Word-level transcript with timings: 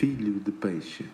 Filho 0.00 0.40
de 0.40 0.50
Peixe. 0.50 1.04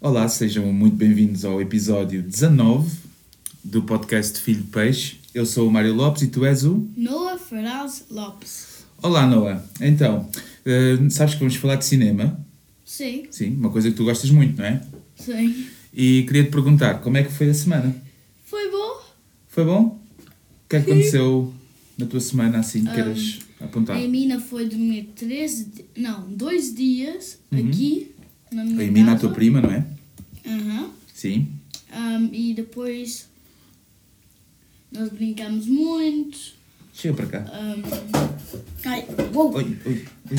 Olá, 0.00 0.28
sejam 0.28 0.72
muito 0.72 0.94
bem-vindos 0.94 1.44
ao 1.44 1.60
episódio 1.60 2.22
19 2.22 2.96
do 3.64 3.82
podcast 3.82 4.40
Filho 4.40 4.62
de 4.62 4.70
Peixe. 4.70 5.16
Eu 5.34 5.46
sou 5.46 5.66
o 5.66 5.70
Mário 5.72 5.92
Lopes 5.92 6.22
e 6.22 6.28
tu 6.28 6.44
és 6.44 6.62
o. 6.62 6.88
Noah 6.96 7.38
Ferraz 7.38 8.04
Lopes. 8.08 8.86
Olá, 9.02 9.26
Noah. 9.26 9.64
Então, 9.80 10.30
eh, 10.64 10.96
sabes 11.10 11.34
que 11.34 11.40
vamos 11.40 11.56
falar 11.56 11.74
de 11.74 11.86
cinema? 11.86 12.38
Sim, 12.84 13.26
Sim, 13.32 13.56
uma 13.56 13.70
coisa 13.70 13.90
que 13.90 13.96
tu 13.96 14.04
gostas 14.04 14.30
muito, 14.30 14.56
não 14.56 14.64
é? 14.64 14.80
sim. 15.16 15.66
E 15.92 16.22
queria 16.22 16.44
te 16.44 16.50
perguntar 16.50 17.00
como 17.00 17.16
é 17.16 17.24
que 17.24 17.32
foi 17.32 17.50
a 17.50 17.54
semana? 17.54 17.92
Foi 18.44 18.70
bom? 18.70 19.02
Foi 19.48 19.64
bom? 19.64 20.00
O 20.20 20.68
que 20.68 20.76
é 20.76 20.80
que 20.80 20.88
aconteceu 20.92 21.52
na 21.98 22.06
tua 22.06 22.20
semana 22.20 22.60
assim 22.60 22.84
que 22.84 22.92
queiras 22.92 23.43
apontar? 23.60 23.96
A 23.96 24.00
Emina 24.02 24.40
foi 24.40 24.66
dormir 24.68 25.10
13, 25.16 25.64
di- 25.66 25.84
não, 25.96 26.28
dois 26.32 26.74
dias 26.74 27.38
aqui 27.52 28.12
na 28.52 28.64
minha 28.64 28.80
A 28.80 28.84
Emina, 28.84 29.06
a 29.12 29.14
casa. 29.14 29.26
tua 29.26 29.34
prima, 29.34 29.60
não 29.60 29.70
é? 29.70 29.86
Aham. 30.46 30.90
Sim. 31.12 31.48
Um, 31.92 32.28
e 32.32 32.54
depois 32.54 33.28
nós 34.92 35.08
brincamos 35.10 35.66
muito. 35.66 36.38
Chega 36.92 37.14
para 37.14 37.26
cá. 37.26 37.52
Um, 37.60 38.88
ai, 38.88 39.06
uou. 39.32 39.54
Oi, 39.54 39.64
oi, 39.86 40.04
oi. 40.30 40.38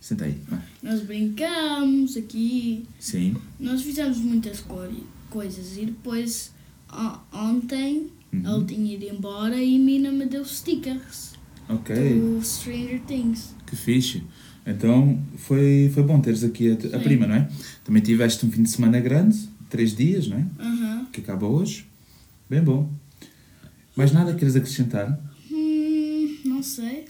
Senta 0.00 0.24
aí. 0.24 0.36
vai. 0.48 0.60
Nós 0.82 1.02
brincamos 1.02 2.16
aqui. 2.16 2.84
Sim. 2.98 3.36
Nós 3.60 3.82
fizemos 3.82 4.18
muitas 4.18 4.60
coi- 4.60 5.02
coisas. 5.30 5.76
E 5.76 5.86
depois, 5.86 6.52
ontem, 7.32 8.08
Uhum. 8.32 8.56
ele 8.56 8.64
tinha 8.66 8.94
ido 8.94 9.04
embora 9.06 9.56
e 9.56 9.60
a 9.60 9.76
Emina 9.76 10.10
me 10.12 10.26
deu 10.26 10.44
stickers 10.44 11.32
Ok. 11.68 11.94
do 12.18 12.42
Stranger 12.42 13.00
Things. 13.06 13.54
Que 13.66 13.76
fixe. 13.76 14.22
Então 14.66 15.18
foi, 15.36 15.90
foi 15.94 16.02
bom 16.02 16.20
teres 16.20 16.44
aqui 16.44 16.70
a, 16.70 16.96
a 16.96 17.00
prima, 17.00 17.26
não 17.26 17.34
é? 17.36 17.48
Também 17.84 18.02
tiveste 18.02 18.44
um 18.44 18.50
fim 18.50 18.62
de 18.62 18.70
semana 18.70 19.00
grande, 19.00 19.38
três 19.70 19.94
dias, 19.94 20.26
não 20.28 20.38
é? 20.38 20.46
Aham. 20.58 21.06
Que 21.12 21.20
acaba 21.20 21.46
hoje. 21.46 21.86
Bem 22.48 22.62
bom. 22.62 22.90
Mais 23.96 24.12
nada 24.12 24.34
queres 24.34 24.56
acrescentar? 24.56 25.18
Hum, 25.50 26.36
não 26.44 26.62
sei. 26.62 27.04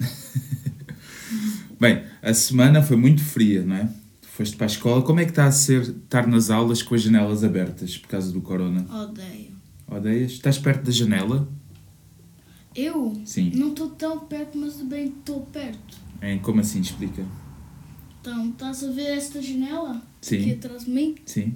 Bem, 1.81 2.03
a 2.23 2.35
semana 2.35 2.83
foi 2.83 2.97
muito 2.97 3.23
fria, 3.23 3.63
não 3.63 3.77
é? 3.77 3.85
Tu 4.21 4.29
foste 4.29 4.57
para 4.57 4.67
a 4.67 4.71
escola. 4.71 5.03
Como 5.03 5.21
é 5.21 5.25
que 5.25 5.31
está 5.31 5.45
a 5.47 5.53
ser 5.53 5.83
estar 5.83 6.27
nas 6.27 6.51
aulas 6.51 6.83
com 6.83 6.95
as 6.95 7.03
janelas 7.03 7.45
abertas 7.45 7.97
por 7.97 8.09
causa 8.09 8.33
do 8.33 8.41
corona? 8.41 8.85
Odeio. 9.03 9.53
Odeias? 9.87 10.33
Estás 10.33 10.59
perto 10.59 10.85
da 10.85 10.91
janela? 10.91 11.49
Eu 12.75 13.21
Sim. 13.25 13.51
não 13.55 13.71
estou 13.71 13.91
tão 13.91 14.21
perto, 14.21 14.57
mas 14.59 14.77
bem 14.83 15.07
estou 15.07 15.41
perto. 15.47 15.97
Em, 16.23 16.39
como 16.39 16.61
assim? 16.61 16.81
Explica. 16.81 17.25
Então, 18.21 18.51
estás 18.51 18.85
a 18.85 18.91
ver 18.91 19.17
esta 19.17 19.41
janela? 19.41 20.03
Sim. 20.21 20.41
Aqui 20.41 20.53
atrás 20.53 20.85
de 20.85 20.91
mim? 20.91 21.15
Sim. 21.25 21.55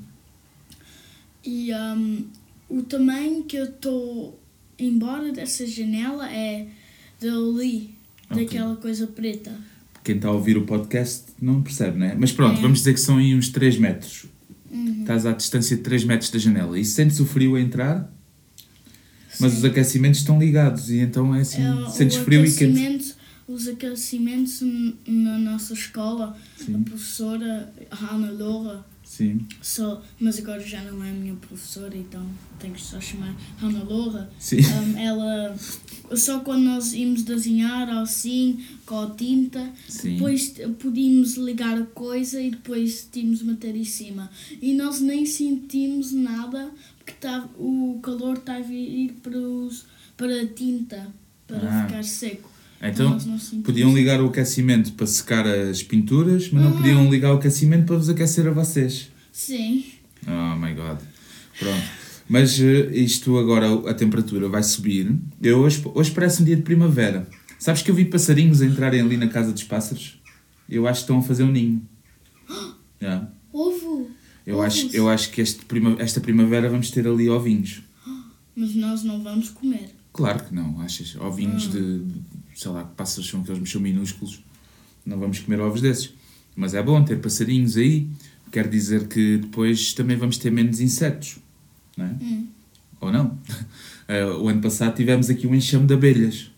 E 1.45 1.73
um, 1.75 2.25
o 2.69 2.83
tamanho 2.83 3.43
que 3.45 3.57
eu 3.57 3.65
estou 3.65 4.41
embora 4.79 5.33
dessa 5.33 5.67
janela 5.67 6.31
é 6.33 6.69
dali, 7.21 7.95
Ok. 8.31 8.45
daquela 8.45 8.77
coisa 8.77 9.07
preta. 9.07 9.53
Quem 10.05 10.17
está 10.17 10.29
a 10.29 10.33
ouvir 10.33 10.57
o 10.57 10.63
podcast 10.65 11.27
não 11.41 11.63
percebe, 11.63 11.99
não 11.99 12.07
é? 12.07 12.15
Mas 12.15 12.33
pronto, 12.33 12.59
É. 12.59 12.63
vamos 12.63 12.79
dizer 12.79 12.95
que 12.95 13.01
são 13.01 13.19
aí 13.19 13.35
uns 13.35 13.49
3 13.51 13.79
metros. 13.79 14.27
Uhum. 14.71 15.01
Estás 15.03 15.27
à 15.27 15.33
distância 15.33 15.77
de 15.77 15.83
3 15.83 16.05
metros 16.05 16.31
da 16.31 16.39
janela 16.39 16.79
e 16.79 16.85
sentes 16.85 17.21
o 17.21 17.27
frio 17.27 17.55
a 17.57 17.61
entrar, 17.61 18.12
mas 19.41 19.53
Sim. 19.53 19.59
os 19.59 19.65
aquecimentos 19.65 20.21
estão 20.21 20.39
ligados 20.39 20.91
e 20.91 20.99
então 20.99 21.35
é 21.35 21.41
assim, 21.41 21.63
É, 21.63 21.89
sentes 21.91 22.17
frio 22.19 22.45
e 22.45 22.53
quente. 22.55 23.15
Os 23.49 23.67
aquecimentos 23.69 24.63
na 25.07 25.37
nossa 25.39 25.75
escola, 25.75 26.37
a 26.61 26.65
Sim, 26.65 26.83
professora 26.85 27.73
Hannah 27.91 28.31
Laura, 28.31 28.85
sim, 29.05 29.45
só, 29.61 30.01
mas 30.19 30.39
agora 30.39 30.61
já 30.67 30.81
não 30.85 31.05
é 31.05 31.11
a 31.11 31.13
minha 31.13 31.35
professora, 31.35 31.95
então 31.97 32.25
tenho 32.59 32.73
que 32.73 32.81
só 32.81 33.01
chamar 33.01 33.35
Hannah 33.61 33.83
Laura. 33.85 34.31
sim. 34.39 34.59
Um, 34.61 34.97
ela, 34.97 35.57
só 36.15 36.39
quando 36.41 36.63
nós 36.63 36.95
íamos 36.95 37.25
desenhar 37.25 37.91
assim, 37.91 38.61
com 38.87 39.01
a 39.01 39.11
tinta, 39.11 39.71
Sim. 39.89 40.15
depois 40.15 40.55
podíamos 40.79 41.35
ligar 41.35 41.77
a 41.77 41.85
coisa 41.87 42.41
e 42.41 42.53
depois 42.53 43.07
tínhamos 43.13 43.43
meter 43.43 43.75
em 43.75 43.85
cima. 43.85 44.31
E 44.63 44.73
nós 44.73 45.01
nem 45.01 45.27
sentimos 45.27 46.13
nada 46.13 46.71
porque 47.05 47.13
tá, 47.21 47.49
o 47.59 47.99
calor 48.03 48.37
está 48.39 48.57
a 48.57 48.61
vir 48.61 49.13
para, 49.23 49.37
os, 49.37 49.87
para 50.17 50.43
a 50.43 50.47
tinta, 50.47 51.09
para 51.47 51.59
Ah. 51.59 51.87
ficar 51.87 52.05
seco. 52.05 52.51
Então 52.81 53.17
podiam 53.65 53.95
ligar 53.95 54.21
o 54.21 54.27
aquecimento 54.27 54.93
para 54.95 55.07
secar 55.07 55.47
as 55.47 55.83
pinturas, 55.83 56.51
mas 56.51 56.65
não 56.65 56.73
podiam 56.73 57.09
ligar 57.11 57.33
o 57.33 57.37
aquecimento 57.37 57.87
para 57.87 57.97
vos 57.97 58.09
aquecer 58.09 58.47
a 58.49 58.51
vocês. 58.51 59.09
Sim. 59.31 59.85
Oh 60.27 60.57
my 60.57 60.75
god. 60.75 60.99
Pronto. 61.59 61.83
Mas 62.29 62.59
eh, 62.61 62.91
isto 62.93 63.39
agora, 63.39 63.89
a 63.89 63.95
temperatura 63.95 64.49
vai 64.49 64.63
subir. 64.65 65.17
Eu 65.41 65.59
hoje, 65.59 65.83
hoje 65.95 66.11
parece 66.11 66.43
um 66.43 66.45
dia 66.45 66.57
de 66.57 66.63
primavera. 66.63 67.29
Sabes 67.59 67.83
que 67.83 67.91
eu 67.91 67.95
vi 67.95 68.05
passarinhos 68.05 68.61
entrarem 68.63 69.01
ali 69.01 69.17
na 69.17 69.29
casa 69.29 69.53
dos 69.53 69.63
pássaros? 69.63 70.21
Eu 70.69 70.87
acho 70.89 71.01
que 71.01 71.05
estão 71.05 71.19
a 71.19 71.23
fazer 71.23 71.43
um 71.45 71.51
ninho. 71.53 71.83
Yeah. 73.01 73.33
Eu, 74.47 74.59
Ovos. 74.59 74.67
acho, 74.67 74.97
eu 74.97 75.09
acho 75.09 75.31
que 75.31 75.41
este 75.41 75.65
prima, 75.65 75.97
esta 75.99 76.21
primavera 76.21 76.69
vamos 76.69 76.91
ter 76.91 77.07
ali 77.07 77.29
ovinhos. 77.29 77.83
Mas 78.55 78.75
nós 78.75 79.03
não 79.03 79.23
vamos 79.23 79.51
comer. 79.51 79.95
Claro 80.13 80.45
que 80.45 80.55
não, 80.55 80.81
achas? 80.81 81.15
Ovinhos 81.17 81.71
de, 81.71 82.01
de- 82.01 82.21
sei 82.55 82.71
lá, 82.71 82.85
que 82.85 82.95
pássaros 82.95 83.29
são 83.31 83.41
aqueles 83.41 83.71
são 83.71 83.81
minúsculos. 83.81 84.43
Não 85.07 85.19
vamos 85.19 85.39
comer 85.39 85.61
ovos 85.61 85.81
desses. 85.81 86.13
Mas 86.55 86.75
é 86.75 86.83
bom 86.83 87.03
ter 87.03 87.19
passarinhos 87.21 87.77
aí. 87.77 88.09
Quer 88.51 88.69
dizer 88.69 89.09
que 89.09 89.39
depois 89.39 89.95
também 89.95 90.17
vamos 90.17 90.37
ter 90.37 90.51
menos 90.53 90.81
insetos. 90.81 91.39
Não 91.97 92.05
é? 92.05 92.17
Hum. 92.21 92.47
Ou 93.01 93.13
não? 93.13 93.39
Eh, 94.09 94.25
o 94.27 94.49
ano 94.49 94.61
passado 94.61 94.97
tivemos 94.97 95.31
aqui 95.31 95.47
um 95.47 95.55
enxame 95.55 95.87
de 95.87 95.95
abelhas. 95.95 96.51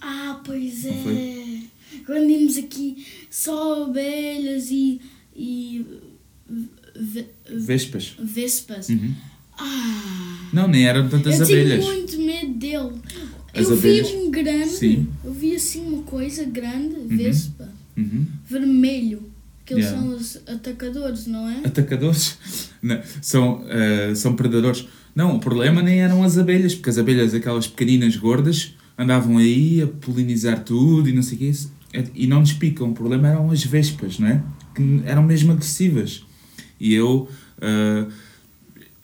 Ah, 0.00 0.40
pois 0.42 0.86
é. 0.86 1.60
Quando 2.06 2.26
vimos 2.26 2.56
aqui 2.56 3.06
só 3.30 3.84
abelhas 3.84 4.70
e, 4.70 5.00
e 5.36 5.86
ve- 6.98 7.26
Vespas. 7.50 8.14
vespas. 8.22 8.88
Uhum. 8.88 9.14
Ah, 9.58 10.48
Não, 10.52 10.66
nem 10.68 10.86
eram 10.86 11.08
tantas 11.08 11.38
eu 11.38 11.44
abelhas. 11.44 11.84
tinha 11.84 11.94
muito 11.96 12.18
medo 12.20 12.54
dele. 12.54 12.92
As 13.54 13.68
eu 13.68 13.76
abelhas? 13.76 14.08
vi 14.10 14.16
um 14.16 14.30
grande, 14.30 14.70
Sim. 14.70 15.08
eu 15.24 15.32
vi 15.32 15.54
assim 15.54 15.80
uma 15.86 16.02
coisa 16.04 16.44
grande, 16.44 16.96
vespa, 17.08 17.68
Uhum. 17.96 18.24
vermelho. 18.48 19.30
Que 19.64 19.74
eles 19.74 19.84
Yeah. 19.86 20.02
são 20.02 20.16
os 20.16 20.36
atacadores, 20.48 21.26
não 21.28 21.48
é? 21.48 21.58
Atacadores? 21.64 22.36
Não, 22.82 23.00
são, 23.20 23.64
eh, 23.68 24.12
são 24.16 24.34
predadores. 24.34 24.86
Não, 25.14 25.36
o 25.36 25.38
problema 25.38 25.80
nem 25.80 26.00
eram 26.02 26.24
as 26.24 26.36
abelhas, 26.36 26.74
porque 26.74 26.90
as 26.90 26.98
abelhas, 26.98 27.32
aquelas 27.32 27.68
pequeninas 27.68 28.16
gordas, 28.16 28.74
andavam 28.98 29.38
aí 29.38 29.80
a 29.80 29.86
polinizar 29.86 30.64
tudo 30.64 31.08
e 31.08 31.12
não 31.12 31.22
sei 31.22 31.36
o 31.36 31.38
que 31.38 31.44
isso, 31.46 31.72
e 32.12 32.26
não 32.26 32.40
nos 32.40 32.52
picam. 32.54 32.90
O 32.90 32.94
problema 32.94 33.28
eram 33.28 33.50
as 33.52 33.62
vespas, 33.62 34.18
não 34.18 34.26
é? 34.26 34.42
Que 34.74 35.02
eram 35.04 35.22
mesmo 35.22 35.52
agressivas. 35.52 36.24
E 36.82 36.94
eu, 36.94 37.28
eh, 37.60 38.06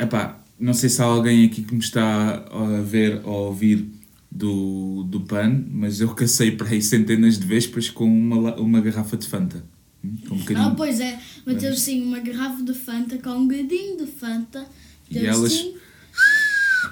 epá, 0.01 0.41
não 0.59 0.75
sei 0.75 0.89
se 0.89 1.01
há 1.01 1.05
alguém 1.05 1.45
aqui 1.47 1.63
que 1.63 1.73
me 1.75 1.81
está 1.81 2.45
a 2.51 2.81
ver 2.83 3.21
ou 3.25 3.37
a 3.37 3.41
ouvir 3.49 3.87
do, 4.31 5.05
do 5.05 5.21
PAN, 5.21 5.63
mas 5.71 6.01
eu 6.01 6.09
cacei 6.15 6.51
para 6.51 6.69
aí 6.71 6.83
centenas 6.83 7.39
de 7.39 7.47
vespas 7.47 7.89
com 7.89 8.05
uma, 8.05 8.57
uma 8.57 8.81
garrafa 8.81 9.17
de 9.17 9.27
Fanta. 9.29 9.65
Hum, 10.05 10.17
Com 10.29 10.35
um 10.35 10.39
bocadinho. 10.39 10.67
Ah, 10.67 10.75
pois 10.77 10.99
é. 11.01 11.19
Meteu 11.47 11.71
assim 11.71 12.03
uma 12.05 12.19
garrafa 12.19 12.63
de 12.63 12.75
Fanta 12.75 13.17
com 13.19 13.31
um 13.31 13.47
gadinho 13.49 13.97
de 13.97 14.07
Fanta. 14.07 14.67
E 15.11 15.19
elas- 15.25 15.53
assim, 15.53 15.75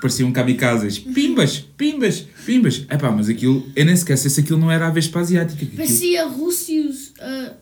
Pareciam 0.00 0.30
kamikazes. 0.32 0.98
Pimbas, 0.98 1.58
pimbas, 1.76 2.26
pimbas. 2.44 2.84
Epá, 2.90 3.10
mas 3.10 3.28
aquilo, 3.28 3.66
eu 3.74 3.84
nem 3.84 3.96
sequer 3.96 4.18
sei 4.18 4.30
se 4.30 4.40
aquilo 4.40 4.58
não 4.58 4.70
era 4.70 4.86
a 4.88 4.90
Vespa 4.90 5.20
asiática. 5.20 5.62
aquilo- 5.64 5.76
parecia 5.76 6.26
rússios 6.26 7.12
a, 7.18 7.52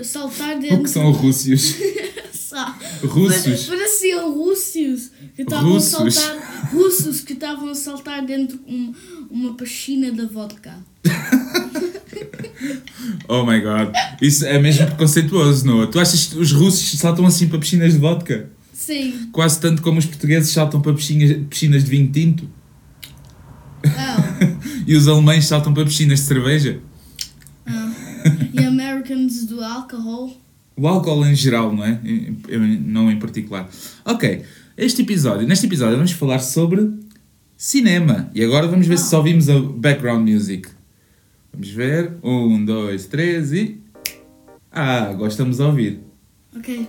a 0.00 0.04
saltar 0.04 0.56
O 0.58 0.60
dentro. 0.60 0.82
que 0.82 0.90
são 0.90 1.10
rússios? 1.10 1.74
Sá. 2.54 2.78
Russos. 3.02 3.66
Pareciam 3.66 4.32
rússios 4.32 5.10
que 5.34 5.42
estavam 5.42 5.70
a 5.70 5.72
Russos. 5.72 6.14
saltar. 6.14 6.70
Russos 6.72 7.20
que 7.20 7.32
estavam 7.32 7.68
a 7.68 7.74
saltar 7.74 8.24
dentro 8.24 8.58
de 8.58 8.72
um, 8.72 8.94
uma 9.28 9.54
piscina 9.54 10.12
de 10.12 10.24
vodka. 10.26 10.78
Oh 13.28 13.44
my 13.44 13.60
god. 13.60 13.92
Isso 14.22 14.46
é 14.46 14.58
mesmo 14.58 14.86
preconceituoso, 14.86 15.66
não? 15.66 15.86
Tu 15.90 15.98
achas 15.98 16.26
que 16.26 16.38
os 16.38 16.52
russos 16.52 16.98
saltam 16.98 17.26
assim 17.26 17.48
para 17.48 17.58
piscinas 17.58 17.92
de 17.92 17.98
vodka? 17.98 18.48
Sim. 18.72 19.28
Quase 19.32 19.60
tanto 19.60 19.82
como 19.82 19.98
os 19.98 20.06
portugueses 20.06 20.50
saltam 20.50 20.80
para 20.80 20.94
piscinas, 20.94 21.36
piscinas 21.50 21.84
de 21.84 21.90
vinho 21.90 22.10
tinto? 22.10 22.48
Não. 23.84 24.54
E 24.86 24.94
os 24.94 25.08
alemães 25.08 25.46
saltam 25.46 25.72
para 25.74 25.84
piscinas 25.84 26.20
de 26.20 26.26
cerveja? 26.26 26.80
Ah. 27.66 27.90
E 28.52 28.64
Americans 28.64 29.44
do 29.46 29.62
álcool. 29.62 30.43
O 30.76 30.88
álcool 30.88 31.24
em 31.26 31.34
geral, 31.34 31.72
não 31.72 31.84
é? 31.84 32.00
Em- 32.04 32.36
Não 32.86 33.10
em 33.10 33.18
particular. 33.18 33.68
Ok, 34.04 34.42
este 34.76 35.02
episódio, 35.02 35.46
neste 35.46 35.66
episódio 35.66 35.94
vamos 35.96 36.12
falar 36.12 36.40
sobre 36.40 36.90
cinema. 37.56 38.30
E 38.34 38.42
agora 38.42 38.66
vamos 38.66 38.86
ver 38.86 38.98
se 38.98 39.08
só 39.08 39.18
ouvimos 39.18 39.48
a 39.48 39.58
background 39.60 40.28
music. 40.28 40.68
Vamos 41.52 41.68
ver. 41.70 42.14
Um, 42.22 42.64
dois, 42.64 43.06
três 43.06 43.52
e. 43.52 43.80
Ah, 44.72 45.12
gostamos 45.12 45.58
de 45.58 45.62
ouvir. 45.62 46.00
Ok. 46.56 46.88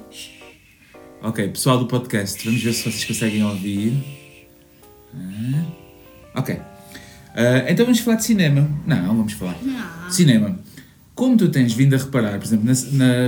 Ok, 1.21 1.47
pessoal 1.49 1.77
do 1.79 1.85
podcast, 1.87 2.43
vamos 2.45 2.61
ver 2.63 2.73
se 2.73 2.81
vocês 2.83 3.05
conseguem 3.05 3.43
ouvir. 3.43 3.93
Ah, 5.13 5.63
ok. 6.39 6.59
Ah, 7.35 7.65
então 7.69 7.85
vamos 7.85 7.99
falar 7.99 8.17
de 8.17 8.23
cinema. 8.25 8.67
Não, 8.87 9.07
vamos 9.15 9.33
falar. 9.33 9.55
Ah. 9.67 10.07
Cinema. 10.09 10.57
Como 11.15 11.37
tu 11.37 11.47
tens 11.49 11.73
vindo 11.73 11.93
a 11.95 11.97
reparar, 11.97 12.37
por 12.37 12.45
exemplo, 12.45 12.65
na- 12.65 12.73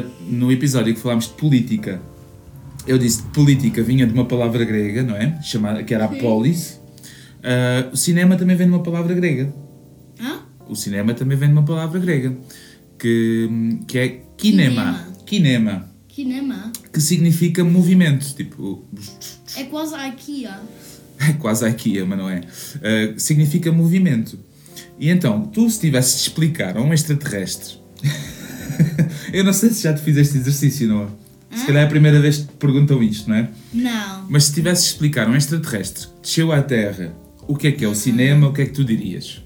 na- 0.02 0.04
no 0.30 0.52
episódio 0.52 0.94
que 0.94 1.00
falámos 1.00 1.26
de 1.28 1.34
política, 1.34 2.02
eu 2.86 2.98
disse 2.98 3.24
que 3.24 3.30
política 3.30 3.82
vinha 3.82 4.06
de 4.06 4.14
uma 4.14 4.26
palavra 4.26 4.64
grega, 4.66 5.04
não 5.04 5.16
é? 5.16 5.42
Chamada, 5.42 5.82
que 5.84 5.94
era 5.94 6.06
a 6.06 6.08
polis. 6.10 6.82
Ah, 7.44 7.90
o 7.94 7.98
cinema 7.98 8.36
também 8.36 8.56
vem 8.58 8.68
de 8.68 8.74
uma 8.74 8.84
palavra 8.84 9.14
grega. 9.14 9.54
Hã? 10.20 10.40
O 10.68 10.76
cinema 10.76 11.14
também 11.14 11.38
vem 11.38 11.48
de 11.48 11.54
uma 11.54 11.64
palavra 11.64 11.98
grega, 12.00 12.36
que, 13.00 13.50
que 13.88 13.98
é 13.98 14.22
kinema. 14.38 15.08
Kinema. 15.26 15.90
Cinema. 16.14 16.72
Que 16.92 17.00
significa 17.00 17.64
movimento. 17.64 18.36
Tipo, 18.36 18.84
É 19.56 19.64
quase 19.64 19.96
a 19.96 20.08
IKEA. 20.10 20.60
é 21.30 21.34
quase 21.34 21.64
a 21.64 21.70
IKEA, 21.70 22.06
mas 22.06 22.18
não 22.18 22.30
é. 22.30 22.42
Ah, 22.82 23.14
significa 23.18 23.72
movimento. 23.72 24.38
E 25.00 25.10
então, 25.10 25.44
tu 25.46 25.70
se 25.70 25.80
tivesses 25.80 26.16
de 26.16 26.22
explicar 26.22 26.78
a 26.78 26.82
um 26.82 26.94
extraterrestre. 26.94 27.76
eu 29.34 29.44
não 29.44 29.54
sei 29.54 29.70
se 29.70 29.84
já 29.84 29.94
te 29.94 30.02
fizeste 30.02 30.38
exercício, 30.38 30.88
não 30.88 31.04
é? 31.04 31.08
Se 31.58 31.66
calhar 31.66 31.84
é 31.84 31.86
a 31.86 31.90
primeira 31.90 32.20
vez 32.20 32.38
que 32.38 32.44
te 32.44 32.54
perguntam 32.54 33.02
isto, 33.02 33.30
não 33.30 33.38
é? 33.38 33.50
Não. 33.74 34.28
Mas 34.30 34.46
se 34.46 34.54
tivesses 34.54 34.86
de 34.86 34.92
explicar 34.92 35.28
a 35.28 35.30
um 35.30 35.36
extraterrestre 35.36 36.08
que 36.08 36.22
desceu 36.22 36.52
à 36.52 36.62
Terra 36.62 37.14
o 37.48 37.56
que 37.56 37.68
é 37.68 37.72
que 37.72 37.86
é 37.86 37.88
o 37.88 37.96
cinema, 37.96 38.48
o 38.48 38.54
que 38.54 38.62
é 38.62 38.66
que 38.66 38.74
tu 38.74 38.84
dirias? 38.84 39.42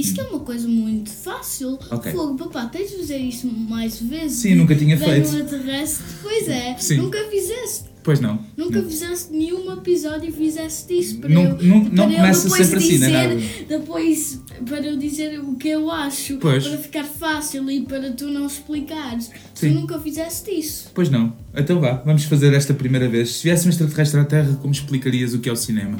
Ah, 0.00 0.02
isto 0.02 0.20
é 0.20 0.24
uma 0.24 0.40
coisa 0.40 0.66
muito 0.66 1.10
fácil. 1.10 1.78
Ok. 1.90 2.12
Fogo, 2.12 2.36
papá, 2.36 2.66
tens 2.66 2.90
de 2.90 2.96
fazer 2.96 3.18
isto 3.18 3.46
mais 3.46 4.00
vezes. 4.00 4.38
Sim, 4.38 4.54
nunca 4.54 4.74
tinha 4.74 4.96
Vem 4.96 5.24
feito. 5.24 5.44
terrestre. 5.48 6.04
Pois 6.22 6.48
é, 6.48 6.76
Sim. 6.78 6.96
nunca 6.96 7.18
fizeste. 7.30 7.90
Pois 8.02 8.18
não. 8.18 8.38
Nunca 8.56 8.82
fizeste 8.82 9.30
nenhum 9.30 9.70
episódio 9.74 10.30
e 10.30 10.32
fizeste 10.32 10.98
isso 10.98 11.18
para 11.18 11.28
Não- 11.28 11.42
eu, 11.42 11.62
não- 11.62 11.84
para 11.84 11.94
não 11.96 12.10
eu 12.10 12.16
começa 12.16 12.42
depois 12.44 12.66
sempre 12.66 12.78
assim, 12.84 12.98
não 12.98 13.06
é 13.08 13.34
dizer, 13.36 13.66
Depois, 13.68 14.40
para 14.66 14.86
eu 14.86 14.96
dizer 14.96 15.38
o 15.38 15.54
que 15.56 15.68
eu 15.68 15.90
acho, 15.90 16.38
Pois. 16.38 16.66
para 16.66 16.78
ficar 16.78 17.04
fácil 17.04 17.70
e 17.70 17.82
para 17.82 18.10
tu 18.12 18.28
não 18.28 18.46
explicares. 18.46 19.30
Sim. 19.54 19.74
Tu 19.74 19.80
nunca 19.80 20.00
fizeste 20.00 20.50
isso. 20.50 20.90
Pois 20.94 21.10
não. 21.10 21.36
Então 21.54 21.78
vá, 21.78 21.92
vamos 22.02 22.24
fazer 22.24 22.54
esta 22.54 22.72
primeira 22.72 23.06
vez. 23.06 23.32
Se 23.36 23.42
viesse 23.44 23.66
um 23.66 23.70
extraterrestre 23.70 24.18
à 24.18 24.24
Terra, 24.24 24.56
como 24.62 24.72
explicarias 24.72 25.34
o 25.34 25.38
que 25.38 25.48
é 25.50 25.52
o 25.52 25.56
cinema? 25.56 25.98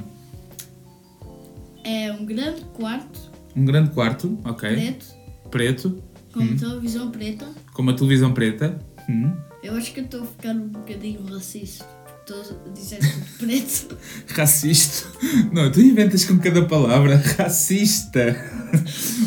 É 1.85 2.12
um 2.12 2.25
grande 2.25 2.62
quarto 2.75 3.30
Um 3.56 3.64
grande 3.64 3.91
quarto, 3.91 4.38
ok. 4.44 4.69
preto, 4.70 5.06
Preto, 5.50 6.02
com 6.32 6.41
Hum. 6.41 6.56
televisão 6.56 7.11
preta. 7.11 7.47
com 7.73 7.82
uma 7.82 7.94
televisão 7.94 8.32
preta. 8.32 8.79
Hum. 9.08 9.32
Eu 9.62 9.75
acho 9.76 9.93
que 9.93 10.00
eu 10.00 10.05
estou 10.05 10.23
a 10.23 10.26
ficar 10.26 10.52
um 10.55 10.69
bocadinho 10.69 11.25
racista. 11.26 11.85
Estou 12.20 12.41
a 12.67 12.69
dizer 12.73 12.99
tudo 13.00 13.38
preto. 13.38 13.97
Racista. 14.35 15.08
Não, 15.52 15.70
tu 15.73 15.81
inventas 15.81 16.25
com 16.25 16.38
cada 16.38 16.64
palavra. 16.64 17.17
Racista. 17.17 18.37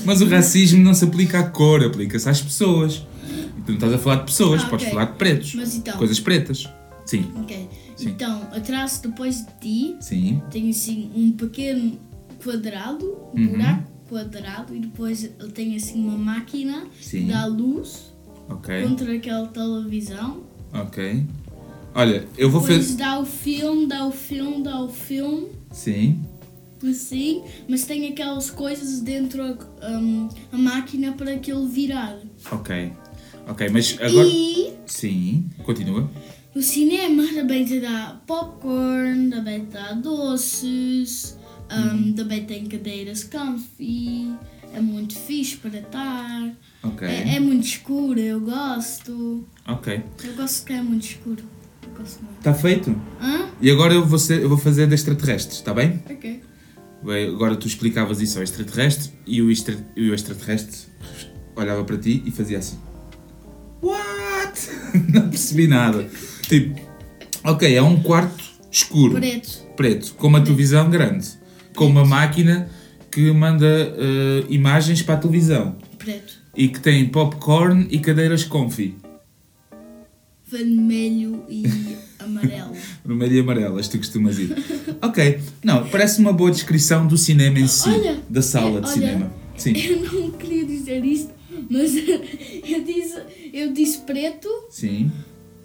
Mas 0.05 0.21
o 0.21 0.29
racismo 0.29 0.81
não 0.81 0.93
se 0.93 1.03
aplica 1.03 1.39
à 1.39 1.43
cor, 1.49 1.83
aplica-se 1.83 2.29
às 2.29 2.41
pessoas. 2.41 3.05
E 3.57 3.61
tu 3.61 3.69
não 3.69 3.73
estás 3.75 3.93
a 3.93 3.97
falar 3.97 4.15
de 4.17 4.25
pessoas, 4.25 4.61
Ah, 4.63 4.67
podes 4.69 4.85
ok. 4.85 4.93
falar 4.97 5.11
de 5.11 5.17
pretos. 5.17 5.55
Mas 5.55 5.75
então. 5.75 5.97
Coisas 5.97 6.19
pretas. 6.19 6.69
Sim, 7.05 7.29
Ok. 7.35 7.69
Sim. 7.97 8.09
Então, 8.09 8.41
atrás 8.53 8.99
depois 8.99 9.45
de 9.45 9.51
ti 9.61 9.95
sim. 9.99 10.41
tem 10.49 10.69
assim 10.69 11.11
um 11.15 11.31
pequeno 11.33 11.99
quadrado, 12.43 13.05
um 13.35 13.41
Uhum. 13.41 13.47
buraco 13.49 13.92
quadrado, 14.13 14.75
e 14.75 14.79
depois 14.79 15.23
ele 15.23 15.51
tem 15.51 15.75
assim 15.75 15.99
uma 16.07 16.17
máquina 16.17 16.85
Sim. 17.01 17.25
que 17.25 17.31
dá 17.33 17.45
luz 17.47 18.13
Ok, 18.47 18.83
contra 18.87 19.11
aquela 19.15 19.47
televisão. 19.47 20.43
ok. 20.71 21.25
Olha, 21.95 22.27
eu 22.37 22.49
vou 22.49 22.61
Depois 22.61 22.85
fazer. 22.85 22.97
dá 22.97 23.19
o 23.19 23.25
filme, 23.25 23.85
dá 23.87 24.05
o 24.05 24.11
filme, 24.11 24.63
dá 24.63 24.81
o 24.81 24.89
filme, 24.89 25.47
Sim. 25.71 26.19
assim, 26.83 27.43
mas 27.67 27.83
tem 27.85 28.07
aquelas 28.09 28.49
coisas 28.49 28.99
dentro 29.01 29.41
um, 29.43 30.27
a 30.51 30.57
máquina 30.57 31.11
para 31.13 31.33
aquilo 31.33 31.67
virar. 31.67 32.17
Ok. 32.51 32.91
Ok, 33.47 33.69
mas 33.69 33.97
agora. 34.01 34.27
E 34.27 34.73
Sim, 34.87 35.49
continua. 35.63 36.09
o 36.55 36.61
cinema 36.61 37.23
também 37.33 37.63
te 37.65 37.79
dá 37.79 38.19
popcorn, 38.25 39.29
também 39.29 39.59
te 39.65 39.71
dá 39.73 39.91
doces, 39.93 41.37
um, 41.77 41.95
Uhum. 42.07 42.13
também 42.13 42.45
tem 42.45 42.65
cadeiras 42.65 43.23
comfy, 43.23 44.33
é 44.73 44.79
muito 44.81 45.17
fixe 45.17 45.57
para 45.57 45.79
estar. 45.79 46.53
Ok. 46.83 47.07
É, 47.07 47.35
é 47.35 47.39
muito 47.39 47.65
escuro, 47.65 48.19
eu 48.19 48.39
gosto. 48.41 49.45
Ok. 49.67 50.01
Eu 50.23 50.33
gosto 50.35 50.65
que 50.65 50.73
é 50.73 50.81
muito 50.81 51.05
escuro. 51.05 51.43
Eu 51.83 51.89
gosto 51.97 52.21
muito. 52.23 52.37
Está 52.39 52.53
feito? 52.53 52.89
Hã? 53.21 53.47
E 53.61 53.69
agora 53.71 53.93
eu 53.93 54.05
vou, 54.05 54.19
ser, 54.19 54.41
eu 54.41 54.49
vou 54.49 54.57
fazer 54.57 54.87
de 54.87 54.95
extraterrestres, 54.95 55.57
está 55.57 55.73
bem? 55.73 56.01
Ok. 56.09 56.41
Bem, 57.03 57.27
Agora 57.27 57.55
tu 57.55 57.67
explicavas 57.67 58.21
isso 58.21 58.37
ao 58.37 58.43
extraterrestre 58.43 59.11
e 59.27 59.41
o, 59.41 59.51
extra, 59.51 59.75
e 59.95 60.09
o 60.09 60.13
extraterrestre 60.13 60.77
olhava 61.55 61.83
para 61.83 61.97
ti 61.97 62.23
e 62.25 62.31
fazia 62.31 62.57
assim. 62.59 62.77
What? 63.81 64.69
Não 65.13 65.29
percebi 65.29 65.67
nada. 65.67 66.07
Tipo, 66.43 66.79
ok, 67.43 67.75
é 67.75 67.81
um 67.81 68.01
quarto 68.01 68.43
escuro, 68.71 69.13
Preto. 69.15 69.63
preto, 69.75 70.13
com 70.15 70.27
uma 70.27 70.41
televisão 70.43 70.89
grande, 70.89 71.27
com 71.75 71.85
uma 71.87 72.05
máquina 72.05 72.69
que 73.11 73.31
manda 73.31 73.65
eh, 73.67 74.45
imagens 74.49 75.01
para 75.01 75.15
a 75.15 75.17
televisão 75.17 75.75
Preto. 75.97 76.33
e 76.55 76.67
que 76.67 76.79
tem 76.79 77.07
popcorn 77.09 77.87
e 77.91 77.99
cadeiras 77.99 78.43
comfy, 78.43 78.95
Vermelho 80.45 81.43
e 81.49 81.63
amarelo. 82.19 82.73
vermelho 83.03 83.35
e 83.35 83.39
amarelas, 83.39 83.87
tu 83.87 83.97
costumas 83.97 84.37
ir. 84.37 84.55
Ok, 85.01 85.39
não, 85.63 85.87
parece 85.89 86.19
uma 86.19 86.31
boa 86.31 86.51
descrição 86.51 87.07
do 87.07 87.17
cinema 87.17 87.59
em 87.59 87.67
si, 87.67 87.89
Olha, 87.89 88.19
da 88.29 88.41
sala 88.41 88.77
é, 88.77 88.81
de 88.81 88.87
olha. 88.87 88.93
cinema. 88.93 89.33
Sim, 89.57 89.73
Eu 89.77 90.11
não 90.11 90.31
queria 90.31 90.65
dizer 90.65 91.03
isto, 91.03 91.31
mas 91.69 91.91
eu 92.67 92.83
disse, 92.83 93.17
eu 93.53 93.73
disse 93.73 93.99
preto, 93.99 94.47
sim, 94.69 95.11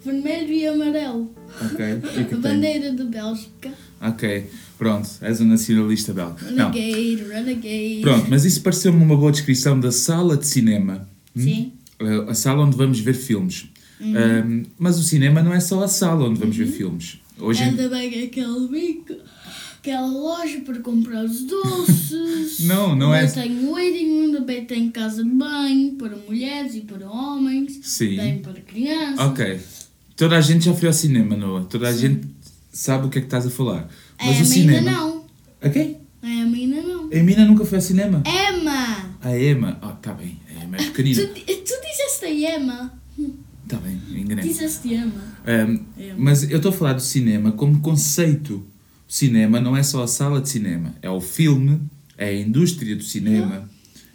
vermelho 0.03 0.51
e 0.53 0.67
amarelo. 0.67 1.29
ok. 1.61 1.85
E 2.21 2.23
que 2.25 2.33
A 2.35 2.37
bandeira 2.37 2.91
da 2.91 3.03
Bélgica. 3.05 3.71
Ok, 4.01 4.45
pronto, 4.77 5.09
és 5.21 5.41
um 5.41 5.45
nacionalista 5.45 6.13
belga. 6.13 6.49
Não, 6.51 6.71
Renegade, 6.71 7.23
renegade. 7.29 7.99
pronto, 8.01 8.27
mas 8.29 8.45
isso 8.45 8.61
pareceu-me 8.61 9.03
uma 9.03 9.17
boa 9.17 9.31
descrição 9.31 9.77
da 9.79 9.91
sala 9.91 10.37
de 10.37 10.47
cinema. 10.47 11.07
Hum? 11.35 11.41
Sim. 11.41 11.71
Uh, 12.01 12.29
A 12.29 12.33
sala 12.33 12.63
onde 12.65 12.77
vamos 12.77 12.99
ver 13.01 13.13
filmes. 13.13 13.67
Uhum. 13.99 14.13
Um, 14.15 14.65
mas 14.77 14.97
o 14.97 15.03
cinema 15.03 15.43
não 15.43 15.53
é 15.53 15.59
só 15.59 15.83
a 15.83 15.87
sala 15.89 16.29
onde 16.29 16.39
vamos 16.39 16.55
ver 16.55 16.67
filmes. 16.67 17.19
Hoje 17.37 17.61
É 17.63 17.67
em- 17.67 17.75
também 17.75 18.23
aquele 18.23 18.67
bico, 18.69 19.13
aquela 19.79 20.07
loja 20.07 20.61
para 20.61 20.79
comprar 20.79 21.25
os 21.25 21.41
doces. 21.43 22.59
Não, 22.65 22.95
não 22.95 23.13
é- 23.13 23.27
tem 23.27 23.65
waiting 23.69 24.07
room, 24.09 24.31
também 24.33 24.63
tem 24.65 24.89
casa 24.91 25.23
de 25.23 25.29
banho 25.29 25.93
para 25.95 26.15
mulheres 26.27 26.75
e 26.75 26.81
para 26.81 27.09
homens. 27.09 27.79
Sim. 27.83 28.15
Tem 28.15 28.37
para 28.39 28.53
crianças. 28.61 29.19
Ok. 29.19 29.59
Toda 30.19 30.35
a 30.35 30.41
gente 30.41 30.65
já 30.65 30.73
foi 30.73 30.89
ao 30.89 30.93
cinema, 30.93 31.37
Noah. 31.37 31.63
Toda 31.63 31.87
a 31.87 31.93
gente 31.93 32.27
sabe 32.73 33.07
o 33.07 33.09
que 33.09 33.19
é 33.19 33.21
que 33.21 33.27
estás 33.27 33.45
a 33.45 33.49
falar. 33.49 33.89
Mas 34.19 34.35
É, 34.35 34.39
o 34.39 34.41
a 34.41 34.45
cinema. 34.45 34.77
ainda 34.79 34.91
não. 34.91 35.25
A 35.61 35.69
quem? 35.69 35.97
É, 36.21 36.41
a 36.41 36.45
menina 36.45 36.81
não. 36.81 37.09
A 37.09 37.15
Emina 37.15 37.45
nunca 37.45 37.63
foi 37.63 37.77
ao 37.77 37.81
cinema. 37.81 38.21
Emma! 38.27 39.15
A 39.21 39.39
Emma. 39.39 39.79
Oh, 39.81 39.93
tá 39.93 40.11
bem. 40.13 40.37
A 40.49 40.65
Emma 40.65 40.75
é 40.75 40.83
pequenina. 40.83 41.25
Tu, 41.25 41.33
tu 41.35 41.73
disseste 41.81 42.25
a 42.25 42.57
Emma. 42.57 42.93
Tá 43.65 43.77
bem, 43.77 43.97
enganei. 44.19 44.43
Disseste 44.43 44.93
Emma. 44.93 45.23
Um, 45.47 45.85
mas 46.17 46.43
eu 46.51 46.57
estou 46.57 46.71
a 46.71 46.73
falar 46.73 46.93
do 46.93 47.01
cinema 47.01 47.53
como 47.53 47.79
conceito. 47.79 48.55
O 49.07 49.13
cinema 49.13 49.61
não 49.61 49.77
é 49.77 49.83
só 49.83 50.03
a 50.03 50.07
sala 50.07 50.41
de 50.41 50.49
cinema, 50.49 50.95
é 51.01 51.09
o 51.09 51.21
filme, 51.21 51.79
é 52.17 52.27
a 52.27 52.35
indústria 52.35 52.93
do 52.93 53.03
cinema, 53.03 53.69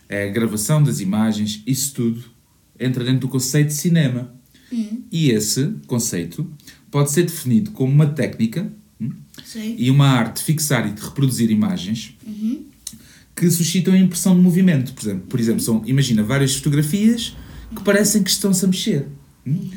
é 0.06 0.28
a 0.28 0.30
gravação 0.30 0.82
das 0.82 1.00
imagens, 1.00 1.62
isso 1.66 1.94
tudo 1.94 2.22
entra 2.78 3.02
dentro 3.04 3.20
do 3.20 3.28
conceito 3.28 3.68
de 3.68 3.74
cinema. 3.74 4.34
Hum, 4.74 5.02
E 5.12 5.30
esse 5.30 5.70
conceito 5.86 6.50
pode 6.90 7.10
ser 7.12 7.22
definido 7.24 7.70
como 7.70 7.92
uma 7.92 8.06
técnica 8.06 8.70
hum, 9.00 9.10
e 9.78 9.90
uma 9.90 10.08
arte 10.08 10.38
de 10.38 10.42
fixar 10.44 10.88
e 10.88 10.92
de 10.92 11.00
reproduzir 11.02 11.50
imagens 11.50 12.14
Uhum. 12.26 12.64
que 13.36 13.50
suscitam 13.50 13.94
a 13.94 13.98
impressão 13.98 14.34
de 14.34 14.40
movimento. 14.42 14.92
Por 14.92 15.02
exemplo, 15.04 15.26
por 15.28 15.40
exemplo 15.40 15.60
são, 15.60 15.82
imagina 15.86 16.22
várias 16.22 16.54
fotografias 16.56 17.36
que 17.74 17.82
parecem 17.82 18.22
que 18.22 18.30
estão-se 18.30 18.64
a 18.64 18.68
mexer. 18.68 19.06
Hum? 19.46 19.70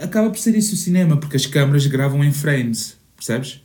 Acaba 0.00 0.30
por 0.30 0.38
ser 0.38 0.56
isso 0.56 0.74
o 0.74 0.76
cinema, 0.76 1.16
porque 1.16 1.36
as 1.36 1.46
câmaras 1.46 1.86
gravam 1.86 2.24
em 2.24 2.32
frames, 2.32 2.96
percebes? 3.16 3.60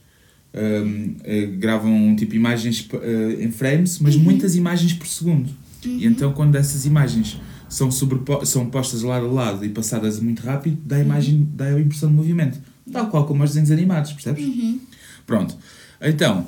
Hum, 0.53 1.15
eh, 1.24 1.46
gravam 1.57 2.15
tipo 2.15 2.36
imagens 2.36 2.88
eh, 2.93 3.38
em 3.43 3.51
frames, 3.51 4.00
mas 4.00 4.15
muitas 4.15 4.55
imagens 4.55 4.93
por 4.93 5.07
segundo. 5.07 5.50
E 5.86 6.05
então, 6.05 6.34
quando 6.34 6.55
essas 6.55 6.86
imagens 6.86 7.38
são, 7.70 7.90
são 7.92 8.70
postas 8.70 9.02
lado 9.02 9.26
a 9.26 9.32
lado 9.32 9.66
e 9.66 9.70
passadas 9.70 10.20
muito 10.20 10.42
rápido, 10.44 10.78
dá 10.86 10.98
a, 10.98 11.00
imagem, 11.00 11.48
dá 11.54 11.66
a 11.66 11.80
impressão 11.80 12.10
de 12.10 12.16
movimento. 12.16 12.60
Tal 12.92 13.08
qual 13.10 13.26
como 13.26 13.44
os 13.44 13.50
desenhos 13.52 13.72
animados, 13.72 14.14
percebes? 14.14 14.46
Uhum. 14.46 14.80
Pronto. 15.26 15.58
Então, 16.02 16.46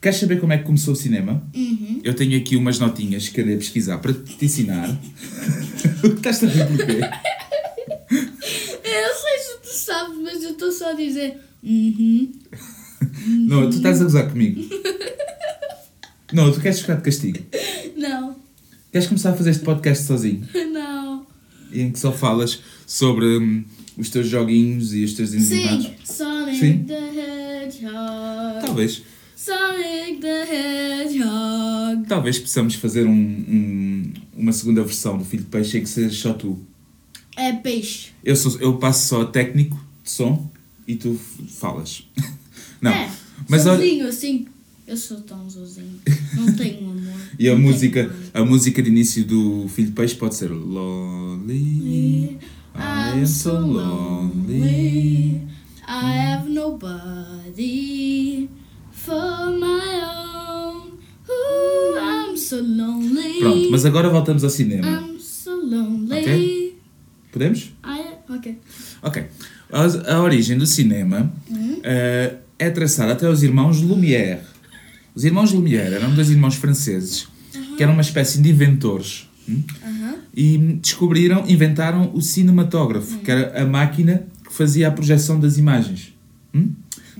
Queres 0.00 0.18
saber 0.18 0.40
como 0.40 0.50
é 0.54 0.56
que 0.56 0.64
começou 0.64 0.94
o 0.94 0.96
cinema? 0.96 1.42
Uhum. 1.54 2.00
Eu 2.02 2.14
tenho 2.14 2.38
aqui 2.38 2.56
umas 2.56 2.78
notinhas 2.78 3.28
que 3.28 3.38
andei 3.38 3.54
a 3.54 3.58
pesquisar 3.58 3.98
para 3.98 4.14
te 4.14 4.42
ensinar. 4.42 4.88
Estás 6.02 6.42
a 6.42 6.46
rir 6.46 6.66
porquê? 6.66 7.00
Eu 8.10 9.14
sei 9.14 9.38
se 9.38 9.58
tu 9.62 9.68
sabes, 9.68 10.16
mas 10.18 10.42
eu 10.42 10.50
estou 10.50 10.72
só 10.72 10.90
a 10.90 10.94
dizer. 10.94 11.38
Uhum. 11.62 12.32
Não, 13.46 13.70
tu 13.70 13.76
estás 13.76 14.00
a 14.00 14.04
gozar 14.04 14.28
comigo. 14.30 14.62
Não, 16.32 16.50
tu 16.50 16.60
queres 16.60 16.80
ficar 16.80 16.94
de 16.94 17.02
castigo. 17.02 17.38
Não, 17.96 18.36
Queres 18.92 19.06
começar 19.06 19.30
a 19.30 19.36
fazer 19.36 19.50
este 19.50 19.62
podcast 19.64 20.04
sozinho? 20.04 20.46
não. 20.72 21.26
Em 21.72 21.90
que 21.92 21.98
só 21.98 22.10
falas 22.12 22.60
sobre 22.86 23.24
hum, 23.38 23.64
os 23.96 24.10
teus 24.10 24.26
joguinhos 24.26 24.92
e 24.92 25.04
os 25.04 25.12
teus 25.14 25.32
animados? 25.32 25.86
Sim, 25.86 25.94
Sonic 26.04 26.58
Sim. 26.58 26.84
the 26.84 27.64
Hedgehog. 27.64 28.66
Talvez. 28.66 29.02
Sonic 29.36 30.20
the 30.20 31.02
Hedgehog. 31.04 32.06
Talvez 32.08 32.38
possamos 32.40 32.74
fazer 32.74 33.06
um, 33.06 33.12
um- 33.12 34.12
uma 34.36 34.52
segunda 34.52 34.82
versão 34.82 35.16
do 35.16 35.24
Filho 35.24 35.44
de 35.44 35.48
Peixe 35.50 35.78
em 35.78 35.82
que 35.82 35.88
sejas 35.88 36.16
só 36.16 36.32
tu. 36.32 36.58
É 37.36 37.52
peixe. 37.52 38.08
Eu, 38.24 38.34
sou, 38.34 38.58
eu 38.60 38.76
passo 38.78 39.08
só 39.08 39.24
técnico 39.24 39.76
de 40.02 40.10
som 40.10 40.50
e 40.86 40.96
tu 40.96 41.18
falas. 41.48 42.02
Não. 42.82 42.90
É, 42.90 43.08
Mas 43.48 43.66
olha, 43.66 43.76
sozinho, 43.78 44.06
assim. 44.08 44.46
Eu 44.90 44.96
sou 44.96 45.20
tão 45.20 45.48
sozinho. 45.48 46.00
Não 46.34 46.52
tenho 46.52 46.90
amor. 46.90 47.14
e 47.38 47.48
a 47.48 47.54
música, 47.54 48.12
a 48.34 48.44
música 48.44 48.82
de 48.82 48.90
início 48.90 49.24
do 49.24 49.68
Filho 49.68 49.86
de 49.86 49.94
Peixe 49.94 50.16
pode 50.16 50.34
ser 50.34 50.50
Lonely. 50.50 52.38
I 52.74 53.12
am 53.12 53.24
so 53.24 53.52
lonely. 53.52 55.42
I 55.86 56.16
have 56.16 56.50
nobody 56.50 58.48
for 58.90 59.52
my 59.60 60.02
own. 60.02 60.98
Ooh, 61.28 61.96
I'm 61.96 62.36
so 62.36 62.56
lonely. 62.56 63.38
Pronto, 63.38 63.70
mas 63.70 63.84
agora 63.84 64.08
voltamos 64.08 64.42
ao 64.42 64.50
cinema. 64.50 64.88
I'm 64.88 65.20
so 65.20 65.54
lonely. 65.54 66.18
Ok. 66.18 66.78
Podemos? 67.30 67.72
I, 67.84 68.06
ok. 68.28 68.58
Ok. 69.02 69.24
A, 69.70 70.14
a 70.14 70.20
origem 70.20 70.58
do 70.58 70.66
cinema 70.66 71.32
eh, 71.84 72.38
é 72.58 72.70
traçada 72.70 73.12
até 73.12 73.30
os 73.30 73.44
irmãos 73.44 73.80
Lumière. 73.80 74.49
Os 75.14 75.24
irmãos 75.24 75.52
Lumière 75.52 75.94
eram 75.94 76.14
dois 76.14 76.30
irmãos 76.30 76.54
franceses 76.54 77.26
que 77.76 77.82
eram 77.82 77.92
uma 77.94 78.02
espécie 78.02 78.40
de 78.40 78.50
inventores 78.50 79.28
hum, 79.48 79.62
Aham. 79.82 80.14
e 80.34 80.58
descobriram, 80.82 81.44
inventaram 81.48 82.10
o 82.14 82.20
cinematógrafo, 82.20 83.18
que 83.18 83.30
era 83.30 83.62
a 83.62 83.66
máquina 83.66 84.24
que 84.44 84.52
fazia 84.52 84.88
a 84.88 84.90
projeção 84.90 85.40
das 85.40 85.56
imagens. 85.58 86.12
hum? 86.54 86.70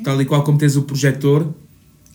Tal 0.05 0.21
e 0.21 0.25
qual 0.25 0.43
como 0.45 0.59
tens 0.59 0.77
o 0.77 0.83
projetor 0.83 1.53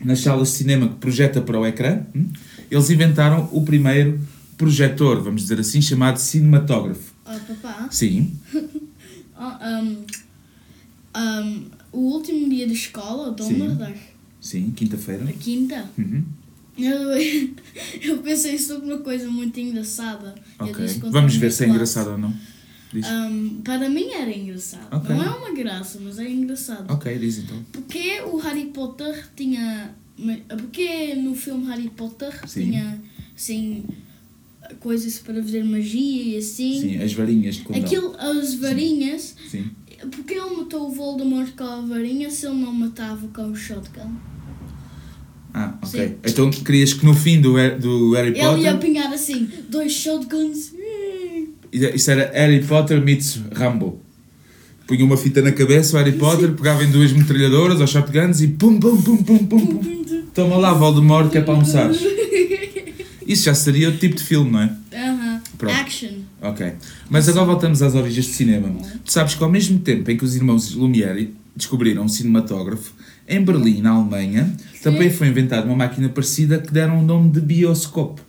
nas 0.04 0.20
salas 0.20 0.50
de 0.50 0.56
cinema 0.56 0.88
que 0.88 0.96
projeta 0.96 1.42
para 1.42 1.60
o 1.60 1.66
ecrã, 1.66 2.02
hum? 2.16 2.28
eles 2.70 2.90
inventaram 2.90 3.50
o 3.52 3.64
primeiro 3.64 4.20
projetor, 4.58 5.22
vamos 5.22 5.42
dizer 5.44 5.60
assim, 5.60 5.82
chamado 5.82 6.18
cinematógrafo. 6.18 7.14
Oh, 7.26 7.54
papá. 7.54 7.88
Sim, 7.92 8.34
Oh, 9.38 9.66
um, 9.84 10.06
um, 11.20 11.66
o 11.92 12.00
último 12.14 12.50
dia 12.50 12.66
de 12.66 12.74
escola, 12.74 13.36
Sim. 13.38 13.56
uma 13.62 13.76
sim, 14.46 14.72
quinta-feira. 14.76 15.26
quinta, 15.40 15.90
Uhum. 15.98 16.24
eu, 16.78 17.10
eu 18.02 18.18
pensei 18.20 18.58
sobre 18.58 18.86
uma 18.94 19.00
coisa 19.00 19.28
muito 19.30 19.60
engraçada. 19.60 20.36
Ok. 20.60 20.86
Vamos 21.12 21.36
ver 21.36 21.52
se 21.52 21.64
é 21.64 21.66
classe. 21.66 21.70
engraçado 21.76 22.12
ou 22.12 22.18
não. 22.18 22.34
Um, 22.94 23.62
para 23.62 23.90
mim 23.90 24.10
era 24.12 24.32
engraçado. 24.32 24.88
Ok. 24.96 25.14
Não 25.14 25.24
é 25.24 25.30
uma 25.30 25.54
graça, 25.54 26.00
mas 26.02 26.18
é 26.20 26.30
engraçado. 26.30 26.90
Ok, 26.94 27.18
diz 27.20 27.40
então. 27.40 27.62
Porque 27.72 28.22
o 28.22 28.38
Harry 28.38 28.68
Potter 28.68 29.28
tinha. 29.36 29.94
Porque 30.48 31.14
no 31.16 31.36
filme 31.36 31.66
Harry 31.68 31.90
Potter 31.90 32.34
Sim. 32.48 32.66
tinha 32.72 33.02
assim 33.36 33.84
coisas 34.80 35.18
para 35.20 35.42
fazer 35.44 35.64
magia 35.66 36.24
e 36.24 36.38
assim. 36.38 36.80
Sim, 36.82 36.98
as 37.04 37.12
varinhas 37.14 37.56
de 37.56 37.62
condão. 37.64 37.82
Aquilo, 37.84 38.16
as 38.18 38.54
varinhas. 38.56 39.36
Sim. 39.50 39.70
Porque 40.12 40.34
ele 40.36 40.56
matou 40.56 40.88
o 40.88 40.92
Voldemort 40.92 41.52
com 41.56 41.64
a 41.64 41.82
varinha 41.82 42.30
se 42.30 42.46
ele 42.46 42.56
não 42.62 42.72
matava 42.72 43.28
com 43.28 43.50
o 43.52 43.56
shotgun? 43.56 44.14
Ah, 45.58 45.74
ok. 45.82 46.00
Sim. 46.08 46.16
Então 46.26 46.52
querias 46.52 46.94
que 46.94 47.06
no 47.06 47.14
fim 47.14 47.40
do, 47.40 47.54
do 47.80 48.12
Harry 48.14 48.32
Ele 48.32 48.40
ia 48.40 48.50
Potter. 48.50 48.70
apanhar 48.76 49.14
assim, 49.14 49.48
dois 49.70 49.94
shotguns. 49.94 50.74
hum, 50.74 51.48
Isso 51.72 52.12
era 52.12 52.30
Harry 52.34 52.62
Potter 52.62 53.02
meets 53.02 53.40
Rambo. 53.54 54.02
Punha 54.86 55.06
uma 55.06 55.16
fita 55.16 55.42
na 55.42 55.54
cabeça, 55.54 55.96
o 55.96 56.00
Harry 56.00 56.12
Potter 56.18 56.52
pegava 56.52 56.84
em 56.84 56.92
duas 56.92 57.14
metralhadoras 57.14 57.80
ou 57.80 57.88
shotguns 57.88 58.42
e 58.42 58.50
pum 58.50 58.78
pum 58.80 59.02
pum 59.02 59.18
pum 59.24 59.38
pum 59.46 59.66
pum. 59.66 60.24
Toma 60.34 60.58
lá, 60.58 60.74
Voldemort, 60.74 61.32
que 61.32 61.38
é 61.38 61.42
para 61.42 61.54
almoçares. 61.54 62.00
Isso 63.26 63.46
já 63.46 63.56
seria 63.56 63.90
o 63.90 63.98
tipo 63.98 64.16
de 64.16 64.24
filme, 64.24 64.52
não 64.52 64.62
é? 64.62 64.76
Aham. 64.94 65.42
Pronto. 65.58 65.74
Action. 65.74 66.10
Ok. 66.42 66.74
Mas 67.10 67.28
agora 67.30 67.46
voltamos 67.46 67.82
às 67.82 67.96
origens 67.96 68.28
do 68.28 68.34
cinema. 68.34 68.70
Tu 69.04 69.12
sabes 69.12 69.34
que 69.36 69.44
ao 69.44 69.50
mesmo 69.50 69.80
tempo 69.80 70.12
em 70.12 70.18
que 70.18 70.24
os 70.26 70.36
irmãos 70.36 70.74
Lumière 70.76 71.30
descobriram 71.56 72.06
o 72.06 72.10
cinematógrafo, 72.10 72.94
em 73.28 73.44
Berlim, 73.44 73.82
na 73.82 73.92
Alemanha, 73.92 74.56
também 74.84 75.10
foi 75.10 75.28
inventada 75.28 75.66
uma 75.66 75.76
máquina 75.76 76.10
parecida 76.10 76.60
que 76.60 76.72
deram 76.72 77.00
o 77.00 77.04
nome 77.04 77.32
de 77.32 77.42
bioscope. 77.42 78.22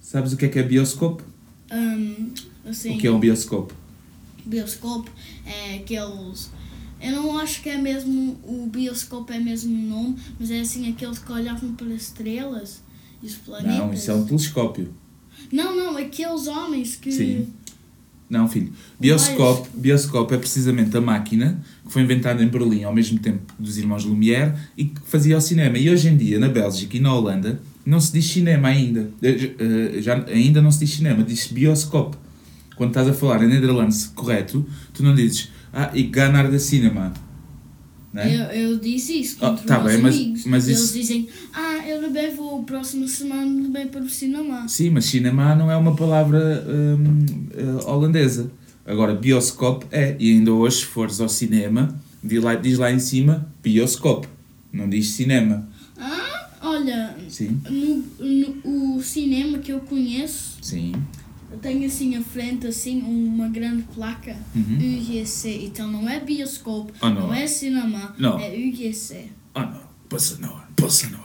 Sabes 0.00 0.32
o 0.32 0.36
que 0.36 0.46
é 0.46 0.48
que 0.48 0.58
é 0.58 0.62
bioscope? 0.62 1.22
Um, 1.72 2.30
assim, 2.68 2.96
O 2.96 2.98
que 2.98 3.06
é 3.06 3.10
um 3.10 3.18
bioscope? 3.20 3.74
bioscope 4.44 5.10
é 5.46 5.76
aqueles. 5.76 6.50
Eu 7.00 7.12
não 7.12 7.38
acho 7.38 7.62
que 7.62 7.68
é 7.68 7.78
mesmo. 7.78 8.38
O 8.44 8.66
bioscope 8.66 9.32
é 9.32 9.38
mesmo 9.38 9.72
o 9.72 9.88
nome, 9.88 10.16
mas 10.38 10.50
é 10.50 10.60
assim 10.60 10.90
aqueles 10.90 11.18
que 11.18 11.32
olhavam 11.32 11.74
para 11.74 11.86
as 11.88 12.02
estrelas 12.02 12.82
e 13.22 13.26
os 13.26 13.34
planetas. 13.36 13.78
Não, 13.78 13.92
isso 13.92 14.10
é 14.10 14.14
um 14.14 14.24
telescópio. 14.24 14.92
Não, 15.52 15.76
não, 15.76 15.96
aqueles 15.96 16.46
homens 16.46 16.96
que. 16.96 17.10
Sim. 17.12 17.48
Não, 18.28 18.48
filho. 18.48 18.72
Bioscope, 18.98 19.68
bioscope 19.74 20.34
é 20.34 20.38
precisamente 20.38 20.96
a 20.96 21.00
máquina 21.00 21.60
que 21.90 21.94
foi 21.94 22.02
inventada 22.02 22.40
em 22.40 22.46
Berlim 22.46 22.84
ao 22.84 22.94
mesmo 22.94 23.18
tempo 23.18 23.52
dos 23.58 23.76
irmãos 23.76 24.04
Lumière 24.04 24.54
e 24.76 24.84
que 24.84 25.00
fazia 25.04 25.36
o 25.36 25.40
cinema. 25.40 25.76
E 25.76 25.90
hoje 25.90 26.06
em 26.08 26.16
dia, 26.16 26.38
na 26.38 26.48
Bélgica 26.48 26.96
e 26.96 27.00
na 27.00 27.12
Holanda, 27.12 27.60
não 27.84 27.98
se 28.00 28.12
diz 28.12 28.26
cinema 28.26 28.68
ainda. 28.68 29.10
Eh, 29.20 29.50
eh, 29.58 30.00
Já, 30.00 30.24
ainda 30.28 30.62
não 30.62 30.70
se 30.70 30.78
diz 30.78 30.90
cinema, 30.94 31.24
diz 31.24 31.48
bioscope. 31.48 32.16
Quando 32.76 32.90
estás 32.90 33.08
a 33.08 33.12
falar 33.12 33.42
em 33.42 33.48
Nederlandes 33.48 34.06
correto, 34.14 34.64
tu 34.94 35.02
não 35.02 35.16
dizes 35.16 35.48
ah, 35.72 35.90
ik 35.92 36.14
ga 36.16 36.28
naar 36.30 36.48
de 36.48 36.60
cinema. 36.60 37.12
É? 38.14 38.26
Eu, 38.36 38.70
eu 38.70 38.78
disse 38.78 39.20
isso 39.20 39.36
Oh, 39.40 39.46
contra 39.50 39.64
tá 39.66 39.78
os 39.78 39.84
meus 39.84 39.94
bem, 39.94 40.02
mas- 40.02 40.14
amigos. 40.16 40.44
mas 40.46 40.68
Eles 40.68 40.80
isso- 40.80 40.92
dizem, 40.94 41.28
ah, 41.52 41.78
eu 41.88 42.00
também 42.02 42.34
vou 42.34 42.62
próxima 42.64 43.06
semana 43.08 43.62
também 43.62 43.86
para 43.88 44.00
o 44.02 44.08
cinema. 44.08 44.66
Sim, 44.68 44.90
mas 44.90 45.04
cinema 45.06 45.54
não 45.56 45.70
é 45.70 45.76
uma 45.76 45.94
palavra 45.96 46.64
hum, 46.68 47.24
eh, 47.52 47.84
holandesa. 47.84 48.50
Agora, 48.86 49.14
bioscope 49.14 49.86
é. 49.90 50.16
E 50.18 50.30
ainda 50.32 50.52
hoje, 50.52 50.78
se 50.78 50.84
fores 50.86 51.20
ao 51.20 51.28
cinema, 51.28 51.94
diz 52.22 52.42
lá, 52.42 52.54
diz 52.54 52.78
lá 52.78 52.90
em 52.90 52.98
cima 52.98 53.46
bioscope. 53.62 54.28
Não 54.72 54.88
diz 54.88 55.08
cinema. 55.10 55.68
Ah, 55.98 56.48
olha, 56.62 57.16
Sim, 57.28 57.60
no, 57.68 58.04
no 58.64 58.96
o 58.98 59.02
cinema 59.02 59.58
que 59.58 59.72
eu 59.72 59.80
conheço 59.80 60.56
sim. 60.62 60.92
tem 61.60 61.84
assim 61.84 62.16
à 62.16 62.22
frente 62.22 62.66
assim 62.66 63.02
uma 63.02 63.48
grande 63.48 63.82
placa 63.94 64.36
Uhum. 64.54 64.76
UGC. 64.76 65.64
Então 65.64 65.90
não 65.90 66.08
é 66.08 66.20
bioscope, 66.20 66.92
Ah, 67.00 67.10
não. 67.10 67.22
não 67.28 67.34
é 67.34 67.46
cinema, 67.46 68.14
Não. 68.18 68.38
é 68.38 68.48
UGC. 68.54 69.26
Ah, 69.54 69.66
não. 69.66 69.80
Passa 70.08 70.38
não. 70.40 70.58
Passa 70.76 71.08
não. 71.10 71.20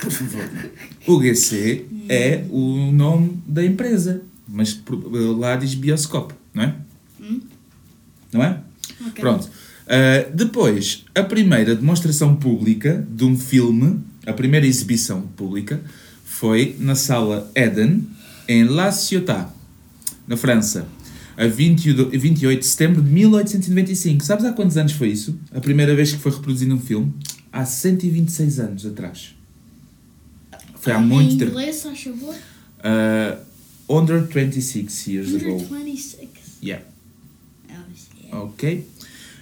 Por 0.00 0.10
favor. 0.10 0.50
O 1.06 1.20
GC 1.22 1.86
é 2.08 2.44
o 2.50 2.90
nome 2.92 3.38
da 3.46 3.64
empresa. 3.64 4.22
Mas 4.48 4.80
lá 5.38 5.56
diz 5.56 5.74
bioscope, 5.74 6.34
não 6.52 6.64
é? 6.64 6.74
Não 8.32 8.42
é? 8.42 8.60
Ok. 9.06 9.20
Pronto. 9.20 9.44
Uh, 9.46 10.34
depois, 10.34 11.04
a 11.14 11.22
primeira 11.22 11.74
demonstração 11.74 12.36
pública 12.36 13.04
de 13.10 13.24
um 13.24 13.36
filme, 13.36 14.00
a 14.26 14.32
primeira 14.32 14.66
exibição 14.66 15.22
pública, 15.22 15.80
foi 16.24 16.76
na 16.78 16.94
sala 16.94 17.50
Eden, 17.54 18.06
em 18.48 18.64
La 18.64 18.92
Ciotat, 18.92 19.50
na 20.26 20.36
França, 20.36 20.86
a 21.36 21.46
22 21.46 22.20
28 22.20 22.60
de 22.60 22.66
setembro 22.66 23.02
de 23.02 23.10
1895. 23.10 24.24
Sabes 24.24 24.44
há 24.44 24.52
quantos 24.52 24.76
anos 24.76 24.92
foi 24.92 25.08
isso? 25.08 25.38
A 25.52 25.60
primeira 25.60 25.94
vez 25.94 26.12
que 26.12 26.18
foi 26.18 26.32
reproduzido 26.32 26.74
um 26.74 26.80
filme? 26.80 27.12
Há 27.52 27.64
126 27.64 28.60
anos 28.60 28.86
atrás. 28.86 29.34
Foi 30.76 30.92
há 30.92 31.00
muito 31.00 31.34
em 31.34 31.38
tempo. 31.38 31.50
inglês, 31.50 31.82
faz 31.82 32.02
favor. 32.02 32.34
Uh, 32.78 33.98
under 33.98 34.22
26 34.22 35.06
years 35.08 35.34
ago. 35.34 35.58
126. 35.58 36.30
Yeah. 36.62 36.84
Ok. 38.32 38.86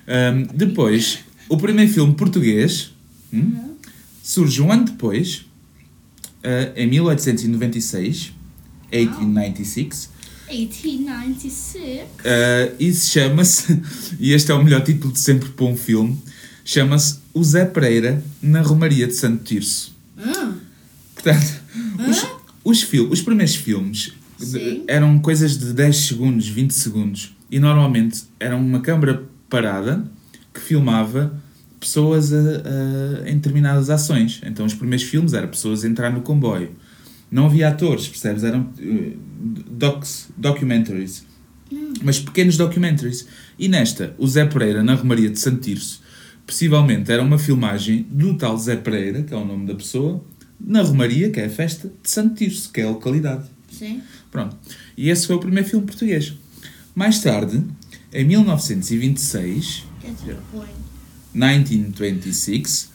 Um, 0.09 0.43
depois, 0.55 1.19
o 1.49 1.57
primeiro 1.57 1.93
filme 1.93 2.15
português 2.15 2.93
hum, 3.33 3.75
surge 4.23 4.63
um 4.63 4.73
ano 4.73 4.85
depois, 4.87 5.45
uh, 6.45 6.73
em 6.77 6.87
1896, 6.89 8.33
1896, 8.93 10.11
1896. 10.51 12.09
uh, 12.09 12.75
e 12.81 12.93
se 12.93 13.11
chama-se, 13.11 13.81
e 14.19 14.33
este 14.33 14.51
é 14.51 14.55
o 14.55 14.63
melhor 14.65 14.83
título 14.83 15.13
de 15.13 15.19
sempre 15.19 15.49
para 15.51 15.67
um 15.67 15.77
filme, 15.77 16.19
chama-se 16.65 17.19
o 17.35 17.45
Zé 17.45 17.65
Pereira 17.67 18.23
na 18.41 18.63
Romaria 18.63 19.07
de 19.07 19.15
Santo 19.15 19.45
Tirso. 19.45 19.95
Ah, 20.19 20.53
Portanto, 21.15 21.61
os, 22.09 22.27
os, 22.65 22.83
fil 22.83 23.11
os 23.11 23.21
primeiros 23.21 23.55
filmes 23.57 24.13
de- 24.39 24.83
eram 24.87 25.19
coisas 25.19 25.59
de 25.59 25.73
10 25.73 25.97
segundos, 25.97 26.49
20 26.49 26.71
segundos. 26.73 27.35
E 27.51 27.59
normalmente 27.59 28.25
era 28.39 28.57
uma 28.57 28.81
câmara 28.81 29.23
parada 29.49 30.05
que 30.53 30.61
filmava 30.61 31.33
pessoas 31.81 32.33
a- 32.33 32.37
a- 32.37 33.29
em 33.31 33.35
determinadas 33.37 33.89
ações. 33.91 34.41
Então 34.45 34.67
os 34.67 34.75
primeiros 34.75 35.07
filmes 35.07 35.33
eram 35.33 35.49
pessoas 35.49 35.85
a 35.85 35.89
entrar 35.89 36.11
no 36.11 36.21
comboio. 36.23 36.71
Não 37.31 37.47
havia 37.47 37.69
atores, 37.69 38.09
percebes? 38.09 38.43
Eram 38.45 38.69
eh, 38.81 39.13
docs, 39.71 40.29
documentaries. 40.37 41.25
Mas 42.03 42.19
pequenos 42.19 42.57
documentaries. 42.57 43.27
E 43.59 43.69
nesta, 43.69 44.15
o 44.19 44.27
Zé 44.27 44.47
Pereira 44.47 44.83
na 44.83 44.95
Romaria 44.95 45.29
de 45.29 45.39
Santo 45.39 45.61
Tirso, 45.61 46.01
possivelmente 46.47 47.13
era 47.13 47.23
uma 47.23 47.39
filmagem 47.39 48.07
do 48.11 48.35
tal 48.37 48.57
Zé 48.57 48.77
Pereira, 48.77 49.23
que 49.23 49.35
é 49.35 49.37
o 49.37 49.45
nome 49.45 49.67
da 49.67 49.75
pessoa, 49.75 50.25
na 50.59 50.81
Romaria, 50.83 51.31
que 51.31 51.39
é 51.41 51.45
a 51.47 51.51
festa 51.51 51.89
de 52.03 52.11
Santo 52.11 52.35
Tirso, 52.37 52.73
que 52.73 52.81
é 52.81 52.85
a 52.85 52.89
localidade. 52.91 53.45
sim. 53.71 54.01
Pronto. 54.31 54.57
E 54.97 55.09
esse 55.09 55.27
foi 55.27 55.37
o 55.37 55.39
primeiro 55.39 55.67
filme 55.69 55.87
português. 55.87 56.35
Mais 56.99 57.21
tarde, 57.21 57.63
em 58.13 58.25
1926, 58.25 59.85
Get 60.03 60.17
to 60.17 60.25
the 60.27 60.37
point. 60.53 60.73
1926, 61.33 62.91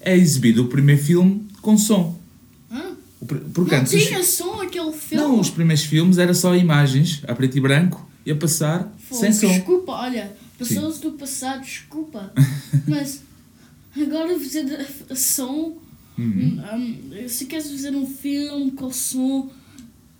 é 0.00 0.14
exibido 0.16 0.64
o 0.64 0.68
primeiro 0.68 1.02
filme 1.02 1.46
com 1.62 1.78
som. 1.78 2.18
Porque 3.54 3.74
não 3.74 3.80
antes 3.80 3.94
os- 3.94 4.04
tinha 4.06 4.22
som 4.22 4.60
aquele 4.60 4.92
filme. 4.92 5.24
não, 5.24 5.40
os 5.40 5.48
primeiros 5.48 5.84
filmes 5.84 6.18
era 6.18 6.34
só 6.34 6.54
imagens, 6.54 7.22
a 7.26 7.34
preto 7.34 7.56
e 7.56 7.60
branco, 7.60 8.06
e 8.26 8.30
a 8.30 8.36
passar 8.36 8.92
Fogo, 9.08 9.20
sem 9.22 9.32
som. 9.32 9.48
Desculpa, 9.48 9.92
olha, 9.92 10.30
pessoas 10.58 10.98
do 11.00 11.12
passado, 11.12 11.62
desculpa. 11.62 12.30
Mas 12.86 13.22
agora 13.98 14.38
fazer 14.38 14.86
som. 15.16 15.78
Uhum. 16.18 16.60
hum, 16.74 17.28
se 17.28 17.46
queres 17.46 17.70
fazer 17.70 17.96
um 17.96 18.06
filme 18.06 18.70
com 18.72 18.90
som. 18.92 19.50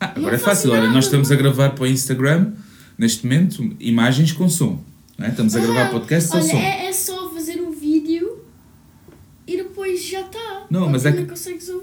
Ah, 0.00 0.12
agora 0.16 0.37
é 0.37 0.38
fácil, 0.38 0.71
olha, 0.73 0.90
nós 0.90 1.05
estamos 1.05 1.31
a 1.31 1.37
gravar 1.37 1.71
para 1.71 1.85
o 1.85 1.87
Instagram, 1.87 2.52
neste 2.98 3.24
momento, 3.24 3.74
imagens 3.80 4.32
com 4.32 4.48
som. 4.48 4.82
é? 5.18 5.28
Estamos 5.28 5.54
a 5.56 5.60
gravar 5.60 5.86
Ah, 5.86 5.90
podcast 5.90 6.30
com 6.30 6.36
olha, 6.38 6.46
som. 6.46 6.56
é, 6.56 6.86
é 6.86 6.92
só 6.92 7.30
fazer 7.30 7.60
o 7.60 7.70
vídeo 7.72 8.38
e 9.46 9.56
depois 9.56 10.04
já 10.04 10.20
está. 10.22 10.66
Não, 10.70 10.88
mas 10.90 11.06
é 11.06 11.12
que-. 11.12 11.26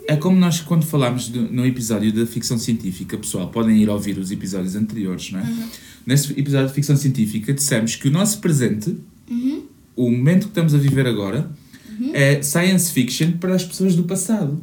É 0.08 0.16
como 0.18 0.38
nós, 0.38 0.60
quando 0.62 0.86
falámos 0.86 1.30
do- 1.30 1.52
no 1.52 1.66
episódio 1.66 2.12
da 2.12 2.26
ficção 2.26 2.58
científica, 2.58 3.18
pessoal, 3.18 3.48
podem 3.50 3.78
ir 3.82 3.90
ouvir 3.90 4.18
os 4.18 4.32
episódios 4.32 4.76
anteriores, 4.76 5.32
não 5.32 5.40
é? 5.40 5.44
Uhum. 5.44 5.68
Nesse 6.06 6.38
episódio 6.40 6.68
de 6.68 6.74
ficção 6.74 6.96
científica, 6.98 7.54
dissemos 7.54 7.96
que 7.96 8.08
o 8.08 8.12
nosso 8.12 8.40
presente, 8.40 8.96
Uhum. 9.30 9.64
o 9.96 10.12
momento 10.12 10.44
que 10.44 10.50
estamos 10.50 10.74
a 10.76 10.78
viver 10.78 11.08
agora, 11.08 11.50
é 12.14 12.42
science 12.42 12.92
fiction 12.92 13.34
para 13.40 13.56
as 13.56 13.64
pessoas 13.64 13.96
do 13.96 14.04
passado. 14.04 14.62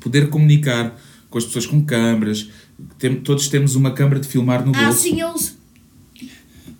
Poder 0.00 0.28
comunicar 0.30 0.96
com 1.28 1.38
as 1.38 1.44
pessoas 1.44 1.66
com 1.66 1.84
câmaras, 1.84 2.48
tem- 2.98 3.16
todos 3.16 3.48
temos 3.48 3.74
uma 3.74 3.90
câmara 3.92 4.20
de 4.20 4.28
filmar 4.28 4.64
no 4.64 4.72
Ah, 4.76 4.84
bolso. 4.84 5.00
sim, 5.00 5.20
eles. 5.20 5.58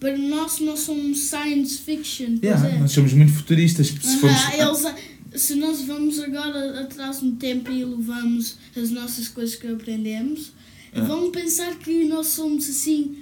Para 0.03 0.19
nós 0.19 0.59
não 0.59 0.77
somos 0.77 1.19
science 1.21 1.79
fiction. 1.79 2.39
Yeah, 2.43 2.69
é. 2.69 2.79
Nós 2.79 2.91
somos 2.91 3.13
muito 3.13 3.33
futuristas. 3.33 3.87
Se 3.87 3.95
Ah, 4.05 4.19
formos, 4.19 4.85
eles, 4.85 5.43
se 5.43 5.55
nós 5.55 5.81
vamos 5.83 6.19
agora 6.19 6.81
atrás 6.81 7.23
no 7.23 7.33
tempo 7.37 7.71
e 7.71 7.85
levamos 7.85 8.57
as 8.77 8.91
nossas 8.91 9.29
coisas 9.29 9.55
que 9.55 9.67
aprendemos, 9.69 10.53
Ah. 10.93 11.03
vão 11.03 11.31
pensar 11.31 11.77
que 11.77 12.05
nós 12.09 12.27
somos 12.27 12.69
assim, 12.69 13.19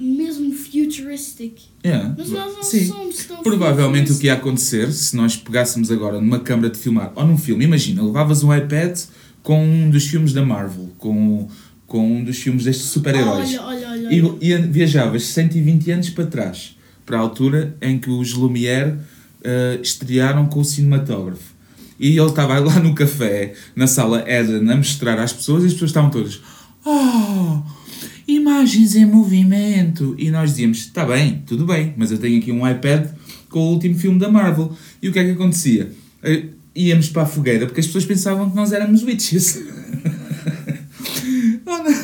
mesmo 0.00 0.52
futuristic. 0.54 1.52
Yeah, 1.84 2.14
Mas 2.16 2.30
nós 2.30 2.54
não 2.54 2.62
sim. 2.62 2.86
somos 2.86 3.24
tão 3.26 3.42
Provavelmente 3.42 4.10
o 4.12 4.18
que 4.18 4.26
ia 4.26 4.34
acontecer 4.34 4.90
se 4.90 5.14
nós 5.14 5.36
pegássemos 5.36 5.90
agora 5.90 6.18
numa 6.20 6.40
câmara 6.40 6.70
de 6.70 6.78
filmar 6.78 7.12
ou 7.14 7.26
num 7.26 7.36
filme, 7.38 7.64
imagina, 7.64 8.02
levavas 8.02 8.42
um 8.42 8.54
iPad 8.56 8.98
com 9.42 9.62
um 9.62 9.90
dos 9.90 10.06
filmes 10.06 10.32
da 10.32 10.42
Marvel, 10.44 10.90
com, 10.98 11.46
com 11.86 12.16
um 12.16 12.24
dos 12.24 12.38
filmes 12.38 12.64
destes 12.64 12.86
super-heróis 12.86 13.50
Olha, 13.50 13.62
olha, 13.62 13.76
olha. 13.78 13.83
E, 14.10 14.50
e 14.50 14.56
viajavas 14.58 15.24
120 15.26 15.90
anos 15.90 16.10
para 16.10 16.26
trás, 16.26 16.76
para 17.04 17.16
a 17.16 17.20
altura 17.20 17.76
em 17.80 17.98
que 17.98 18.10
os 18.10 18.32
Lumière 18.32 18.94
eh, 19.42 19.78
estrearam 19.82 20.46
com 20.46 20.60
o 20.60 20.64
cinematógrafo. 20.64 21.54
E 21.98 22.18
ele 22.18 22.28
estava 22.28 22.58
lá 22.58 22.78
no 22.80 22.94
café, 22.94 23.54
na 23.76 23.86
sala 23.86 24.24
Eden, 24.26 24.70
a 24.70 24.76
mostrar 24.76 25.18
às 25.18 25.32
pessoas 25.32 25.62
e 25.62 25.66
as 25.66 25.72
pessoas 25.72 25.90
estavam 25.90 26.10
todas 26.10 26.40
Oh, 26.84 27.62
imagens 28.26 28.94
em 28.94 29.06
movimento. 29.06 30.14
E 30.18 30.30
nós 30.30 30.50
dizíamos, 30.50 30.78
está 30.78 31.04
bem, 31.04 31.42
tudo 31.46 31.64
bem, 31.64 31.94
mas 31.96 32.10
eu 32.10 32.18
tenho 32.18 32.38
aqui 32.38 32.52
um 32.52 32.68
iPad 32.68 33.06
com 33.48 33.60
o 33.60 33.70
último 33.72 33.96
filme 33.96 34.18
da 34.18 34.28
Marvel. 34.28 34.72
E 35.00 35.08
o 35.08 35.12
que 35.12 35.18
é 35.18 35.24
que 35.24 35.30
acontecia? 35.30 35.90
Eh, 36.22 36.44
Íamos 36.76 37.08
para 37.08 37.22
a 37.22 37.26
fogueira 37.26 37.66
porque 37.66 37.78
as 37.78 37.86
pessoas 37.86 38.04
pensavam 38.04 38.50
que 38.50 38.56
nós 38.56 38.72
éramos 38.72 39.02
witches. 39.02 39.60
Oh, 41.66 41.78
não. 41.78 42.03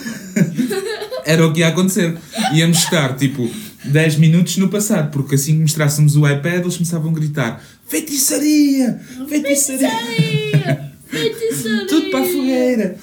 Era 1.31 1.47
o 1.47 1.53
que 1.53 1.61
ia 1.61 1.69
acontecer. 1.69 2.16
Íamos 2.53 2.79
estar 2.79 3.14
tipo 3.16 3.49
10 3.85 4.16
minutos 4.16 4.57
no 4.57 4.69
passado, 4.69 5.11
porque 5.11 5.37
assim 5.37 5.55
que 5.55 5.61
mostrássemos 5.61 6.16
o 6.16 6.27
iPad, 6.29 6.61
eles 6.62 6.77
começavam 6.77 7.11
a 7.11 7.14
gritar: 7.14 7.62
Feitiçaria! 7.87 9.01
Feitiçaria! 9.29 9.88
Feitiçaria! 9.90 10.93
Feitiçaria! 11.07 11.87
Tudo 11.88 12.11
para 12.11 12.21
a 12.21 12.25
fogueira! 12.27 12.97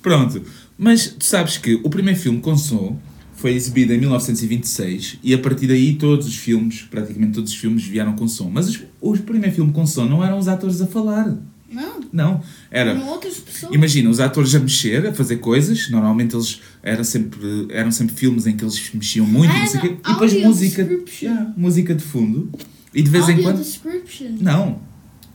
Pronto, 0.00 0.42
mas 0.78 1.08
tu 1.18 1.24
sabes 1.24 1.56
que 1.58 1.74
o 1.82 1.90
primeiro 1.90 2.18
filme 2.18 2.40
com 2.40 2.56
som 2.56 2.98
foi 3.34 3.52
exibido 3.54 3.92
em 3.92 3.98
1926 3.98 5.18
e 5.22 5.34
a 5.34 5.38
partir 5.38 5.66
daí 5.66 5.94
todos 5.94 6.26
os 6.28 6.36
filmes, 6.36 6.82
praticamente 6.88 7.32
todos 7.32 7.50
os 7.52 7.56
filmes, 7.58 7.82
vieram 7.84 8.14
com 8.14 8.28
som. 8.28 8.48
Mas 8.52 8.68
os- 8.68 8.80
o 9.00 9.16
primeiro 9.18 9.54
filme 9.54 9.72
com 9.72 9.84
som 9.86 10.04
não 10.04 10.24
eram 10.24 10.38
os 10.38 10.46
atores 10.48 10.80
a 10.80 10.86
falar. 10.86 11.36
Não, 11.72 12.00
Não, 12.12 12.42
era 12.70 12.90
eram 12.90 13.08
outras 13.08 13.38
pessoas. 13.38 13.74
Imagina, 13.74 14.10
os 14.10 14.20
atores 14.20 14.54
a 14.54 14.60
mexer, 14.60 15.06
a 15.06 15.12
fazer 15.12 15.36
coisas. 15.36 15.88
Normalmente 15.90 16.34
eles 16.36 16.60
eram 16.82 17.02
sempre, 17.04 17.66
eram 17.70 17.90
sempre 17.90 18.14
filmes 18.14 18.46
em 18.46 18.56
que 18.56 18.64
eles 18.64 18.90
mexiam 18.92 19.26
muito, 19.26 19.52
Ah, 19.52 19.58
não 19.60 19.66
sei 19.66 19.78
o 19.78 19.82
quê. 19.82 19.88
E 19.88 20.12
depois 20.12 20.32
audio 20.32 20.46
música. 20.48 20.88
Yeah, 21.22 21.52
música 21.56 21.94
de 21.94 22.02
fundo. 22.02 22.50
E 22.94 23.02
de 23.02 23.08
vez 23.10 23.26
em 23.28 23.32
Audio 23.32 23.44
quando. 23.44 23.58
description. 23.62 24.36
Não, 24.40 24.80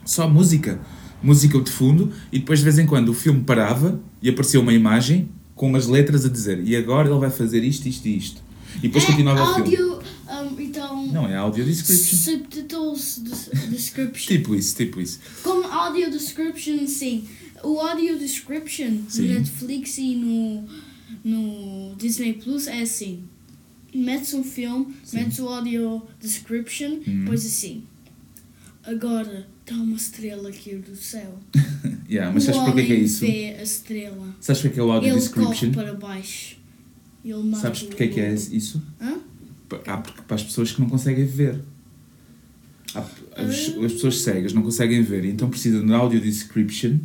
só 0.05 0.29
música. 0.29 0.79
Música 1.23 1.59
de 1.59 1.71
fundo. 1.71 2.11
E 2.31 2.39
depois 2.39 2.59
de 2.59 2.65
vez 2.65 2.77
em 2.77 2.85
quando 2.85 3.09
o 3.09 3.13
filme 3.13 3.41
parava 3.43 3.99
e 4.21 4.29
aparecia 4.29 4.59
uma 4.59 4.73
imagem 4.73 5.29
com 5.55 5.67
umas 5.67 5.87
letras 5.87 6.23
a 6.23 6.29
dizer 6.29 6.61
e 6.63 6.75
agora 6.75 7.09
ele 7.09 7.17
vai 7.19 7.31
fazer 7.31 7.63
isto, 7.63 7.87
isto 7.87 8.05
e 8.07 8.15
isto. 8.17 8.41
E 8.77 8.81
depois 8.81 9.03
é 9.03 9.07
continuava 9.07 9.41
o 9.43 9.55
filme. 9.55 9.75
Um, 10.41 10.59
então... 10.59 11.07
Não, 11.07 11.27
é 11.27 11.35
audio 11.35 11.63
description. 11.65 12.17
Subtitles 12.17 13.19
des- 13.19 13.69
description. 13.69 14.27
Tipo 14.27 14.55
isso, 14.55 14.75
tipo 14.75 14.99
isso. 15.01 15.19
Como 15.43 15.67
audio 15.67 16.09
description, 16.11 16.85
sim. 16.87 17.27
O 17.63 17.79
audio 17.79 18.17
description 18.19 18.99
Sim. 19.09 19.23
no 19.29 19.33
Netflix 19.33 19.97
e 19.97 20.15
no, 20.15 20.67
no 21.23 21.95
Disney 21.95 22.33
Plus 22.33 22.67
é 22.67 22.81
assim. 22.81 23.23
Metes 23.93 24.33
um 24.35 24.43
filme, 24.43 24.93
Sim. 25.03 25.17
metes 25.17 25.39
o 25.39 25.47
audio 25.47 26.03
description, 26.21 26.99
Uhum. 27.07 27.19
depois 27.21 27.43
assim. 27.45 27.83
Agora 28.83 29.47
está 29.61 29.75
uma 29.75 29.95
estrela 29.97 30.49
aqui 30.49 30.75
do 30.75 30.95
céu. 30.95 31.39
Yeah, 32.09 32.31
mas 32.33 32.43
o 32.43 32.45
sabes 32.53 32.61
porquê 32.63 32.85
que 32.85 32.93
é 32.93 32.95
isso? 32.95 33.19
vê 33.19 33.55
a 33.59 33.63
estrela. 33.63 34.33
Sabes 34.39 34.61
porquê 34.61 34.75
que 34.75 34.79
é 34.79 34.83
o 34.83 34.91
audio 34.93 35.09
Ele 35.09 35.19
description? 35.19 35.73
corre 35.73 35.85
para 35.87 35.93
baixo. 35.93 36.55
Ele 37.25 37.53
Sabes 37.57 37.81
o 37.81 37.87
porquê 37.87 38.07
que 38.07 38.19
é 38.21 38.33
isso? 38.33 38.81
Hã? 39.01 39.17
Há 39.85 39.97
porque 39.97 40.21
para 40.21 40.35
as 40.35 40.43
pessoas 40.43 40.71
que 40.71 40.79
não 40.79 40.89
conseguem 40.89 41.25
ver. 41.25 41.59
Há- 42.95 43.05
as, 43.35 43.69
as 43.83 43.93
pessoas 43.93 44.19
cegas 44.21 44.53
não 44.53 44.61
conseguem 44.61 45.01
ver, 45.03 45.25
então 45.25 45.49
precisam 45.49 45.85
de 45.85 45.93
audio 45.93 46.19
description 46.19 46.97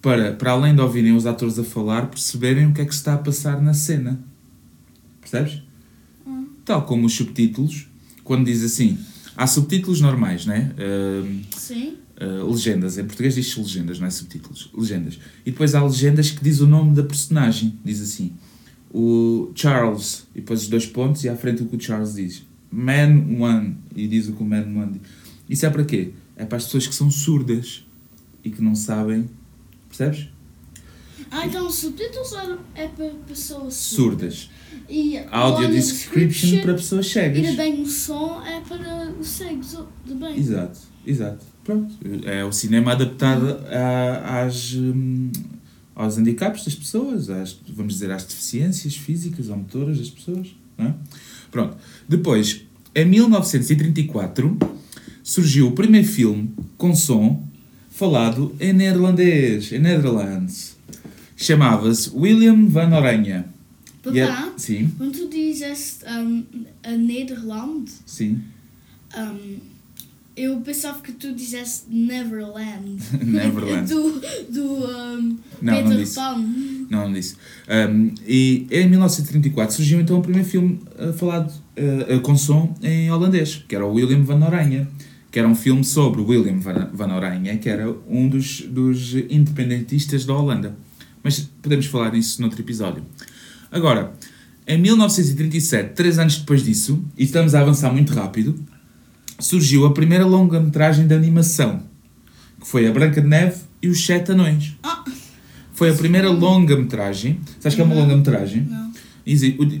para, 0.00 0.32
para 0.32 0.52
além 0.52 0.74
de 0.74 0.80
ouvirem 0.80 1.14
os 1.14 1.26
atores 1.26 1.58
a 1.58 1.64
falar, 1.64 2.06
perceberem 2.06 2.66
o 2.66 2.72
que 2.72 2.80
é 2.80 2.84
que 2.84 2.92
se 2.92 3.00
está 3.00 3.14
a 3.14 3.18
passar 3.18 3.60
na 3.60 3.74
cena. 3.74 4.20
Percebes? 5.20 5.62
Hum. 6.26 6.46
Tal 6.64 6.82
como 6.86 7.06
os 7.06 7.12
subtítulos, 7.12 7.88
quando 8.22 8.44
diz 8.46 8.62
assim, 8.62 8.98
há 9.36 9.46
subtítulos 9.46 10.00
normais, 10.00 10.46
né? 10.46 10.72
Ahm, 10.78 11.42
Sim. 11.56 11.96
Uh, 12.18 12.50
legendas, 12.50 12.96
em 12.96 13.04
português 13.04 13.34
diz 13.34 13.54
legendas, 13.54 13.98
não 13.98 14.06
é 14.06 14.10
subtítulos, 14.10 14.70
legendas. 14.74 15.18
E 15.44 15.50
depois 15.50 15.74
há 15.74 15.84
legendas 15.84 16.30
que 16.30 16.42
diz 16.42 16.60
o 16.60 16.66
nome 16.66 16.94
da 16.94 17.02
personagem, 17.02 17.78
diz 17.84 18.00
assim, 18.00 18.32
o 18.98 19.52
Charles, 19.54 20.26
e 20.34 20.40
depois 20.40 20.62
os 20.62 20.68
dois 20.68 20.86
pontos, 20.86 21.22
e 21.24 21.28
à 21.28 21.36
frente 21.36 21.62
o 21.62 21.66
que 21.66 21.76
o 21.76 21.80
Charles 21.80 22.14
diz. 22.14 22.44
Man 22.70 23.24
One, 23.40 23.76
e 23.94 24.06
diz 24.08 24.28
o 24.28 24.32
que 24.32 24.42
o 24.42 24.46
Man 24.46 24.64
One 24.74 24.92
diz. 24.94 25.02
Isso 25.48 25.66
é 25.66 25.70
para 25.70 25.84
quê? 25.84 26.12
É 26.36 26.44
para 26.44 26.56
as 26.56 26.64
pessoas 26.64 26.86
que 26.86 26.94
são 26.94 27.10
surdas 27.10 27.84
e 28.42 28.50
que 28.50 28.62
não 28.62 28.74
sabem, 28.74 29.28
percebes? 29.88 30.28
Ah, 31.30 31.46
então 31.46 31.68
subtítulos 31.70 32.32
eram- 32.32 32.58
é 32.74 32.86
para 32.88 33.08
pessoas 33.26 33.74
Surdas. 33.74 34.48
E 34.88 35.16
o 35.18 35.24
Audio 35.30 35.68
description 35.70 36.60
para 36.62 36.74
pessoas 36.74 37.06
E 37.06 37.10
cegas. 37.10 37.46
também 37.50 37.82
o 37.82 37.86
som 37.86 38.42
é 38.46 38.60
para 38.60 39.10
os 39.18 39.26
cegos 39.28 39.76
também. 40.06 40.38
Exato, 40.38 40.78
exato. 41.06 41.44
Pronto. 41.64 41.94
É 42.24 42.44
o 42.44 42.52
cinema 42.52 42.92
adaptado 42.92 43.58
a- 43.68 44.42
às, 44.44 44.74
hum, 44.74 45.30
aos 45.96 46.18
handicaps 46.18 46.64
das 46.64 46.74
pessoas, 46.74 47.30
às, 47.30 47.56
vamos 47.68 47.94
dizer, 47.94 48.10
às 48.12 48.22
deficiências 48.24 48.94
físicas 48.94 49.48
ou 49.48 49.56
motoras 49.56 49.98
das 49.98 50.10
pessoas. 50.10 50.48
Não 50.76 50.86
é? 50.88 50.94
Pronto. 51.50 51.76
Depois, 52.06 52.60
em 52.94 53.04
1934, 53.06 54.56
surgiu 55.24 55.68
o 55.68 55.72
primeiro 55.72 56.06
filme 56.06 56.50
com 56.76 56.94
som 56.94 57.42
falado 57.90 58.54
em 58.60 58.72
neerlandês, 58.74 59.72
em 59.72 59.78
Netherlands. 59.78 60.76
Chamava-se 61.36 62.10
William 62.14 62.66
van 62.68 62.94
Oranje. 62.94 63.42
E 64.12 64.20
é- 64.20 64.26
Papá, 64.26 64.52
Sim, 64.56 64.88
quando 64.96 65.18
tu 65.18 65.28
dizes 65.28 65.98
um, 66.06 66.44
a 66.84 66.92
Nederland, 66.92 67.90
sim. 68.06 68.40
um, 69.16 69.56
eu 70.36 70.60
pensava 70.60 71.00
que 71.00 71.12
tu 71.12 71.32
disseste 71.34 71.84
Neverland. 71.88 72.98
Neverland. 73.24 73.88
do 73.88 74.20
do 74.50 74.62
um, 74.62 75.38
Não, 75.62 75.74
não 75.74 75.82
Peter 75.82 75.96
disse. 75.96 76.14
Pan. 76.14 76.36
Não, 76.90 77.04
não 77.06 77.12
disse. 77.12 77.36
Um, 77.68 78.14
e 78.26 78.66
em 78.70 78.88
1934 78.88 79.76
surgiu 79.76 80.00
então 80.00 80.18
o 80.18 80.22
primeiro 80.22 80.46
filme 80.46 80.78
uh, 80.98 81.12
falado 81.14 81.50
uh, 81.50 82.16
uh, 82.16 82.20
com 82.20 82.36
som 82.36 82.74
em 82.82 83.10
holandês, 83.10 83.64
que 83.66 83.74
era 83.74 83.86
o 83.86 83.94
William 83.94 84.22
van 84.22 84.44
Oranje, 84.44 84.86
que 85.30 85.38
era 85.38 85.48
um 85.48 85.54
filme 85.54 85.82
sobre 85.82 86.20
William 86.20 86.58
van, 86.58 86.90
van 86.92 87.14
Oranje, 87.14 87.56
que 87.56 87.68
era 87.68 87.90
um 88.06 88.28
dos, 88.28 88.60
dos 88.60 89.14
independentistas 89.30 90.26
da 90.26 90.34
Holanda. 90.34 90.76
Mas 91.22 91.40
podemos 91.62 91.86
falar 91.86 92.12
nisso 92.12 92.42
noutro 92.42 92.60
episódio. 92.60 93.02
Agora, 93.70 94.12
em 94.66 94.78
1937, 94.78 95.94
três 95.94 96.18
anos 96.18 96.38
depois 96.38 96.62
disso, 96.62 97.02
e 97.16 97.24
estamos 97.24 97.54
a 97.54 97.60
avançar 97.60 97.92
muito 97.92 98.12
rápido, 98.12 98.54
surgiu 99.38 99.86
a 99.86 99.92
primeira 99.92 100.24
longa-metragem 100.24 101.06
de 101.06 101.14
animação, 101.14 101.82
que 102.60 102.66
foi 102.66 102.86
A 102.86 102.92
Branca 102.92 103.20
de 103.20 103.26
Neve 103.28 103.60
e 103.82 103.88
os 103.88 104.04
Sete 104.04 104.32
Anões. 104.32 104.74
Ah, 104.82 105.04
Foi 105.72 105.90
a 105.90 105.94
primeira 105.94 106.30
longa-metragem. 106.30 107.40
Sabes 107.60 107.74
que 107.74 107.80
é 107.80 107.84
uma 107.84 107.94
longa-metragem? 107.94 108.62
não. 108.62 108.86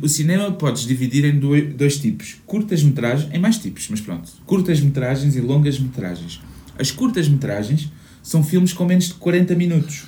O, 0.02 0.08
cinema 0.08 0.50
podes 0.50 0.82
dividir 0.84 1.24
em 1.24 1.38
dois, 1.38 1.98
tipos. 1.98 2.36
Curtas-metragens, 2.44 3.32
em 3.32 3.38
mais 3.38 3.56
tipos, 3.58 3.86
mas 3.88 4.00
pronto. 4.00 4.28
Curtas-metragens 4.44 5.36
e 5.36 5.40
longas-metragens. 5.40 6.40
As 6.76 6.90
curtas-metragens 6.90 7.88
são 8.24 8.42
filmes 8.42 8.72
com 8.72 8.84
menos 8.84 9.04
de 9.04 9.14
40 9.14 9.54
minutos. 9.54 10.02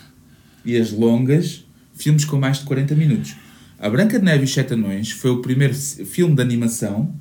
E 0.64 0.76
as 0.76 0.90
longas, 0.90 1.64
filmes 1.94 2.24
com 2.24 2.36
mais 2.36 2.58
de 2.58 2.64
40 2.64 2.96
minutos. 2.96 3.36
A 3.78 3.88
Branca 3.88 4.18
de 4.18 4.24
Neve 4.24 4.40
e 4.40 4.44
os 4.44 4.52
Sete 4.52 4.72
Anões 4.74 5.12
foi 5.12 5.30
o 5.30 5.40
primeiro 5.40 5.72
filme 5.72 6.34
de 6.34 6.42
animação 6.42 7.14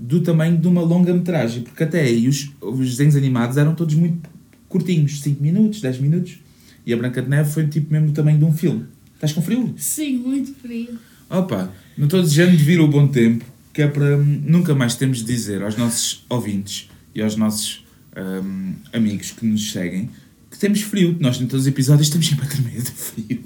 do 0.00 0.20
tamanho 0.20 0.56
de 0.56 0.66
uma 0.66 0.80
longa-metragem. 0.80 1.62
Porque 1.62 1.84
até 1.84 2.00
aí 2.00 2.26
os, 2.26 2.50
os 2.60 2.90
desenhos 2.90 3.14
animados 3.14 3.56
eram 3.56 3.74
todos 3.74 3.94
muito 3.94 4.28
curtinhos. 4.68 5.20
5 5.20 5.42
minutos, 5.42 5.80
10 5.80 5.98
minutos. 5.98 6.38
E 6.86 6.92
a 6.92 6.96
Branca 6.96 7.20
de 7.20 7.28
Neve 7.28 7.50
foi 7.52 7.66
tipo 7.66 7.92
mesmo 7.92 8.08
do 8.08 8.12
tamanho 8.12 8.38
de 8.38 8.44
um 8.44 8.52
filme. 8.52 8.86
Estás 9.14 9.32
com 9.32 9.42
frio? 9.42 9.74
Sim, 9.76 10.16
muito 10.16 10.54
frio. 10.54 10.98
Opa, 11.28 11.70
não 11.96 12.06
estou 12.06 12.22
desejando 12.22 12.56
de 12.56 12.64
vir 12.64 12.80
o 12.80 12.88
bom 12.88 13.06
tempo, 13.06 13.44
que 13.72 13.82
é 13.82 13.86
para 13.86 14.16
hum, 14.16 14.42
nunca 14.44 14.74
mais 14.74 14.96
temos 14.96 15.18
de 15.18 15.24
dizer 15.24 15.62
aos 15.62 15.76
nossos 15.76 16.24
ouvintes 16.28 16.88
e 17.14 17.20
aos 17.20 17.36
nossos 17.36 17.84
hum, 18.16 18.72
amigos 18.92 19.30
que 19.30 19.44
nos 19.44 19.70
seguem 19.70 20.08
que 20.50 20.58
temos 20.58 20.82
frio. 20.82 21.16
Nós, 21.20 21.40
em 21.40 21.46
todos 21.46 21.62
os 21.62 21.68
episódios, 21.68 22.08
estamos 22.08 22.26
sempre 22.26 22.46
a 22.46 22.48
tremer 22.48 22.82
de 22.82 22.90
frio. 22.90 23.44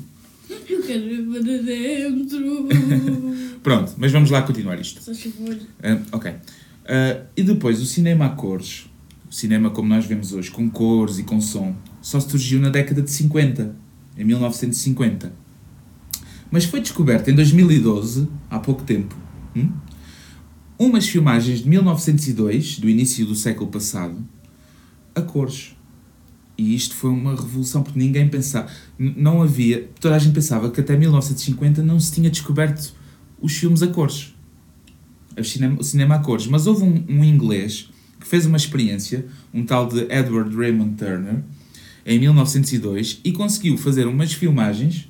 Quero 0.87 1.11
ir 1.11 1.27
para 1.27 1.63
dentro. 1.63 2.69
Pronto, 3.63 3.95
mas 3.97 4.13
vamos 4.13 4.31
lá 4.31 4.43
continuar 4.43 4.79
isto. 4.81 5.03
Só 5.03 5.15
favor. 5.15 5.57
Ah, 5.83 6.01
ok. 6.13 6.35
Ah, 6.87 7.23
e 7.37 7.43
depois, 7.43 7.81
o 7.81 7.87
cinema 7.87 8.27
a 8.27 8.31
cores, 8.31 8.87
o 9.29 9.33
cinema 9.35 9.71
como 9.71 9.89
nós 9.89 10.05
vemos 10.05 10.33
hoje, 10.33 10.51
com 10.51 10.69
cores 10.71 11.19
e 11.19 11.23
com 11.23 11.41
som, 11.41 11.75
só 12.01 12.21
surgiu 12.21 12.61
na 12.61 12.69
década 12.69 13.03
de 13.03 13.11
50, 13.11 13.75
em 14.17 14.25
1950. 14.25 15.33
Mas 16.51 16.65
foi 16.65 16.81
descoberto 16.81 17.29
em 17.29 17.35
2012, 17.35 18.29
há 18.51 18.59
pouco 18.59 18.83
tempo, 18.83 19.17
hum, 19.57 19.73
umas 20.79 21.09
filmagens 21.09 21.61
de 21.61 21.69
1902, 21.69 22.79
do 22.79 22.89
início 22.89 23.27
do 23.27 23.35
século 23.35 23.71
passado, 23.71 24.25
a 25.15 25.23
cores. 25.23 25.75
E 26.57 26.75
isto 26.75 26.95
foi 26.95 27.11
uma 27.11 27.35
revolução, 27.35 27.83
porque 27.83 27.99
ninguém 27.99 28.29
pensava. 28.29 28.69
Não 28.99 29.43
havia. 29.43 29.89
Toda 30.01 30.15
a 30.15 30.19
gente 30.19 30.35
pensava 30.35 30.71
que 30.71 30.81
até 30.81 30.97
1950 30.97 31.83
não 31.83 31.99
se 31.99 32.13
tinha 32.13 32.31
descoberto 32.31 32.93
os 33.41 33.53
filmes 33.57 33.83
a 33.83 33.89
cores 33.89 34.35
o 35.41 35.45
cinema, 35.45 35.77
o 35.81 35.85
cinema 35.85 36.15
a 36.17 36.19
cores. 36.19 36.47
Mas 36.47 36.67
houve 36.67 36.85
um, 36.85 37.05
um 37.09 37.25
inglês 37.25 37.89
que 38.21 38.27
fez 38.27 38.47
uma 38.47 38.57
experiência, 38.57 39.27
um 39.53 39.65
tal 39.65 39.87
de 39.87 40.01
Edward 40.11 40.55
Raymond 40.55 40.97
Turner, 40.97 41.43
em 42.07 42.19
1902, 42.19 43.21
e 43.25 43.33
conseguiu 43.33 43.77
fazer 43.77 44.07
umas 44.07 44.33
filmagens. 44.33 45.09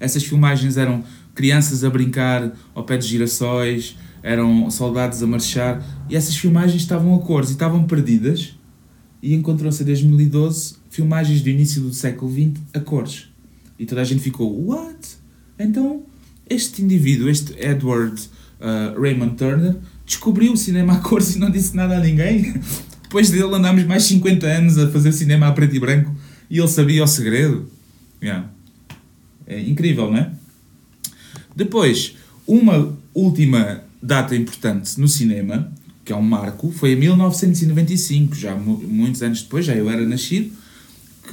Essas 0.00 0.24
filmagens 0.24 0.76
eram 0.76 1.04
crianças 1.34 1.84
a 1.84 1.90
brincar 1.90 2.52
ao 2.74 2.84
pé 2.84 2.96
de 2.96 3.06
girassóis, 3.06 3.96
eram 4.22 4.70
soldados 4.70 5.22
a 5.22 5.26
marchar, 5.26 5.84
e 6.08 6.16
essas 6.16 6.36
filmagens 6.36 6.82
estavam 6.82 7.14
a 7.14 7.18
cores 7.20 7.50
e 7.50 7.52
estavam 7.52 7.84
perdidas. 7.84 8.54
E 9.20 9.34
encontrou-se 9.34 9.82
em 9.82 9.86
2012 9.86 10.76
filmagens 10.90 11.42
do 11.42 11.48
início 11.48 11.80
do 11.82 11.92
século 11.92 12.32
XX 12.32 12.60
a 12.74 12.80
cores. 12.80 13.26
E 13.78 13.86
toda 13.86 14.00
a 14.00 14.04
gente 14.04 14.20
ficou, 14.20 14.66
what? 14.66 14.98
Então, 15.58 16.02
este 16.48 16.82
indivíduo, 16.82 17.28
este 17.28 17.54
Edward 17.58 18.20
uh, 18.60 19.00
Raymond 19.00 19.36
Turner, 19.36 19.76
descobriu 20.04 20.52
o 20.52 20.56
cinema 20.56 20.94
a 20.94 20.98
cores 21.00 21.34
e 21.36 21.38
não 21.38 21.50
disse 21.50 21.76
nada 21.76 21.96
a 21.96 22.00
ninguém. 22.00 22.54
Depois 23.02 23.30
dele 23.30 23.54
andámos 23.54 23.84
mais 23.84 24.04
50 24.04 24.46
anos 24.46 24.78
a 24.78 24.90
fazer 24.90 25.12
cinema 25.12 25.46
a 25.48 25.52
preto 25.52 25.74
e 25.74 25.80
branco 25.80 26.14
e 26.50 26.58
ele 26.58 26.68
sabia 26.68 27.02
o 27.04 27.06
segredo. 27.06 27.70
Yeah. 28.22 28.48
É 29.46 29.60
incrível, 29.60 30.10
não 30.10 30.18
é? 30.18 30.30
Depois, 31.56 32.16
uma 32.46 32.96
última 33.14 33.82
data 34.02 34.34
importante 34.36 35.00
no 35.00 35.08
cinema, 35.08 35.72
que 36.04 36.12
é 36.12 36.16
um 36.16 36.22
marco, 36.22 36.70
foi 36.70 36.92
em 36.92 36.96
1995, 36.96 38.34
já 38.34 38.54
mu- 38.54 38.78
muitos 38.86 39.22
anos 39.22 39.42
depois, 39.42 39.64
já 39.66 39.74
eu 39.74 39.88
era 39.90 40.04
nascido, 40.06 40.52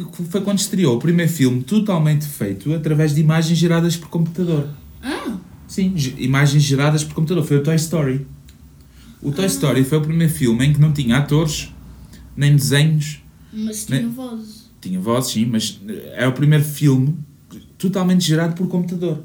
que 0.03 0.23
foi 0.23 0.41
quando 0.41 0.59
estreou 0.59 0.95
o 0.95 0.99
primeiro 0.99 1.31
filme 1.31 1.63
totalmente 1.63 2.25
feito 2.25 2.73
através 2.73 3.13
de 3.15 3.21
imagens 3.21 3.57
geradas 3.57 3.95
por 3.95 4.09
computador. 4.09 4.67
Ah, 5.01 5.37
Sim, 5.67 5.93
ge- 5.95 6.15
imagens 6.17 6.63
geradas 6.63 7.03
por 7.03 7.13
computador. 7.15 7.43
Foi 7.45 7.57
o 7.57 7.63
Toy 7.63 7.75
Story. 7.75 8.25
O 9.21 9.31
Toy 9.31 9.45
Story 9.47 9.83
foi 9.83 9.97
o 9.97 10.01
primeiro 10.01 10.31
filme 10.31 10.65
em 10.65 10.73
que 10.73 10.79
não 10.79 10.91
tinha 10.93 11.17
atores, 11.17 11.71
nem 12.37 12.55
desenhos. 12.55 13.21
mas 13.51 13.85
tinha 13.85 14.07
voz. 14.07 14.65
Tinha 14.81 14.99
voz, 14.99 15.27
sim, 15.27 15.45
mas 15.45 15.79
eh, 15.87 16.13
é 16.17 16.27
o 16.27 16.31
primeiro 16.33 16.63
filme 16.63 17.15
totalmente 17.77 18.23
gerado 18.25 18.53
por 18.55 18.67
computador. 18.67 19.23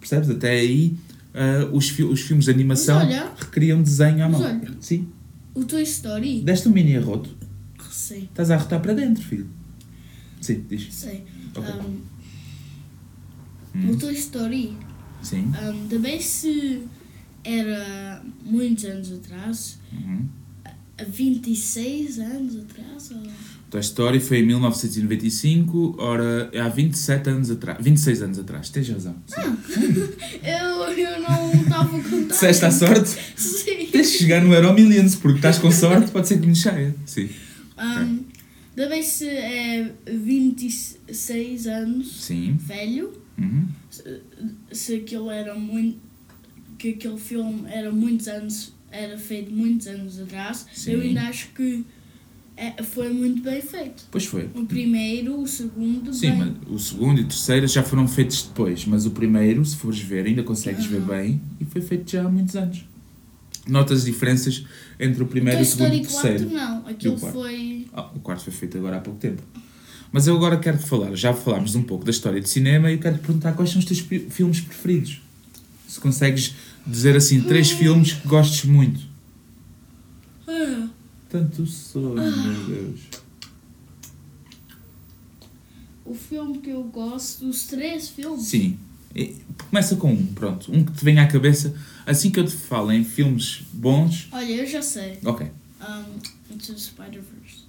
Percebes? 0.00 0.30
Até 0.30 0.50
aí 0.50 0.94
ah, 1.34 1.68
os, 1.72 1.88
fi- 1.90 2.04
os 2.04 2.20
filmes 2.22 2.46
de 2.46 2.50
animação 2.50 2.98
olha- 2.98 3.30
requeriam 3.36 3.82
desenho 3.82 4.24
à 4.24 4.28
mão. 4.28 4.40
olha. 4.40 4.70
Sim. 4.80 5.06
O 5.54 5.64
Toy 5.64 5.82
Story. 5.82 6.40
Deste 6.40 6.68
um 6.68 6.72
mini 6.72 6.96
arroto. 6.96 7.30
Sei, 7.90 8.20
Estás 8.24 8.50
a 8.50 8.54
arrotar 8.56 8.80
para 8.80 8.94
dentro, 8.94 9.22
filho. 9.22 9.46
Sim, 10.40 10.64
diz. 10.68 10.88
sei. 10.92 11.24
Ok. 11.54 11.72
Um, 11.74 12.16
Hum. 13.74 13.90
O 13.90 13.96
Toy 13.98 14.14
Story. 14.14 14.72
Sim. 15.22 15.52
Um, 15.62 15.88
também 15.88 16.18
se 16.20 16.82
era 17.44 18.22
muitos 18.42 18.84
anos 18.86 19.12
atrás, 19.12 19.78
Uhum. 19.92 20.26
há 20.98 21.04
26 21.04 22.18
anos 22.18 22.56
atrás, 22.56 23.10
ou... 23.10 23.22
Toy 23.70 23.80
Story 23.80 24.20
foi 24.20 24.38
em 24.38 24.46
1995, 24.46 25.96
ora, 25.98 26.50
há 26.58 26.68
27 26.70 27.28
anos 27.28 27.50
atrás. 27.50 27.78
26 27.84 28.22
anos 28.22 28.38
atrás, 28.38 28.70
tens 28.70 28.88
razão. 28.88 29.16
Sim. 29.26 29.42
eu, 30.42 30.82
eu 30.96 31.20
não 31.22 31.52
estava 31.62 31.96
a 31.98 32.02
contar. 32.02 32.32
Disseste 32.32 32.64
à 32.64 32.70
sorte? 32.70 33.10
Sim. 33.36 33.88
Tens 33.92 34.12
de 34.12 34.18
chegar 34.18 34.42
no 34.42 34.54
Euro 34.54 34.72
Millions, 34.72 35.16
porque 35.16 35.36
estás 35.38 35.58
com 35.58 35.70
sorte, 35.70 36.10
pode 36.10 36.28
ser 36.28 36.40
que 36.40 36.46
me 36.46 36.54
chegue. 36.56 36.94
Sim. 37.04 37.28
Um, 37.78 37.84
também 37.84 38.26
se 39.02 39.28
é 39.28 39.92
26 40.06 41.66
anos 41.66 42.22
Sim. 42.24 42.54
velho, 42.60 43.12
Uhum. 43.38 43.66
se 44.72 44.94
aquilo 44.94 45.30
era 45.30 45.54
muito. 45.54 45.98
que 46.78 46.90
aquele 46.90 47.18
filme 47.18 47.62
era 47.70 47.90
muitos 47.90 48.28
anos. 48.28 48.72
era 48.90 49.18
feito 49.18 49.50
muitos 49.52 49.86
anos 49.88 50.18
atrás, 50.20 50.66
Sim. 50.72 50.92
eu 50.92 51.00
ainda 51.02 51.22
acho 51.22 51.48
que 51.54 51.84
é, 52.56 52.82
foi 52.82 53.12
muito 53.12 53.42
bem 53.42 53.60
feito. 53.60 54.04
Pois 54.10 54.24
foi. 54.24 54.48
O 54.54 54.64
primeiro, 54.64 55.38
o 55.38 55.46
segundo, 55.46 56.14
Sim, 56.14 56.30
bem. 56.30 56.38
mas 56.38 56.52
o 56.70 56.78
segundo 56.78 57.20
e 57.20 57.24
o 57.24 57.26
terceiro 57.28 57.66
já 57.68 57.82
foram 57.82 58.08
feitos 58.08 58.42
depois, 58.44 58.86
mas 58.86 59.04
o 59.04 59.10
primeiro, 59.10 59.62
se 59.64 59.76
fores 59.76 59.98
ver, 60.00 60.24
ainda 60.26 60.42
consegues 60.42 60.86
ver 60.86 60.98
Aham. 60.98 61.08
bem 61.08 61.40
e 61.60 61.64
foi 61.66 61.82
feito 61.82 62.10
já 62.10 62.24
há 62.24 62.28
muitos 62.28 62.56
anos. 62.56 62.86
Notas 63.66 63.98
as 64.00 64.04
diferenças 64.04 64.64
entre 64.98 65.22
o 65.22 65.26
O 65.26 65.28
primeiro 65.28 65.58
Toy 65.58 65.66
e 65.66 65.68
o 65.68 65.70
segundo 65.70 65.94
e 65.94 66.00
o 66.00 66.04
4 66.06 66.22
terceiro. 66.22 66.54
não, 66.54 66.86
aquilo 66.86 67.18
quarto? 67.18 67.34
foi. 67.34 67.86
Ah, 67.92 68.10
o 68.14 68.20
quarto 68.20 68.44
foi 68.44 68.52
feito 68.52 68.78
agora 68.78 68.96
há 68.98 69.00
pouco 69.00 69.18
tempo. 69.18 69.42
Mas 70.12 70.26
eu 70.28 70.36
agora 70.36 70.56
quero-te 70.56 70.86
falar, 70.86 71.14
já 71.16 71.34
falámos 71.34 71.74
um 71.74 71.82
pouco 71.82 72.04
da 72.04 72.10
história 72.10 72.40
de 72.40 72.48
cinema 72.48 72.90
e 72.90 72.94
eu 72.94 72.98
quero-te 73.00 73.20
perguntar 73.22 73.52
quais 73.54 73.70
são 73.70 73.80
os 73.80 73.84
teus 73.84 73.98
filmes 74.30 74.60
preferidos. 74.60 75.20
Se 75.88 75.98
consegues 76.00 76.54
dizer 76.86 77.16
assim, 77.16 77.40
três 77.42 77.70
filmes 77.72 78.12
que 78.12 78.26
gostes 78.28 78.64
muito. 78.64 79.00
Ah, 80.46 80.88
Tanto 81.28 81.66
sonho, 81.66 82.14
meu 82.14 82.64
Deus. 82.66 83.00
o 86.04 86.14
filme 86.14 86.58
que 86.58 86.70
eu 86.70 86.84
gosto, 86.84 87.48
os 87.48 87.64
três 87.66 88.08
filmes. 88.08 88.44
Sim. 88.46 88.78
Começa 89.70 89.96
com 89.96 90.12
um, 90.12 90.26
pronto. 90.26 90.70
Um 90.72 90.84
que 90.84 90.92
te 90.92 91.04
venha 91.04 91.22
à 91.22 91.26
cabeça. 91.26 91.74
Assim 92.06 92.30
que 92.30 92.38
eu 92.38 92.44
te 92.46 92.54
falo 92.54 92.92
em 92.92 93.02
filmes 93.04 93.62
bons. 93.72 94.28
Olha, 94.32 94.52
eu 94.52 94.66
já 94.66 94.80
sei. 94.80 95.18
Ok. 95.24 95.46
Um, 95.80 96.54
Into 96.54 96.72
the 96.72 96.78
Spider-Verse. 96.78 97.66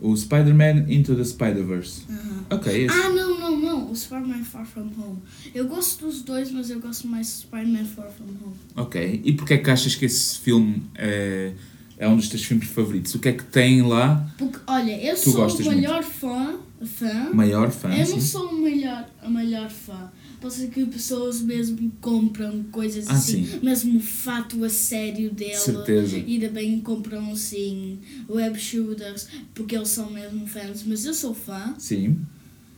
O 0.00 0.16
Spider-Man 0.16 0.86
Into 0.88 1.14
the 1.14 1.24
Spider-Verse. 1.24 2.02
Aham. 2.10 2.44
Ok, 2.50 2.84
esse. 2.86 2.94
Ah, 2.94 3.10
não, 3.10 3.38
não, 3.38 3.60
não. 3.60 3.90
O 3.90 3.96
Spider-Man 3.96 4.42
Far 4.44 4.66
From 4.66 4.90
Home. 4.98 5.18
Eu 5.54 5.68
gosto 5.68 6.06
dos 6.06 6.22
dois, 6.22 6.50
mas 6.50 6.70
eu 6.70 6.80
gosto 6.80 7.06
mais 7.06 7.26
do 7.28 7.32
Spider-Man 7.42 7.84
Far 7.84 8.10
From 8.10 8.26
Home. 8.42 8.56
Ok. 8.74 9.20
E 9.24 9.32
porquê 9.34 9.54
é 9.54 9.58
que 9.58 9.70
achas 9.70 9.94
que 9.94 10.04
esse 10.06 10.38
filme 10.40 10.82
é, 10.94 11.52
é 11.98 12.08
um 12.08 12.16
dos 12.16 12.28
teus 12.28 12.42
filmes 12.44 12.66
favoritos? 12.66 13.14
O 13.14 13.18
que 13.18 13.28
é 13.28 13.32
que 13.32 13.44
tem 13.44 13.82
lá? 13.82 14.28
Porque, 14.36 14.58
olha, 14.66 15.00
eu 15.00 15.14
Tu 15.14 15.30
sou 15.30 15.46
o 15.46 15.64
maior 15.66 16.02
fã. 16.02 16.56
fã. 16.84 17.30
Maior 17.32 17.70
fã? 17.70 17.94
eu 17.94 18.04
sim? 18.06 18.12
não 18.12 18.20
sou 18.20 18.48
o 18.48 18.60
melhor, 18.62 19.08
a 19.22 19.28
melhor 19.30 19.70
fã. 19.70 20.10
Pode 20.44 20.54
ser 20.56 20.68
que 20.68 20.84
pessoas 20.84 21.40
mesmo 21.40 21.90
compram 22.02 22.64
coisas 22.70 23.08
Ah, 23.08 23.14
assim, 23.14 23.46
sim. 23.46 23.60
mesmo 23.62 23.96
o 23.96 24.00
fato 24.02 24.62
a 24.62 24.68
sério 24.68 25.30
dela. 25.32 25.54
Certeza. 25.58 26.18
E 26.18 26.38
também 26.38 26.80
compram 26.82 27.32
assim 27.32 27.98
web 28.28 28.58
shooters 28.60 29.26
porque 29.54 29.74
eles 29.74 29.88
são 29.88 30.10
mesmo 30.10 30.46
fãs. 30.46 30.84
Mas 30.86 31.06
eu 31.06 31.14
sou 31.14 31.32
fã. 31.34 31.74
Sim. 31.78 32.18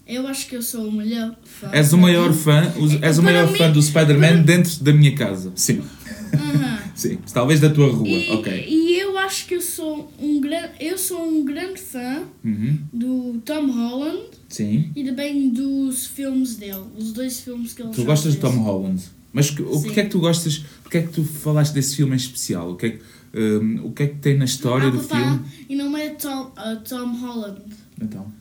Eu 0.06 0.28
acho 0.28 0.46
que 0.46 0.54
eu 0.54 0.62
sou 0.62 0.86
o 0.86 0.92
melhor 0.92 1.36
fã. 1.42 1.68
És 1.72 1.92
o 1.92 1.98
maior 1.98 2.32
fã, 2.32 2.72
os- 2.78 3.02
és 3.02 3.18
o 3.18 3.22
Para 3.22 3.32
maior 3.32 3.50
mim- 3.50 3.58
fã 3.58 3.72
do 3.72 3.82
Spider-Man 3.82 4.42
dentro 4.42 4.84
da 4.84 4.92
minha 4.92 5.12
casa. 5.16 5.50
Sim. 5.56 5.82
Aham. 6.32 6.65
Sim. 6.96 7.18
Talvez 7.32 7.60
da 7.60 7.70
tua 7.70 7.92
rua. 7.92 8.08
E, 8.08 8.30
Ok. 8.32 8.66
e 8.68 8.98
eu 8.98 9.16
acho 9.18 9.46
que 9.46 9.54
eu 9.54 9.60
sou 9.60 10.10
um 10.18 10.40
grande, 10.40 10.70
eu 10.80 10.98
sou 10.98 11.24
um 11.28 11.44
grande 11.44 11.80
fã 11.80 12.22
Uhum. 12.44 12.78
do 12.92 13.40
Tom 13.44 13.70
Holland 13.70 14.22
Sim. 14.48 14.90
e 14.96 15.04
também 15.04 15.50
dos 15.50 16.06
filmes 16.06 16.56
dele, 16.56 16.82
os 16.98 17.12
dois 17.12 17.38
filmes 17.40 17.72
que 17.74 17.82
ele 17.82 17.90
Tu 17.90 18.02
gostas 18.04 18.32
de 18.34 18.40
fez. 18.40 18.52
Tom 18.52 18.58
Holland. 18.60 19.00
Mas 19.32 19.50
que- 19.50 19.62
o 19.62 19.80
porquê 19.82 20.00
é 20.00 20.04
que 20.04 20.10
tu 20.10 20.18
gostas? 20.20 20.64
Porquê 20.82 20.98
é 20.98 21.02
que 21.02 21.12
tu 21.12 21.22
falaste 21.22 21.74
desse 21.74 21.94
filme 21.96 22.14
em 22.14 22.16
especial? 22.16 22.70
O 22.72 22.76
que 22.76 22.86
é 22.86 22.90
que, 22.90 23.02
hum, 23.38 23.80
o 23.84 23.92
que, 23.92 24.02
é 24.04 24.06
que 24.06 24.14
tem 24.16 24.38
na 24.38 24.46
história 24.46 24.88
ah, 24.88 24.90
do 24.90 24.98
papá, 25.00 25.20
filme? 25.22 25.40
E 25.68 25.76
não 25.76 25.94
é 25.96 26.08
Tom, 26.10 26.50
ah, 26.56 26.76
Tom 26.88 27.12
Holland, 27.20 27.60
Então. 28.00 28.32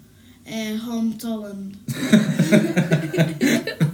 é 0.45 0.73
Home 0.75 1.17
Holland. 1.21 1.75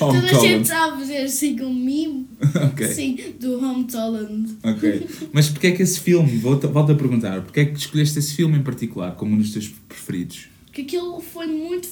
Home 0.00 0.20
Toda 0.20 0.36
a 0.36 0.40
gente 0.40 0.70
a 0.72 0.96
fazer 0.96 1.16
assim 1.18 1.56
com 1.56 1.72
mimo. 1.72 2.28
Ok. 2.72 2.86
Sim, 2.88 3.18
do 3.40 3.58
Home 3.64 3.86
Holland. 3.92 4.56
Ok. 4.62 5.06
Mas 5.32 5.48
porquê 5.48 5.68
é 5.68 5.72
que 5.72 5.82
esse 5.82 6.00
filme, 6.00 6.36
volto, 6.38 6.68
volto 6.68 6.92
a 6.92 6.94
perguntar, 6.94 7.42
porquê 7.42 7.60
é 7.60 7.64
que 7.66 7.78
escolheste 7.78 8.18
esse 8.18 8.34
filme 8.34 8.56
em 8.58 8.62
particular 8.62 9.12
como 9.16 9.34
um 9.34 9.38
dos 9.38 9.52
teus 9.52 9.68
preferidos? 9.88 10.48
Que 10.72 10.82
aquilo 10.82 11.20
foi 11.20 11.46
muito 11.46 11.88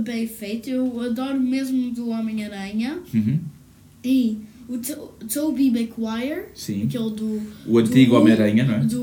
bem 0.00 0.26
feito. 0.26 0.68
Eu 0.70 1.00
adoro 1.00 1.40
mesmo 1.40 1.90
do 1.92 2.08
Homem-Aranha. 2.08 2.98
Uhum. 3.12 3.38
E 4.02 4.38
o 4.68 4.78
To- 4.78 5.12
Tobey 5.32 5.70
Maguire, 5.70 6.46
Sim. 6.54 6.84
aquele 6.84 7.10
do 7.10 7.42
O 7.66 7.78
antigo 7.78 8.16
Homem-Aranha, 8.16 8.64
não 8.64 8.74
é? 8.74 8.78
do 8.80 9.02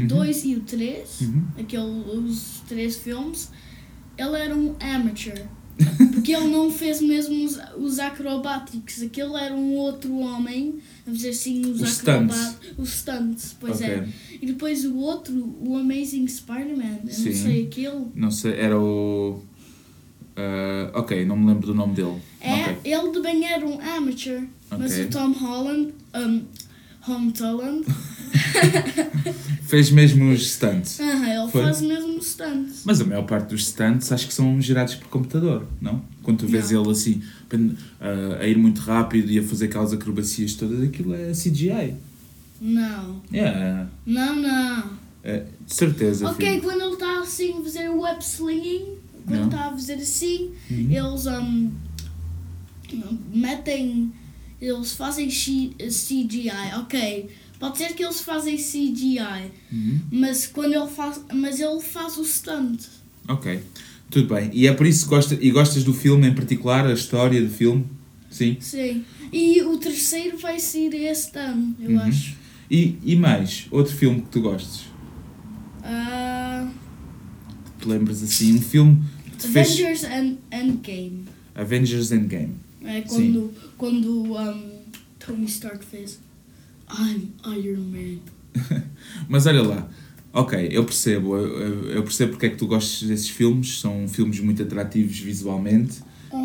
1, 0.00 0.06
2 0.06 0.44
e 0.44 0.54
o 0.56 0.60
3, 0.60 1.20
Uhum. 1.22 1.42
aquele, 1.58 2.18
os 2.28 2.60
três 2.68 2.96
filmes, 2.96 3.50
ele 4.18 4.36
era 4.36 4.54
um 4.56 4.74
amateur. 4.80 5.40
Porque 6.12 6.32
ele 6.34 6.48
não 6.48 6.70
fez 6.70 7.00
mesmo 7.00 7.44
os, 7.44 7.58
os 7.76 7.98
acrobáticos. 7.98 9.02
Aquele 9.02 9.36
era 9.36 9.54
um 9.54 9.74
outro 9.74 10.16
homem 10.18 10.76
a 11.06 11.10
fazer 11.10 11.28
assim 11.30 11.60
os 11.70 11.82
acrobáticos. 11.82 12.78
Os 12.78 12.88
stunts, 12.94 13.56
pois 13.60 13.76
Ok. 13.76 13.86
é. 13.86 14.08
E 14.40 14.46
depois 14.46 14.84
o 14.84 14.96
outro, 14.96 15.34
o 15.60 15.76
Amazing 15.76 16.26
Spider-Man. 16.26 17.00
Eu 17.04 17.10
Sim. 17.12 17.28
não 17.30 17.36
sei 17.36 17.62
aquele. 17.64 18.04
Não 18.14 18.30
sei, 18.30 18.52
era 18.54 18.78
o. 18.80 19.42
ah, 20.36 20.90
ok, 20.94 21.24
não 21.24 21.36
me 21.36 21.46
lembro 21.46 21.66
do 21.66 21.74
nome 21.74 21.94
dele. 21.94 22.16
É, 22.40 22.52
Ok. 22.54 22.76
ele 22.84 23.08
também 23.10 23.46
era 23.46 23.66
um 23.66 23.80
amateur. 23.80 24.42
Mas 24.70 24.92
Ok. 24.92 25.04
o 25.04 25.10
Tom 25.10 25.32
Holland, 25.32 25.94
um, 26.14 26.42
Home 27.08 27.32
Holland, 27.38 27.84
Fez 29.66 29.90
mesmo 29.90 30.30
os 30.32 30.46
stunts. 30.52 31.00
ah, 31.00 31.28
ele 31.42 31.50
Foi. 31.50 31.62
faz 31.62 31.80
mesmo 31.80 32.18
stunts. 32.22 32.82
Mas 32.84 33.00
a 33.00 33.04
maior 33.04 33.24
parte 33.26 33.48
dos 33.50 33.66
stunts 33.66 34.12
acho 34.12 34.28
que 34.28 34.34
são 34.34 34.60
gerados 34.60 34.94
por 34.94 35.08
computador, 35.08 35.66
não? 35.80 36.02
Quando 36.22 36.38
tu 36.38 36.46
vês 36.46 36.70
Não. 36.70 36.82
ele 36.82 36.90
assim 36.92 37.22
pen- 37.48 37.76
ah, 38.00 38.38
a 38.40 38.46
ir 38.46 38.56
muito 38.56 38.80
rápido 38.80 39.30
e 39.30 39.38
a 39.38 39.42
fazer 39.42 39.66
aquelas 39.66 39.92
acrobacias 39.92 40.54
todas, 40.54 40.80
aquilo 40.82 41.14
é 41.14 41.32
CGI. 41.32 41.94
Não, 42.60 43.20
Yeah, 43.32 43.88
não, 44.06 44.36
não. 44.36 44.90
é, 45.22 45.44
de 45.66 45.74
certeza. 45.74 46.30
Ok, 46.30 46.46
filho. 46.48 46.62
quando 46.62 46.80
ele 46.82 46.92
está 46.94 47.20
assim 47.20 47.58
a 47.58 47.62
fazer 47.62 47.90
o 47.90 48.00
web 48.00 48.22
slinging, 48.22 48.84
quando 49.26 49.40
Não. 49.40 49.46
está 49.48 49.66
a 49.66 49.70
fazer 49.72 49.94
assim, 49.94 50.52
Uhum. 50.70 50.90
eles 50.90 51.26
um, 51.26 51.70
metem. 53.32 54.12
Eles 54.60 54.92
fazem 54.92 55.28
CGI, 55.28 56.50
ok. 56.78 57.28
Pode 57.58 57.78
ser 57.78 57.94
que 57.94 58.02
eles 58.04 58.20
fazem 58.20 58.56
CGI, 58.56 59.50
Uhum. 59.72 60.00
mas 60.10 60.46
quando 60.46 60.74
ele 60.74 60.86
faz. 60.88 61.20
Mas 61.32 61.58
ele 61.60 61.80
faz 61.80 62.16
o 62.18 62.24
stunt. 62.24 62.82
Ok, 63.28 63.60
tudo 64.10 64.34
bem. 64.34 64.50
E 64.52 64.66
é 64.66 64.72
por 64.72 64.86
isso 64.86 65.04
que 65.04 65.10
gosta, 65.10 65.38
e 65.40 65.50
gostas 65.50 65.82
do 65.84 65.92
filme 65.94 66.26
em 66.28 66.34
particular, 66.34 66.86
a 66.86 66.92
história 66.92 67.40
do 67.42 67.48
filme? 67.48 67.84
Sim. 68.30 68.56
Sim. 68.60 69.04
E 69.32 69.62
o 69.62 69.78
terceiro 69.78 70.36
vai 70.38 70.58
ser 70.60 70.92
este 70.94 71.38
ano, 71.38 71.74
eu 71.80 71.90
Uhum. 71.92 72.00
acho. 72.00 72.34
E, 72.70 72.98
e 73.04 73.16
mais, 73.16 73.66
outro 73.70 73.94
filme 73.94 74.20
que 74.22 74.28
tu 74.28 74.40
gostes? 74.42 74.84
Ah, 75.82 76.68
Que 77.78 77.82
te 77.86 77.88
lembras 77.88 78.22
assim? 78.22 78.54
Um 78.56 78.60
filme 78.60 79.02
que 79.30 79.36
te 79.38 79.48
fez. 79.48 79.68
Avengers 79.70 80.04
End- 80.04 80.38
Endgame. 80.52 81.24
Avengers 81.54 82.12
Endgame. 82.12 82.54
É 82.82 83.00
quando, 83.02 83.52
quando 83.76 84.32
um, 84.36 84.70
Tony 85.18 85.44
Stark 85.46 85.84
fez 85.84 86.18
I'm 86.90 87.28
Iron 87.58 87.82
Man. 87.90 88.18
Mas 89.28 89.46
olha 89.46 89.62
lá, 89.62 89.88
ok, 90.32 90.68
eu 90.70 90.84
percebo, 90.84 91.36
eu, 91.36 92.02
percebo 92.02 92.32
porque 92.32 92.46
é 92.46 92.48
que 92.50 92.56
tu 92.56 92.66
gostas 92.66 93.06
desses 93.08 93.28
filmes, 93.28 93.80
são 93.80 94.06
filmes 94.08 94.40
muito 94.40 94.62
atrativos 94.62 95.18
visualmente 95.18 95.98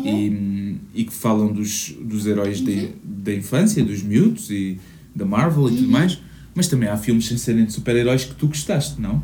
e, 0.04 0.76
e 0.94 1.04
que 1.04 1.12
falam 1.12 1.52
dos, 1.52 1.94
dos 2.00 2.26
heróis 2.26 2.60
de- 2.60 2.90
da 3.04 3.34
infância, 3.34 3.82
dos 3.84 4.02
miúdos 4.02 4.50
e 4.50 4.78
da 5.14 5.24
Marvel 5.24 5.68
e 5.68 5.76
tudo 5.76 5.88
mais, 5.88 6.18
mas 6.54 6.68
também 6.68 6.88
há 6.88 6.96
filmes 6.96 7.26
sem 7.26 7.36
serem 7.38 7.64
de 7.64 7.72
super-heróis 7.72 8.24
que 8.24 8.34
tu 8.34 8.46
gostaste, 8.48 9.00
não? 9.00 9.22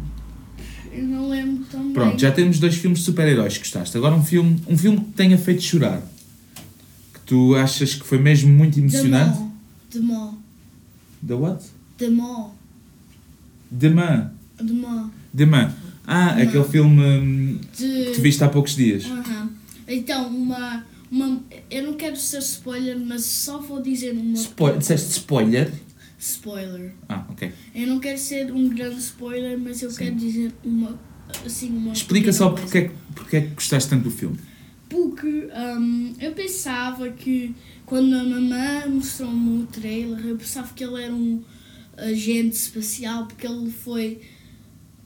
Eu 0.93 1.05
não 1.07 1.29
lembro 1.29 1.65
tão 1.71 1.93
Pronto, 1.93 2.21
já 2.21 2.31
temos 2.33 2.59
dois 2.59 2.75
filmes 2.75 3.01
de 3.01 3.05
super-heróis 3.05 3.55
que 3.55 3.61
gostaste. 3.61 3.97
Agora 3.97 4.15
um 4.15 4.25
filme, 4.25 4.61
um 4.67 4.77
filme 4.77 4.99
que 4.99 5.13
tenha 5.13 5.37
feito 5.39 5.63
chorar, 5.63 6.01
que 7.15 7.21
tu 7.27 7.55
achas 7.55 7.95
que 7.95 8.05
foi 8.07 8.19
mesmo 8.19 8.53
muito 8.53 8.79
emocionante. 8.79 9.37
The 9.37 9.41
Mall. 9.41 9.53
The 9.91 10.01
Mall. 10.01 10.39
The 13.77 13.89
Man. 13.91 14.31
The 14.67 14.73
Mall. 14.73 15.11
The 15.37 15.47
Man. 15.47 15.75
Ah, 16.07 16.35
Não. 16.37 16.43
aquele 16.43 16.65
filme 16.65 17.03
hum, 17.03 17.59
que 17.73 18.05
tu 18.07 18.13
De... 18.17 18.21
viste 18.21 18.43
há 18.43 18.49
poucos 18.49 18.75
dias. 18.75 19.05
Aham. 19.05 19.51
Então, 19.87 20.29
uma, 20.29 20.85
uma... 21.11 21.41
Eu 21.71 21.83
não 21.85 21.95
quero 21.95 22.17
ser 22.17 22.39
spoiler, 22.39 22.99
mas 22.99 23.25
só 23.25 23.59
vou 23.59 23.83
dizer 23.83 24.13
uma... 24.13 24.35
Spoiler, 24.35 24.79
disseste 24.79 25.11
spoiler? 25.11 25.73
Spoiler. 26.19 26.95
Ah, 27.09 27.25
ok. 27.29 27.53
Eu 27.75 27.87
não 27.89 28.01
quero 28.01 28.19
ser 28.19 28.51
um 28.53 28.69
grande 28.71 28.99
spoiler, 28.99 29.59
mas 29.59 29.83
eu 29.83 29.91
Sim. 29.91 29.99
quero 29.99 30.17
dizer 30.17 30.53
uma... 30.65 30.99
Assim, 31.45 31.69
uma 31.69 31.93
Explica 31.93 32.33
só 32.33 32.51
porque 32.51 32.79
é, 32.79 32.89
que- 32.89 32.95
porque 33.15 33.37
é 33.37 33.41
que 33.43 33.49
gostaste 33.55 33.91
tanto 33.91 34.05
do 34.05 34.11
filme. 34.11 34.39
Porque 34.89 35.49
hum, 35.79 36.15
eu 36.21 36.33
pensava 36.33 37.11
que 37.11 37.55
quando 37.85 38.15
a 38.15 38.25
mamãe 38.25 38.89
mostrou-me 38.89 39.63
o 39.63 39.67
trailer, 39.67 40.27
eu 40.27 40.37
pensava 40.37 40.73
que 40.73 40.83
ele 40.83 41.03
era 41.03 41.15
um 41.15 41.43
agente 41.97 42.55
espacial 42.55 43.27
porque 43.27 43.47
ele 43.47 43.71
foi 43.71 44.21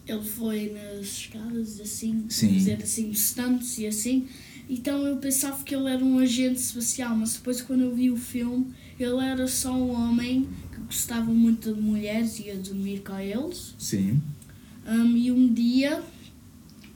ele 0.07 0.25
foi 0.25 0.73
nas 0.73 1.07
escadas 1.07 1.81
assim, 1.81 2.27
Sim. 2.29 2.55
fazer 2.55 2.83
assim 2.83 3.13
stunts 3.13 3.79
e 3.79 3.87
assim. 3.87 4.27
Então 4.69 5.07
eu 5.07 5.17
pensava 5.17 5.63
que 5.63 5.75
ele 5.75 5.89
era 5.89 6.05
um 6.05 6.19
agente 6.19 6.61
espacial, 6.61 7.15
mas 7.17 7.35
depois 7.35 7.61
quando 7.61 7.83
eu 7.83 7.95
vi 7.95 8.11
o 8.11 8.17
filme, 8.17 8.73
ele 8.99 9.25
era 9.25 9.47
só 9.47 9.73
um 9.73 9.91
homem 9.91 10.49
que 10.73 10.81
gostava 10.81 11.33
muito 11.33 11.73
de 11.73 11.81
mulheres 11.81 12.39
e 12.39 12.45
ia 12.45 12.57
dormir 12.57 13.01
com 13.01 13.19
eles. 13.19 13.75
Sim. 13.79 14.21
Hum, 14.87 15.17
e 15.17 15.31
um 15.31 15.53
dia 15.53 16.03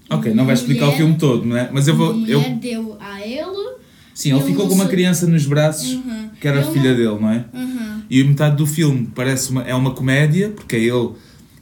Ok, 0.08 0.32
não 0.34 0.44
vais 0.46 0.60
explicar 0.60 0.88
o 0.88 0.92
filme 0.92 1.16
todo, 1.16 1.44
não 1.44 1.56
é? 1.56 1.68
Mas 1.72 1.88
eu 1.88 1.96
vou. 1.96 2.14
mulher 2.14 2.32
Eu, 2.50 2.56
deu 2.56 2.96
a 3.00 3.20
ele. 3.26 3.76
sim, 4.14 4.32
ele 4.32 4.42
ficou 4.44 4.68
com 4.68 4.74
uma 4.74 4.86
criança 4.86 5.26
nos 5.26 5.46
braços, 5.46 5.94
Uhum. 5.94 6.28
que 6.40 6.46
era 6.46 6.60
a 6.60 6.72
filha 6.72 6.90
não- 6.90 6.96
dele, 6.96 7.18
não 7.20 7.30
é? 7.30 7.44
Uhum. 7.52 8.02
E 8.08 8.22
metade 8.24 8.56
do 8.56 8.66
filme 8.66 9.08
parece 9.14 9.50
uma, 9.50 9.62
é 9.62 9.74
uma 9.74 9.90
comédia, 9.90 10.50
porque 10.50 10.76
é 10.76 10.80
ele 10.80 11.10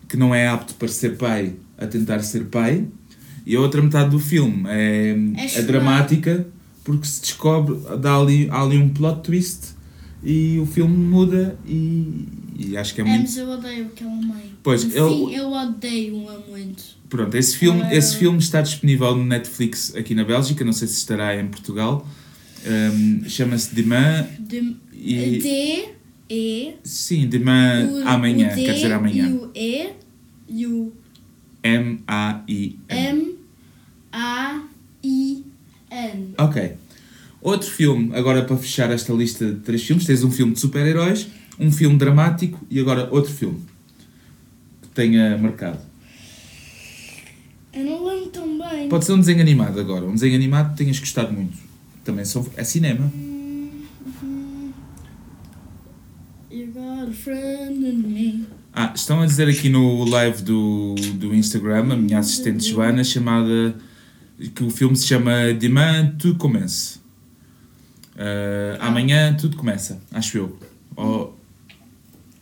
que 0.08 0.16
não 0.16 0.34
é 0.34 0.46
apto 0.46 0.74
para 0.74 0.88
ser 0.88 1.16
pai 1.16 1.54
a 1.78 1.86
tentar 1.86 2.20
ser 2.20 2.44
pai, 2.44 2.84
e 3.46 3.56
a 3.56 3.60
outra 3.60 3.80
metade 3.82 4.10
do 4.10 4.18
filme 4.20 4.64
é, 4.68 5.16
É 5.36 5.58
é 5.58 5.62
dramática, 5.62 6.46
porque 6.84 7.06
se 7.06 7.20
descobre, 7.22 7.76
dá 7.98 8.16
ali, 8.16 8.46
há 8.50 8.62
ali 8.62 8.76
um 8.78 8.90
plot 8.90 9.20
twist 9.22 9.74
e 10.22 10.58
o 10.58 10.66
filme 10.66 10.94
muda 10.96 11.56
e, 11.66 12.28
e 12.56 12.76
acho 12.76 12.94
que 12.94 13.00
é 13.00 13.04
É, 13.04 13.06
muito. 13.08 13.22
mas 13.22 13.36
eu 13.36 13.48
odeio 13.48 13.86
aquela 13.86 14.10
mãe. 14.10 14.52
Pois, 14.62 14.84
No 14.84 14.92
eu- 14.92 15.30
eu 15.30 15.52
odeio-a 15.52 16.38
muito. 16.50 16.82
Pronto, 17.08 17.34
esse 17.36 17.56
filme, 17.56 17.80
Ela- 17.80 17.94
esse 17.94 18.16
filme 18.16 18.38
está 18.38 18.60
disponível 18.62 19.14
no 19.16 19.24
Netflix 19.24 19.94
aqui 19.94 20.14
na 20.14 20.24
Bélgica, 20.24 20.64
não 20.64 20.72
sei 20.72 20.88
se 20.88 20.94
estará 20.98 21.38
em 21.38 21.46
Portugal. 21.48 22.06
Um, 22.66 23.28
Chama-se 23.28 23.74
Demain 23.74 24.24
De, 24.38 24.76
e. 24.92 25.38
D, 25.38 25.88
E. 26.30 26.74
Sim, 26.82 27.26
Demain 27.28 27.84
o- 27.86 28.08
amanhã, 28.08 28.50
o 28.52 28.54
D 28.56 28.64
quer 28.64 28.74
dizer 28.74 28.92
amanhã. 28.92 29.28
E 29.28 29.32
o 29.34 29.50
E 29.54 30.66
U 30.66 30.92
M-A-I-N. 31.62 33.34
M-A-I-N. 35.02 36.34
Ok. 36.38 36.72
Outro 37.40 37.70
filme, 37.70 38.14
agora 38.14 38.42
para 38.44 38.56
fechar 38.56 38.90
esta 38.90 39.12
lista 39.12 39.46
de 39.52 39.60
três 39.60 39.82
filmes, 39.82 40.06
tens 40.06 40.24
um 40.24 40.30
filme 40.30 40.54
de 40.54 40.60
super-heróis, 40.60 41.26
um 41.58 41.70
filme 41.70 41.96
dramático 41.96 42.64
e 42.70 42.78
agora 42.80 43.08
outro 43.10 43.32
filme 43.32 43.60
que 44.82 44.88
tenha 44.88 45.36
marcado. 45.38 45.78
Eu 47.72 47.84
não 47.84 48.04
lembro 48.06 48.30
tão 48.30 48.58
bem. 48.58 48.88
Pode 48.88 49.04
ser 49.04 49.12
um 49.12 49.18
desenho 49.20 49.40
animado 49.40 49.80
agora, 49.80 50.04
um 50.04 50.14
desenho 50.14 50.34
animado 50.34 50.70
que 50.72 50.78
tenhas 50.78 50.98
gostado 50.98 51.32
muito. 51.32 51.56
Também 52.04 52.24
são, 52.24 52.46
é 52.56 52.62
cinema. 52.64 53.10
You 56.50 56.68
got 56.72 57.08
a 57.08 57.12
friend 57.12 57.84
in 57.84 57.96
me. 58.06 58.46
Ah, 58.72 58.92
estão 58.94 59.20
a 59.20 59.26
dizer 59.26 59.48
aqui 59.48 59.68
no 59.68 60.04
live 60.04 60.42
do, 60.42 60.94
do 61.14 61.34
Instagram, 61.34 61.92
a 61.92 61.96
minha 61.96 62.18
assistente 62.18 62.68
Joana, 62.68 63.02
chamada. 63.02 63.74
que 64.54 64.62
o 64.64 64.70
filme 64.70 64.96
se 64.96 65.06
chama 65.06 65.52
Demain 65.58 66.12
Tout 66.18 66.36
Commence. 66.38 66.98
Ah, 68.16 68.78
amanhã 68.86 69.34
tudo 69.34 69.56
começa, 69.56 70.00
acho 70.12 70.38
eu. 70.38 70.58
Ou- 70.96 71.33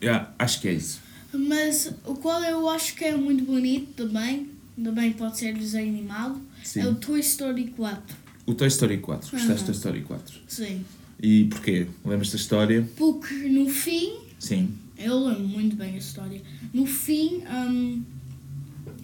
Yeah, 0.03 0.33
acho 0.39 0.61
que 0.61 0.69
é 0.69 0.73
isso. 0.73 1.01
Mas 1.33 1.93
o 2.05 2.15
qual 2.15 2.43
eu 2.43 2.69
acho 2.69 2.95
que 2.95 3.05
é 3.05 3.17
muito 3.17 3.45
bonito 3.45 3.93
também, 4.05 4.51
também 4.83 5.13
pode 5.13 5.39
ser 5.39 5.55
desenho 5.55 5.89
animado, 5.89 6.41
Sim. 6.65 6.81
é 6.81 6.89
o 6.89 6.95
Toy 6.95 7.21
Story 7.21 7.69
4. 7.77 8.17
O 8.45 8.55
Toy 8.55 8.69
Story 8.69 8.99
4. 8.99 9.31
Gostaste 9.31 9.61
do. 9.63 9.67
Toy 9.67 9.75
Story 9.75 10.03
4? 10.03 10.41
Sim. 10.49 10.85
E 11.23 11.45
porquê? 11.45 11.87
Lembras 12.05 12.31
da 12.31 12.37
história? 12.37 12.87
Porque 12.97 13.35
no 13.49 13.69
fim, 13.69 14.19
Sim. 14.39 14.75
eu 14.99 15.25
lembro 15.25 15.47
muito 15.47 15.77
bem 15.77 15.95
a 15.95 15.99
história. 15.99 16.43
No 16.75 16.85
fim, 16.85 17.43
hum, 17.49 18.03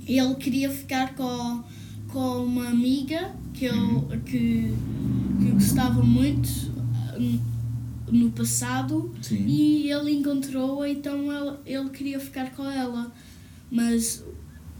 ele 0.06 0.34
queria 0.34 0.68
ficar 0.68 1.14
com, 1.14 1.62
com 2.08 2.44
uma 2.44 2.68
amiga 2.68 3.32
que, 3.54 3.66
ele, 3.66 4.20
que, 4.26 4.74
que 5.40 5.50
gostava 5.52 6.02
muito 6.02 6.48
hum, 7.16 7.38
no 8.12 8.30
passado 8.30 9.14
Sim. 9.22 9.44
e 9.46 9.90
ele 9.90 10.12
encontrou-a, 10.12 10.88
então 10.88 11.30
ele, 11.32 11.56
ele 11.66 11.90
queria 11.90 12.18
ficar 12.20 12.50
com 12.54 12.64
ela. 12.68 13.12
Mas 13.70 14.24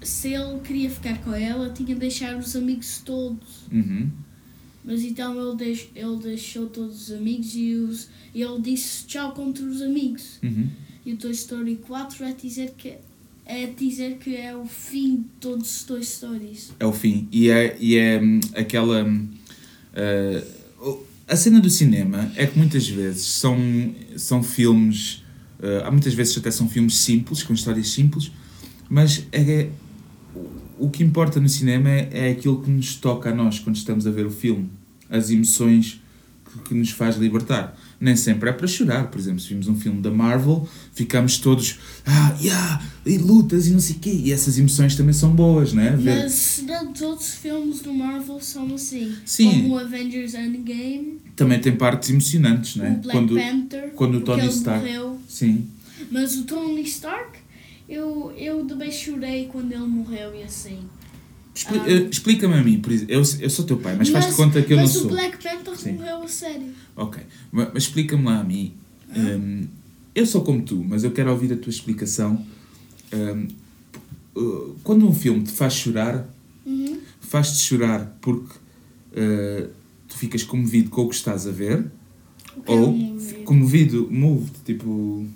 se 0.02 0.32
ele 0.32 0.60
queria 0.60 0.90
ficar 0.90 1.18
com 1.22 1.34
ela, 1.34 1.70
tinha 1.70 1.94
de 1.94 2.00
deixar 2.00 2.36
os 2.36 2.54
amigos 2.56 3.02
todos. 3.04 3.66
Uhum. 3.72 4.08
Mas 4.84 5.02
então 5.02 5.38
ele, 5.38 5.56
deix, 5.56 5.88
ele 5.94 6.16
deixou 6.22 6.66
todos 6.68 7.08
os 7.08 7.16
amigos 7.16 7.54
e 7.54 7.74
os, 7.74 8.08
ele 8.34 8.60
disse 8.60 9.06
tchau 9.06 9.32
contra 9.32 9.64
os 9.64 9.82
amigos. 9.82 10.38
Uhum. 10.42 10.68
E 11.04 11.12
o 11.12 11.16
Toy 11.16 11.32
Story 11.32 11.76
4 11.76 12.24
é 12.24 12.32
dizer 12.32 12.74
que 12.76 12.94
é 13.44 13.66
dizer 13.66 14.18
que 14.18 14.36
é 14.36 14.54
o 14.54 14.66
fim 14.66 15.16
de 15.16 15.24
todos 15.40 15.76
os 15.76 15.82
Toy 15.84 16.04
Stories. 16.04 16.72
É 16.78 16.84
o 16.86 16.92
fim. 16.92 17.26
E 17.32 17.48
é, 17.48 17.76
e 17.80 17.96
é 17.96 18.20
hum, 18.22 18.40
aquela. 18.54 19.04
o- 19.04 20.57
a 21.28 21.36
cena 21.36 21.60
do 21.60 21.68
cinema 21.70 22.30
é 22.36 22.46
que 22.46 22.58
muitas 22.58 22.88
vezes 22.88 23.24
são, 23.26 23.56
são 24.16 24.42
filmes. 24.42 25.22
ah, 25.62 25.86
há 25.86 25.90
muitas 25.90 26.14
vezes 26.14 26.36
até 26.38 26.50
são 26.50 26.68
filmes 26.68 26.96
simples, 26.96 27.42
com 27.42 27.52
histórias 27.52 27.88
simples, 27.88 28.30
mas 28.88 29.26
é, 29.32 29.68
o- 30.34 30.86
o 30.86 30.90
que 30.90 31.02
importa 31.02 31.38
no 31.40 31.48
cinema 31.48 31.90
é, 31.90 32.08
é 32.12 32.30
aquilo 32.30 32.62
que 32.62 32.70
nos 32.70 32.94
toca 32.96 33.30
a 33.30 33.34
nós 33.34 33.58
quando 33.58 33.76
estamos 33.76 34.06
a 34.06 34.10
ver 34.10 34.24
o 34.26 34.30
filme. 34.30 34.70
As 35.10 35.30
emoções 35.30 36.00
que, 36.52 36.58
que 36.68 36.74
nos 36.74 36.90
faz 36.90 37.16
libertar. 37.16 37.76
Nem 38.00 38.14
sempre 38.14 38.48
é 38.48 38.52
para 38.52 38.66
chorar. 38.68 39.10
Por 39.10 39.18
exemplo, 39.18 39.40
se 39.40 39.48
vimos 39.48 39.66
um 39.66 39.74
filme 39.74 40.00
da 40.00 40.10
Marvel, 40.10 40.68
ficamos 40.94 41.38
todos. 41.38 41.78
Ah, 42.06 42.36
yeah, 42.40 42.80
e 43.04 43.18
lutas 43.18 43.66
e 43.66 43.70
não 43.72 43.80
sei 43.80 43.96
o 43.96 43.98
quê. 43.98 44.10
E 44.24 44.32
essas 44.32 44.56
emoções 44.56 44.94
também 44.94 45.12
são 45.12 45.34
boas, 45.34 45.72
não 45.72 45.82
é? 45.82 45.96
Ver- 45.96 46.22
Mas 46.22 46.64
todos 46.96 47.28
os 47.28 47.34
filmes 47.34 47.80
do 47.80 47.92
Marvel 47.92 48.38
são 48.40 48.72
assim. 48.74 49.12
Sim. 49.26 49.62
Como 49.62 49.74
o 49.74 49.78
Avengers 49.78 50.34
Endgame, 50.34 51.18
também 51.34 51.58
tem 51.60 51.74
partes 51.74 52.10
emocionantes, 52.10 52.76
não 52.76 52.84
é? 52.84 52.90
o 52.90 52.94
Black 52.94 53.10
Quando, 53.18 53.34
Panther, 53.34 53.90
quando 53.96 54.14
o 54.18 54.20
Tony 54.20 54.46
Stark- 54.48 54.80
morreu. 54.84 55.18
sim. 55.28 55.66
Mas 56.10 56.36
o 56.36 56.44
Tony 56.44 56.82
Stark, 56.82 57.38
eu, 57.88 58.32
eu 58.36 58.64
também 58.64 58.92
chorei 58.92 59.46
quando 59.46 59.72
ele 59.72 59.86
morreu 59.86 60.32
e 60.34 60.44
assim. 60.44 60.78
Expli- 61.58 61.78
Ah. 61.80 61.90
eh, 61.90 62.08
Explica-me 62.10 62.54
a 62.54 62.62
mim, 62.62 62.78
por 62.80 62.92
exemplo. 62.92 63.12
Eu, 63.14 63.22
eu 63.40 63.50
sou 63.50 63.64
teu 63.64 63.76
pai, 63.78 63.96
mas 63.96 64.08
faz-te 64.10 64.32
conta 64.34 64.62
que 64.62 64.72
eu 64.72 64.76
não 64.76 64.84
mas 64.84 64.92
sou. 64.92 65.06
o 65.06 65.08
Black 65.08 65.42
Panther 65.42 65.76
Sim. 65.76 65.92
morreu 65.94 66.22
a 66.22 66.28
sério. 66.28 66.68
Ok, 66.96 67.22
mas, 67.50 67.68
mas 67.74 67.82
explica-me 67.84 68.24
lá 68.24 68.40
a 68.40 68.44
mim. 68.44 68.74
Hum, 69.16 69.66
eu 70.14 70.24
sou 70.26 70.42
como 70.42 70.62
tu, 70.62 70.84
mas 70.88 71.02
eu 71.04 71.10
quero 71.10 71.30
ouvir 71.30 71.52
a 71.52 71.56
tua 71.56 71.70
explicação. 71.70 72.44
Hum, 73.12 73.48
uh, 74.36 74.76
quando 74.84 75.08
um 75.08 75.14
filme 75.14 75.42
te 75.42 75.50
faz 75.52 75.72
chorar, 75.74 76.28
Uhum. 76.64 76.98
faz-te 77.20 77.58
chorar 77.58 78.16
porque 78.20 78.54
uh, 79.12 79.68
tu 80.06 80.16
ficas 80.16 80.42
comovido 80.44 80.90
com 80.90 81.02
o 81.02 81.08
que 81.08 81.14
estás 81.16 81.46
a 81.46 81.50
ver, 81.50 81.86
ou 82.66 82.90
um 82.90 83.18
comovido, 83.44 84.06
moved, 84.10 84.52
tipo, 84.64 85.26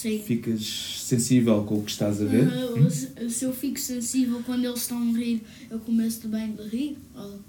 Sim. 0.00 0.22
ficas 0.24 1.00
sensível 1.02 1.64
com 1.64 1.78
o 1.78 1.82
que 1.82 1.90
estás 1.90 2.22
a 2.22 2.24
ver. 2.24 2.46
Ah, 2.48 2.88
se- 2.90 3.30
se 3.30 3.44
eu 3.44 3.52
fico 3.52 3.80
sensível 3.80 4.40
quando 4.46 4.64
eles 4.64 4.82
estão 4.82 4.96
a 4.96 5.16
rir, 5.18 5.42
eu 5.68 5.80
começo 5.80 6.20
também 6.20 6.52
de 6.52 6.62
rir? 6.68 6.98
Ou- 7.16 7.40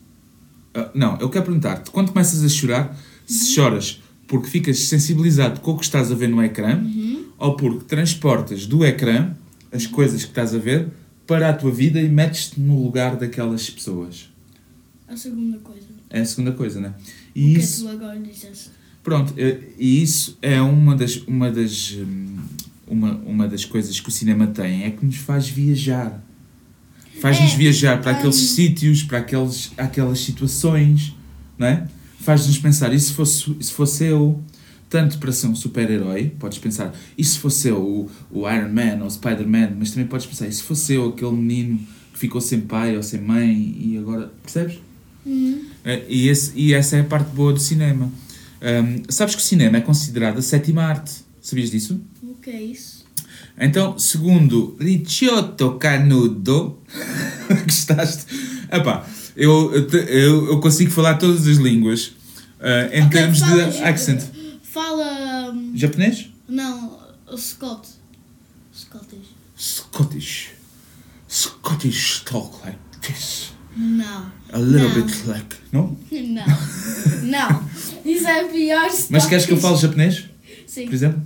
Ah, 0.73 0.89
não, 0.95 1.15
eu 1.19 1.29
quero 1.29 1.45
perguntar-te, 1.45 1.91
quando 1.91 2.11
começas 2.11 2.43
a 2.43 2.49
chorar, 2.49 2.99
se 3.27 3.51
choras 3.53 4.01
porque 4.27 4.47
ficas 4.47 4.79
sensibilizado 4.79 5.59
com 5.59 5.71
o 5.73 5.77
que 5.77 5.83
estás 5.83 6.11
a 6.11 6.15
ver 6.15 6.27
no 6.29 6.41
ecrã 6.43 6.79
Uhum. 6.79 7.25
ou 7.37 7.55
porque 7.55 7.85
transportas 7.85 8.65
do 8.65 8.83
ecrã 8.83 9.35
as 9.71 9.85
coisas 9.85 10.23
que 10.23 10.29
estás 10.31 10.53
a 10.55 10.57
ver 10.57 10.87
para 11.27 11.49
a 11.49 11.53
tua 11.53 11.71
vida 11.71 12.01
e 12.01 12.09
metes-te 12.09 12.59
no 12.59 12.81
lugar 12.83 13.15
daquelas 13.15 13.69
pessoas. 13.69 14.27
A 15.07 15.15
segunda 15.15 15.59
coisa. 15.59 15.85
É 16.09 16.21
a 16.21 16.25
segunda 16.25 16.51
coisa, 16.53 16.79
né? 16.81 16.93
o 16.97 17.03
E 17.39 17.53
que 17.53 17.59
isso, 17.59 17.83
tu 17.83 17.89
agora 17.89 18.19
disseste. 18.19 18.71
Pronto, 19.03 19.33
e 19.37 20.01
isso 20.01 20.37
é 20.41 20.61
uma 20.61 20.95
das, 20.95 21.17
uma 21.27 21.51
das, 21.51 21.95
hum, 21.97 22.37
uma, 22.87 23.15
uma 23.25 23.47
das 23.47 23.65
coisas 23.65 23.99
que 23.99 24.09
o 24.09 24.11
cinema 24.11 24.47
tem, 24.47 24.83
é 24.83 24.91
que 24.91 25.05
nos 25.05 25.17
faz 25.17 25.47
viajar. 25.49 26.23
Faz-nos 27.21 27.53
É, 27.53 27.57
viajar 27.57 28.01
para 28.01 28.11
aqueles 28.11 28.37
hum. 28.37 28.55
sítios, 28.55 29.03
para 29.03 29.17
aqueles, 29.19 29.71
aquelas 29.77 30.19
situações, 30.19 31.13
não 31.57 31.67
é? 31.67 31.87
Faz-nos 32.21 32.57
pensar, 32.57 32.93
e 32.93 32.99
se 32.99 33.13
fosse, 33.13 33.55
se 33.59 33.71
fosse 33.71 34.05
eu, 34.05 34.41
tanto 34.89 35.17
para 35.19 35.31
ser 35.31 35.47
um 35.47 35.55
super-herói, 35.55 36.31
podes 36.39 36.57
pensar, 36.57 36.93
e 37.17 37.23
se 37.23 37.37
fosse 37.37 37.67
eu 37.67 37.77
o, 37.77 38.11
o 38.31 38.49
Iron 38.49 38.69
Man 38.69 38.99
ou 39.01 39.07
o 39.07 39.11
Spider-Man, 39.11 39.71
mas 39.77 39.91
também 39.91 40.07
podes 40.07 40.25
pensar, 40.25 40.47
e 40.47 40.51
se 40.51 40.63
fosse 40.63 40.93
eu 40.93 41.09
aquele 41.09 41.31
menino 41.31 41.79
que 42.13 42.19
ficou 42.19 42.41
sem 42.41 42.61
pai 42.61 42.95
ou 42.97 43.03
sem 43.03 43.21
mãe 43.21 43.75
e 43.79 43.97
agora, 43.97 44.31
percebes? 44.41 44.79
Uhum. 45.25 45.61
Eh, 45.83 46.05
E, 46.09 46.27
esse, 46.27 46.51
e 46.55 46.73
essa 46.73 46.95
é 46.97 47.01
a 47.01 47.03
parte 47.03 47.29
boa 47.35 47.53
do 47.53 47.59
cinema. 47.59 48.11
Hum, 48.61 49.03
sabes 49.09 49.35
que 49.35 49.41
o 49.41 49.43
cinema 49.43 49.77
é 49.77 49.81
considerado 49.81 50.39
a 50.39 50.41
sétima 50.41 50.83
arte? 50.83 51.11
Sabias 51.41 51.71
disso? 51.71 52.01
O 52.21 52.35
que 52.35 52.49
é 52.49 52.61
isso? 52.61 53.05
Então, 53.57 53.97
segundo 53.97 54.77
Ricciotto 54.79 55.73
Canudo, 55.73 56.79
gostaste? 57.65 58.25
Epá, 58.71 59.05
eu, 59.35 59.73
eu, 59.73 60.49
eu, 60.51 60.59
consigo 60.59 60.91
falar 60.91 61.15
todas 61.15 61.47
as 61.47 61.57
línguas 61.57 62.13
eh, 62.59 62.99
em 62.99 63.03
Ok, 63.03 63.11
termos 63.19 63.39
fala 63.39 63.69
de 63.71 63.83
accent. 63.83 64.21
Fala. 64.63 65.51
hum, 65.51 65.71
Japonês? 65.75 66.29
Não, 66.47 66.99
Scott. 67.37 67.87
Scottish. 68.73 69.35
Scottish. 69.57 70.49
Scottish 71.27 72.23
talk 72.25 72.65
like 72.65 72.77
this. 73.01 73.51
Não. 73.79 74.31
A 74.51 74.57
little 74.57 74.89
Não. 74.89 74.95
bit 74.95 75.27
like. 75.27 75.55
Não? 75.71 75.97
Não. 76.11 76.45
Não. 77.23 77.63
Isso 78.03 78.27
é 78.27 78.43
pior. 78.45 78.89
Mas 79.09 79.25
queres 79.25 79.45
que 79.45 79.53
eu 79.53 79.57
fale 79.57 79.77
japonês? 79.77 80.25
Sim. 80.67 80.85
Por 80.85 80.93
exemplo? 80.93 81.21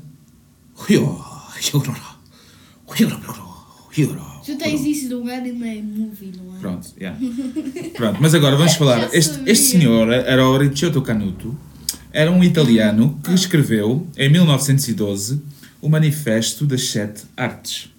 Tu 4.46 4.56
tens 4.58 4.86
isso 4.86 5.10
do 5.10 5.30
anime 5.30 5.82
movie, 5.82 6.34
não 6.38 6.56
é? 6.56 6.60
Pronto, 6.60 6.90
yeah. 7.00 7.18
Pronto, 7.96 8.18
mas 8.22 8.36
agora 8.36 8.58
vamos 8.58 8.74
falar. 8.74 9.10
Este, 9.14 9.40
este 9.46 9.66
senhor 9.72 10.12
era 10.12 10.46
o 10.46 10.58
Ricciotto 10.58 11.02
Canuto, 11.02 11.58
era 12.12 12.30
um 12.30 12.44
italiano 12.44 13.20
que 13.24 13.34
escreveu, 13.34 14.06
em 14.18 14.30
1912, 14.30 15.42
o 15.82 15.88
Manifesto 15.88 16.66
das 16.66 16.84
Sete 16.90 17.24
Artes, 17.38 17.90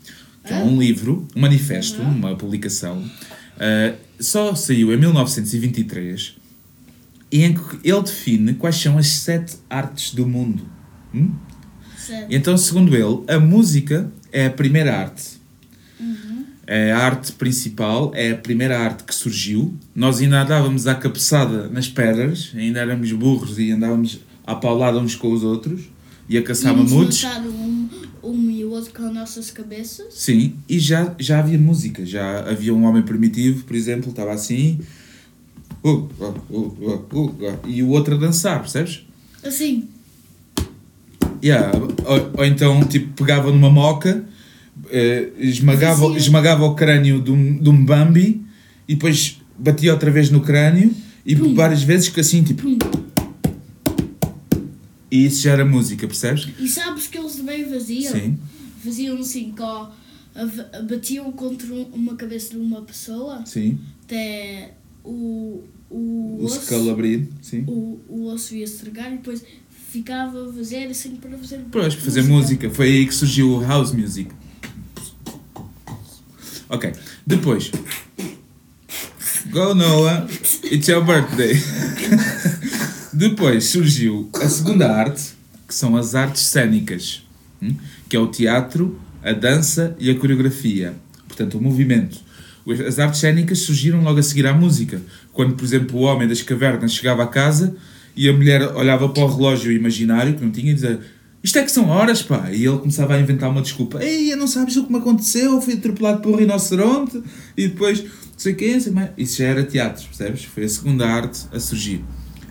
que 0.44 0.52
é 0.52 0.56
um 0.56 0.78
livro, 0.78 1.26
um 1.34 1.40
manifesto, 1.40 2.02
uma 2.02 2.36
publicação, 2.36 3.02
ah, 3.58 3.94
só 4.18 4.54
saiu 4.54 4.92
em 4.92 4.96
1923, 4.96 6.36
e 7.30 7.42
em 7.42 7.54
que 7.54 7.80
ele 7.82 8.02
define 8.02 8.54
quais 8.54 8.76
são 8.76 8.96
as 8.96 9.08
sete 9.08 9.56
artes 9.68 10.14
do 10.14 10.26
mundo. 10.26 10.64
Hum? 11.12 11.32
Então, 12.28 12.56
segundo 12.56 12.94
ele, 12.94 13.24
a 13.28 13.40
música 13.40 14.10
é 14.30 14.46
a 14.46 14.50
primeira 14.50 14.96
arte. 14.96 15.42
É 16.66 16.92
a 16.92 16.98
arte 16.98 17.32
principal, 17.32 18.10
é 18.14 18.30
a 18.30 18.36
primeira 18.36 18.78
arte 18.78 19.04
que 19.04 19.14
surgiu. 19.14 19.74
Nós 19.94 20.20
ainda 20.20 20.42
andávamos 20.42 20.86
à 20.86 20.94
cabeçada 20.94 21.68
nas 21.68 21.88
pedras, 21.88 22.52
ainda 22.54 22.80
éramos 22.80 23.12
burros 23.12 23.58
e 23.58 23.70
andávamos 23.70 24.20
à 24.46 24.54
paulada 24.54 24.98
uns 24.98 25.14
com 25.14 25.30
os 25.32 25.42
outros 25.42 25.82
e 26.28 26.38
a 26.38 26.42
caçar 26.42 26.74
mamutos. 26.74 27.22
matar 27.22 27.42
um, 27.42 27.88
um 28.24 28.50
e 28.50 28.64
o 28.64 28.70
outro 28.70 28.92
com 28.92 29.06
as 29.06 29.14
nossas 29.14 29.50
cabeças. 29.50 30.14
Sim, 30.14 30.54
e 30.68 30.78
já, 30.78 31.14
já 31.18 31.38
havia 31.38 31.58
música, 31.58 32.04
já 32.04 32.40
havia 32.48 32.74
um 32.74 32.84
homem 32.84 33.02
primitivo, 33.02 33.64
por 33.64 33.76
exemplo, 33.76 34.10
estava 34.10 34.32
assim, 34.32 34.80
uh, 35.82 35.88
uh, 35.88 36.08
uh, 36.50 36.56
uh, 36.56 37.06
uh, 37.12 37.26
uh, 37.26 37.58
e 37.68 37.82
o 37.82 37.88
outro 37.90 38.14
a 38.14 38.18
dançar, 38.18 38.60
percebes? 38.60 39.04
Assim, 39.42 39.88
Yeah. 41.44 41.78
Ou, 42.06 42.30
ou 42.38 42.44
então, 42.46 42.82
tipo, 42.84 43.12
pegava 43.12 43.52
numa 43.52 43.68
moca, 43.68 44.24
eh, 44.90 45.28
esmagava, 45.38 46.16
esmagava 46.16 46.64
o 46.64 46.74
crânio 46.74 47.20
de 47.20 47.30
um, 47.30 47.58
de 47.58 47.68
um 47.68 47.84
Bambi 47.84 48.40
e 48.88 48.94
depois 48.94 49.38
batia 49.58 49.92
outra 49.92 50.10
vez 50.10 50.30
no 50.30 50.40
crânio 50.40 50.90
e 51.24 51.36
Pum. 51.36 51.54
várias 51.54 51.82
vezes 51.82 52.08
que 52.08 52.18
assim, 52.20 52.42
tipo, 52.42 52.62
pum. 52.62 52.78
E 55.16 55.26
isso 55.26 55.42
já 55.42 55.52
era 55.52 55.64
música, 55.64 56.06
percebes? 56.06 56.48
E 56.58 56.68
sabes 56.68 57.06
que 57.06 57.18
eles 57.18 57.36
também 57.36 57.64
faziam? 57.68 58.12
Sim, 58.12 58.38
Faziam 58.82 59.18
assim, 59.18 59.54
a- 60.34 60.82
batiam 60.82 61.30
contra 61.32 61.66
um- 61.72 61.84
uma 61.94 62.16
cabeça 62.16 62.50
de 62.50 62.56
uma 62.58 62.82
pessoa 62.82 63.42
sim. 63.46 63.78
até 64.04 64.72
o, 65.04 65.62
o, 65.90 66.38
O 66.40 66.44
osso, 66.44 66.60
skull 66.60 66.90
abrir, 66.90 67.28
sim. 67.40 67.64
o, 67.66 68.00
o 68.08 68.26
osso 68.32 68.54
ia 68.54 68.64
estragar 68.64 69.12
e 69.12 69.16
depois 69.16 69.42
ficava 69.90 70.50
a 70.50 70.52
fazer 70.52 70.86
assim 70.88 71.16
para 71.16 71.38
fazer 71.38 71.60
Pois, 71.70 71.94
para 71.94 72.04
fazer 72.04 72.22
música. 72.22 72.68
Foi 72.70 72.86
aí 72.88 73.06
que 73.06 73.14
surgiu 73.14 73.50
o 73.56 73.60
house 73.62 73.92
music. 73.92 74.30
Ok. 76.68 76.92
Depois. 77.26 77.70
Go 79.50 79.74
Noah, 79.74 80.26
it's 80.64 80.88
your 80.88 81.04
birthday. 81.04 81.54
Depois 83.14 83.66
surgiu 83.66 84.28
a 84.34 84.48
segunda 84.48 84.92
arte, 84.92 85.34
que 85.68 85.74
são 85.74 85.96
as 85.96 86.16
artes 86.16 86.42
cênicas, 86.42 87.22
hum? 87.62 87.76
que 88.08 88.16
é 88.16 88.18
o 88.18 88.26
teatro, 88.26 88.98
a 89.22 89.32
dança 89.32 89.94
e 90.00 90.10
a 90.10 90.18
coreografia. 90.18 90.94
Portanto, 91.28 91.56
o 91.56 91.62
movimento. 91.62 92.18
As 92.86 92.98
artes 92.98 93.20
cênicas 93.20 93.60
surgiram 93.60 94.02
logo 94.02 94.18
a 94.18 94.22
seguir 94.22 94.46
à 94.46 94.52
música. 94.52 95.00
Quando, 95.32 95.54
por 95.54 95.64
exemplo, 95.64 96.00
o 96.00 96.02
homem 96.02 96.26
das 96.26 96.42
cavernas 96.42 96.92
chegava 96.92 97.22
a 97.22 97.26
casa 97.28 97.76
e 98.16 98.28
a 98.28 98.32
mulher 98.32 98.62
olhava 98.74 99.08
para 99.08 99.22
o 99.22 99.28
relógio 99.28 99.70
imaginário, 99.70 100.34
que 100.34 100.44
não 100.44 100.50
tinha, 100.50 100.72
e 100.72 100.74
dizia 100.74 101.00
isto 101.40 101.58
é 101.58 101.62
que 101.62 101.70
são 101.70 101.90
horas, 101.90 102.20
pá. 102.20 102.50
E 102.50 102.64
ele 102.64 102.78
começava 102.78 103.14
a 103.14 103.20
inventar 103.20 103.48
uma 103.48 103.62
desculpa. 103.62 104.02
Ei, 104.02 104.34
não 104.34 104.48
sabes 104.48 104.76
o 104.76 104.84
que 104.86 104.92
me 104.92 104.98
aconteceu? 104.98 105.60
Fui 105.60 105.74
atropelado 105.74 106.20
por 106.20 106.32
um 106.32 106.36
rinoceronte 106.36 107.22
e 107.56 107.68
depois 107.68 108.02
não 108.02 108.08
sei 108.38 108.54
o 108.54 108.72
não 108.72 108.80
sei 108.80 108.92
mais. 108.92 109.10
Isso 109.16 109.38
já 109.38 109.44
era 109.44 109.62
teatro, 109.62 110.04
percebes? 110.06 110.44
Foi 110.44 110.64
a 110.64 110.68
segunda 110.68 111.06
arte 111.06 111.46
a 111.52 111.60
surgir. 111.60 112.02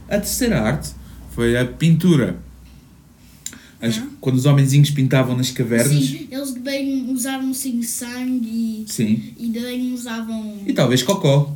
A 0.08 0.18
terceira 0.18 0.62
arte 0.62 0.92
foi 1.32 1.58
a 1.58 1.66
pintura. 1.66 2.38
As- 3.82 3.98
Ah. 3.98 4.08
Quando 4.22 4.38
os 4.38 4.46
homenzinhos 4.46 4.90
pintavam 4.92 5.36
nas 5.36 5.52
cavernas. 5.52 5.94
Sim, 6.06 6.28
eles 6.32 6.52
também 6.52 7.12
usavam 7.12 7.52
assim 7.52 7.82
sangue 7.84 8.86
Sim. 8.88 9.34
e, 9.38 9.48
e 9.48 9.52
também 9.52 9.94
usavam. 9.94 10.60
E 10.66 10.72
talvez 10.74 11.04
cocó. 11.04 11.54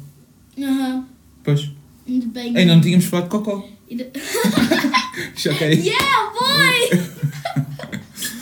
Aham. 0.59 1.05
Pois. 1.43 1.71
E 2.05 2.19
também. 2.19 2.57
Ainda 2.57 2.75
não 2.75 2.81
tínhamos 2.81 3.05
falado 3.05 3.25
de 3.25 3.29
cocó. 3.31 3.69
e 3.89 3.95
de- 3.95 4.09
Choquei. 5.37 5.79
Yeah, 5.79 6.31
boy! 6.33 6.99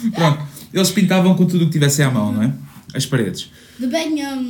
Pronto. 0.12 0.48
Eles 0.74 0.92
pintavam 0.92 1.36
com 1.36 1.46
tudo 1.46 1.64
o 1.64 1.68
que 1.68 1.74
tivessem 1.74 2.04
à 2.06 2.12
mão, 2.12 2.32
não 2.34 2.44
é? 2.44 2.54
As 2.94 3.06
paredes. 3.06 3.50
Também 3.80 4.26
um, 4.26 4.42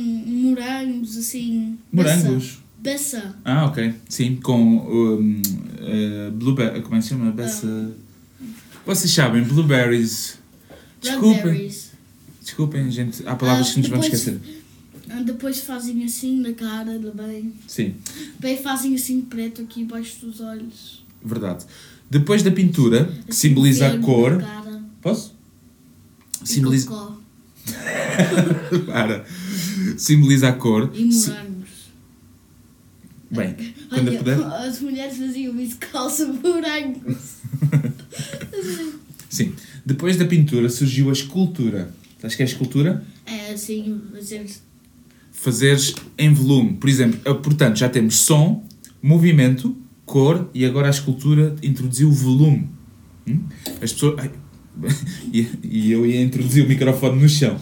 morangos 0.48 1.16
assim. 1.16 1.78
Morangos. 1.92 2.58
Beça. 2.78 3.34
Ah, 3.44 3.66
ok. 3.66 3.94
Sim, 4.08 4.36
com 4.36 4.60
um, 4.60 5.40
uh, 5.40 6.30
blueberry. 6.32 6.82
Como 6.82 6.94
é 6.94 6.98
que 6.98 7.02
se 7.04 7.08
chama? 7.10 7.30
Bessa. 7.32 7.92
Vocês 8.84 9.12
sabem, 9.12 9.42
blueberries. 9.42 10.38
Desculpem. 11.00 11.70
Desculpem, 12.42 12.90
gente. 12.90 13.26
Há 13.26 13.34
palavras 13.34 13.70
Ah, 13.70 13.74
que 13.74 13.80
nos 13.80 13.88
vamos 13.88 14.06
esquecer. 14.06 14.38
Ah, 15.10 15.22
Depois 15.22 15.60
fazem 15.60 16.04
assim 16.04 16.38
na 16.40 16.52
cara 16.52 16.98
também. 16.98 17.52
Sim, 17.66 17.94
Também 18.40 18.56
fazem 18.62 18.94
assim 18.94 19.20
preto 19.22 19.62
aqui 19.62 19.80
embaixo 19.80 20.24
dos 20.26 20.40
olhos. 20.40 21.04
verdade. 21.24 21.64
Depois 22.08 22.42
da 22.42 22.50
pintura, 22.52 23.04
que 23.24 23.30
Assim, 23.32 23.48
simboliza 23.48 23.88
a 23.88 23.98
cor. 23.98 24.44
Posso? 25.02 25.34
E 26.42 26.48
Simboliza. 26.48 26.88
Para. 28.86 29.24
Simboliza 29.96 30.48
a 30.48 30.52
cor. 30.52 30.90
E 30.94 31.04
morangos. 31.04 31.55
Bem, 33.30 33.56
quando 33.88 34.08
Olha, 34.08 34.18
puder. 34.18 34.38
as 34.38 34.80
mulheres 34.80 35.16
faziam 35.16 35.58
isso 35.60 35.76
calça 35.78 36.26
morangos. 36.26 37.36
Sim. 39.28 39.52
Depois 39.84 40.16
da 40.16 40.24
pintura 40.24 40.68
surgiu 40.68 41.10
a 41.10 41.12
escultura. 41.12 41.90
Sabes 42.20 42.36
que 42.36 42.42
é 42.42 42.44
a 42.44 42.48
escultura? 42.48 43.04
É 43.26 43.52
assim, 43.52 44.00
fazer. 44.12 44.46
Fazeres 45.32 45.94
em 46.16 46.32
volume. 46.32 46.74
Por 46.74 46.88
exemplo, 46.88 47.34
portanto, 47.36 47.76
já 47.76 47.88
temos 47.88 48.16
som, 48.16 48.64
movimento, 49.02 49.76
cor 50.04 50.48
e 50.54 50.64
agora 50.64 50.86
a 50.86 50.90
escultura 50.90 51.54
introduziu 51.62 52.10
volume. 52.10 52.68
Hum? 53.28 53.40
As 53.82 53.92
pessoas. 53.92 54.20
ai, 54.20 54.30
e 55.62 55.90
eu 55.90 56.06
ia 56.06 56.22
introduzir 56.22 56.64
o 56.64 56.68
microfone 56.68 57.20
no 57.20 57.28
chão. 57.28 57.60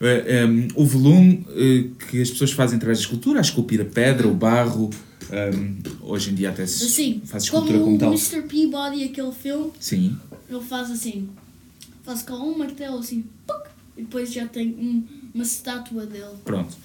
Eh, 0.00 0.44
em, 0.44 0.68
o 0.74 0.84
volume 0.84 1.46
eh, 1.50 1.84
que 2.08 2.20
as 2.20 2.30
pessoas 2.30 2.52
fazem 2.52 2.76
através 2.76 2.98
da 2.98 3.02
escultura, 3.04 3.38
a 3.38 3.42
esculpir 3.42 3.80
a 3.80 3.84
pedra, 3.84 4.26
o 4.28 4.34
barro. 4.34 4.90
em, 5.32 5.78
hoje 6.02 6.30
em 6.30 6.34
dia 6.34 6.50
até 6.50 6.66
se 6.66 6.84
Assim, 6.84 7.22
faz 7.24 7.48
como 7.48 7.62
escultura 7.64 7.84
como 7.84 7.96
o 7.96 7.98
tal. 7.98 8.10
Mr. 8.12 8.42
Peabody, 8.42 9.04
aquele 9.04 9.32
filme, 9.32 9.70
Sim. 9.80 10.16
ele 10.50 10.60
faz 10.60 10.90
assim. 10.90 11.28
Faz 12.04 12.22
com 12.22 12.34
um 12.34 12.58
martelo 12.58 12.98
assim, 12.98 13.24
puc, 13.46 13.56
e 13.96 14.02
depois 14.02 14.30
já 14.32 14.46
tem 14.46 14.68
um- 14.68 15.02
uma 15.34 15.42
estátua 15.44 16.04
dele. 16.04 16.34
Pronto. 16.44 16.76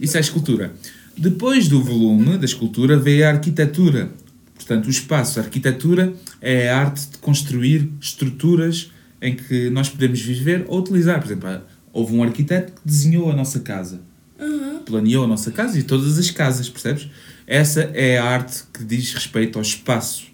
Isso 0.00 0.16
é 0.16 0.18
a 0.18 0.20
escultura. 0.20 0.72
Depois 1.16 1.66
do 1.66 1.82
volume 1.82 2.38
da 2.38 2.44
escultura 2.44 2.96
veio 2.96 3.26
a 3.26 3.30
arquitetura. 3.30 4.10
Portanto, 4.54 4.86
o 4.86 4.90
espaço, 4.90 5.40
a 5.40 5.42
arquitetura 5.42 6.14
é 6.40 6.70
a 6.70 6.78
arte 6.78 7.08
de 7.10 7.18
construir 7.18 7.90
estruturas 8.00 8.92
em 9.20 9.34
que 9.34 9.68
nós 9.70 9.88
podemos 9.88 10.20
viver 10.20 10.64
ou 10.68 10.78
utilizar. 10.78 11.18
Por 11.20 11.26
exemplo, 11.26 11.60
houve 11.98 12.14
um 12.14 12.22
arquiteto 12.22 12.72
que 12.72 12.80
desenhou 12.84 13.30
a 13.30 13.34
nossa 13.34 13.60
casa, 13.60 14.00
Aham. 14.38 14.82
planeou 14.86 15.24
a 15.24 15.26
nossa 15.26 15.50
casa 15.50 15.78
e 15.78 15.82
todas 15.82 16.16
as 16.16 16.30
casas, 16.30 16.68
percebes? 16.68 17.08
Essa 17.46 17.90
é 17.94 18.18
a 18.18 18.24
arte 18.24 18.62
que 18.72 18.84
diz 18.84 19.12
respeito 19.12 19.58
ao 19.58 19.62
espaço. 19.62 20.28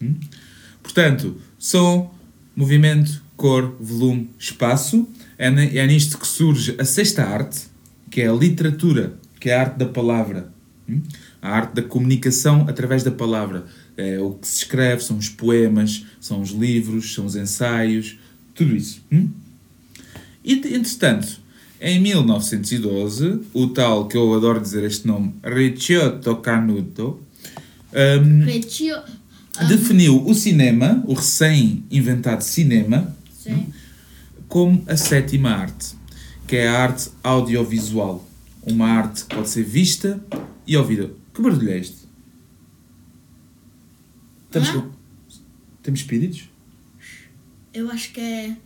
Hum? 0.00 0.14
Portanto, 0.82 1.36
som, 1.58 2.14
movimento, 2.54 3.22
cor, 3.36 3.76
volume, 3.80 4.30
espaço. 4.38 5.08
É, 5.36 5.48
é 5.48 5.86
nisto 5.86 6.16
que 6.16 6.26
surge 6.26 6.76
a 6.78 6.84
sexta 6.84 7.24
arte, 7.24 7.62
que 8.10 8.20
é 8.20 8.28
a 8.28 8.32
literatura, 8.32 9.14
que 9.40 9.50
é 9.50 9.56
a 9.56 9.62
arte 9.62 9.78
da 9.78 9.86
palavra. 9.86 10.52
Hum? 10.88 11.02
A 11.42 11.50
arte 11.50 11.74
da 11.74 11.82
comunicação 11.82 12.66
através 12.68 13.02
da 13.02 13.10
palavra. 13.10 13.64
É 13.96 14.20
o 14.20 14.34
que 14.34 14.46
se 14.46 14.58
escreve, 14.58 15.02
são 15.02 15.16
os 15.16 15.28
poemas, 15.28 16.04
são 16.20 16.40
os 16.40 16.50
livros, 16.50 17.14
são 17.14 17.26
os 17.26 17.34
ensaios, 17.34 18.16
tudo 18.54 18.76
isso. 18.76 19.04
Hum? 19.10 19.30
E, 20.44 20.52
entretanto, 20.52 21.40
em 21.80 22.00
1912, 22.00 23.40
o 23.52 23.68
tal, 23.68 24.06
que 24.06 24.16
eu 24.16 24.34
adoro 24.34 24.60
dizer 24.60 24.84
este 24.84 25.06
nome, 25.06 25.34
Ricciotto 25.42 26.36
Canuto, 26.36 27.20
hum, 27.92 28.44
Retio. 28.44 28.96
ah, 29.56 29.64
definiu 29.64 30.24
o 30.26 30.34
cinema, 30.34 31.02
o 31.06 31.14
recém-inventado 31.14 32.42
cinema, 32.42 33.16
sim. 33.32 33.72
como 34.48 34.84
a 34.86 34.96
sétima 34.96 35.50
arte, 35.50 35.94
que 36.46 36.56
é 36.56 36.68
a 36.68 36.82
arte 36.82 37.10
audiovisual. 37.22 38.28
Uma 38.62 38.88
arte 38.88 39.24
que 39.24 39.34
pode 39.34 39.48
ser 39.48 39.62
vista 39.62 40.22
e 40.66 40.76
ouvida. 40.76 41.10
Que 41.34 41.42
barulho 41.42 41.70
é 41.70 41.78
este? 41.78 42.04
Estamos 44.46 44.70
com... 44.70 44.90
Temos 45.82 46.00
espíritos? 46.00 46.48
Eu 47.74 47.90
acho 47.90 48.12
que 48.12 48.20
é. 48.20 48.56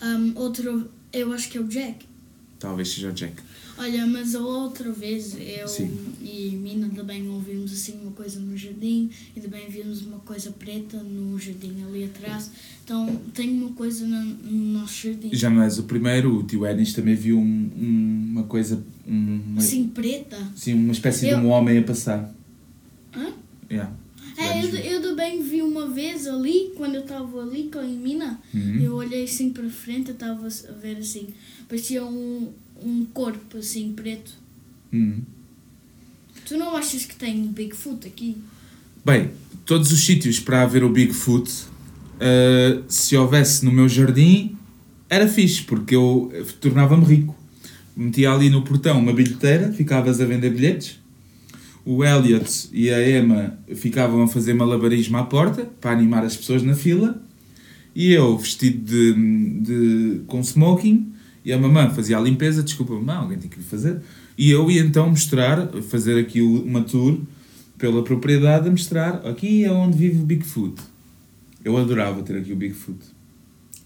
um, 0.00 0.32
outro. 0.36 0.88
Eu 1.12 1.32
acho 1.32 1.48
que 1.48 1.58
é 1.58 1.60
o 1.60 1.64
Jack. 1.68 2.04
Talvez 2.58 2.88
seja 2.88 3.10
o 3.10 3.12
Jack. 3.12 3.34
Olha, 3.78 4.06
mas 4.06 4.34
a 4.34 4.40
outra 4.40 4.90
vez 4.90 5.36
eu 5.38 5.68
Sim. 5.68 5.90
e 6.22 6.56
Mina 6.56 6.88
também 6.88 7.28
ouvimos 7.28 7.70
assim 7.70 8.00
uma 8.00 8.10
coisa 8.12 8.40
no 8.40 8.56
jardim 8.56 9.10
e 9.36 9.40
também 9.40 9.68
vimos 9.68 10.00
uma 10.00 10.18
coisa 10.20 10.50
preta 10.50 10.96
no 11.02 11.38
jardim 11.38 11.84
ali 11.86 12.04
atrás. 12.04 12.50
Então 12.82 13.14
tem 13.34 13.50
uma 13.50 13.72
coisa 13.72 14.06
no, 14.06 14.24
no 14.24 14.78
nosso 14.78 15.06
jardim. 15.08 15.28
Já 15.34 15.50
não 15.50 15.62
és 15.62 15.78
o 15.78 15.82
primeiro, 15.82 16.38
o 16.38 16.42
tio 16.42 16.64
Enis 16.66 16.94
também 16.94 17.14
viu 17.14 17.38
um- 17.38 17.70
um- 17.76 18.28
uma 18.32 18.44
coisa, 18.44 18.82
um- 19.06 19.40
uma, 19.46 19.58
Assim 19.60 19.86
preta. 19.88 20.38
sim, 20.56 20.72
uma 20.72 20.92
espécie 20.92 21.28
Eu- 21.28 21.38
de 21.40 21.44
um 21.44 21.50
homem 21.50 21.76
a 21.76 21.82
passar. 21.82 22.34
Hã? 23.14 23.32
Yeah. 23.70 23.92
É, 24.36 24.62
eu, 24.64 24.68
eu 24.68 25.02
também 25.02 25.42
vi 25.42 25.62
uma 25.62 25.88
vez 25.88 26.26
ali, 26.26 26.72
quando 26.76 26.94
eu 26.96 27.02
estava 27.02 27.42
ali 27.42 27.70
com 27.72 27.78
a 27.78 27.82
Mina, 27.82 28.38
Uhum. 28.52 28.80
eu 28.80 28.94
olhei 28.94 29.24
assim 29.24 29.50
para 29.50 29.68
frente, 29.68 30.08
eu 30.08 30.14
estava 30.14 30.46
a 30.46 30.72
ver 30.72 30.98
assim, 30.98 31.28
parecia 31.68 32.04
um, 32.04 32.52
um 32.82 33.04
corpo 33.06 33.58
assim 33.58 33.92
preto. 33.92 34.32
Uhum. 34.92 35.20
Tu 36.46 36.56
não 36.56 36.76
achas 36.76 37.04
que 37.04 37.16
tem 37.16 37.42
um 37.42 37.48
Bigfoot 37.48 38.06
aqui? 38.06 38.36
Bem, 39.04 39.30
todos 39.64 39.90
os 39.90 40.00
sítios 40.04 40.38
para 40.38 40.62
haver 40.62 40.84
o 40.84 40.88
Bigfoot, 40.88 41.50
uh, 41.50 42.84
se 42.88 43.16
houvesse 43.16 43.64
no 43.64 43.72
meu 43.72 43.88
jardim, 43.88 44.56
era 45.08 45.26
fixe, 45.28 45.62
porque 45.62 45.94
eu 45.96 46.30
tornava-me 46.60 47.04
rico. 47.04 47.34
Metia 47.96 48.30
ali 48.32 48.50
no 48.50 48.62
portão 48.62 48.98
uma 48.98 49.12
bilheteira, 49.12 49.72
ficavas 49.72 50.20
a 50.20 50.24
vender 50.26 50.50
bilhetes. 50.50 50.98
O 51.86 52.04
Elliot 52.04 52.68
e 52.72 52.90
a 52.90 53.18
Emma 53.18 53.56
ficavam 53.76 54.24
a 54.24 54.26
fazer 54.26 54.52
malabarismo 54.54 55.16
à 55.18 55.22
porta 55.22 55.70
para 55.80 55.92
animar 55.92 56.24
as 56.24 56.36
pessoas 56.36 56.64
na 56.64 56.74
fila. 56.74 57.22
E 57.94 58.12
eu, 58.12 58.36
vestido 58.36 58.84
de, 58.84 59.14
de, 59.60 60.20
com 60.26 60.40
smoking, 60.40 61.12
e 61.44 61.52
a 61.52 61.58
mamãe 61.58 61.88
fazia 61.94 62.18
a 62.18 62.20
limpeza, 62.20 62.60
desculpa, 62.60 62.92
mamãe, 62.92 63.14
alguém 63.14 63.38
tem 63.38 63.48
que 63.48 63.60
fazer. 63.60 64.02
E 64.36 64.50
eu 64.50 64.68
ia 64.68 64.80
então 64.80 65.08
mostrar, 65.08 65.68
fazer 65.82 66.18
aqui 66.18 66.42
uma 66.42 66.82
tour 66.82 67.20
pela 67.78 68.02
propriedade, 68.02 68.66
a 68.66 68.70
mostrar 68.70 69.24
aqui 69.24 69.62
é 69.62 69.70
onde 69.70 69.96
vive 69.96 70.18
o 70.18 70.26
Bigfoot. 70.26 70.74
Eu 71.64 71.76
adorava 71.76 72.20
ter 72.24 72.36
aqui 72.36 72.52
o 72.52 72.56
Bigfoot. 72.56 72.98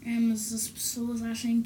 É, 0.03 0.19
mas 0.19 0.55
as 0.55 0.69
pessoas 0.69 1.21
acham. 1.23 1.63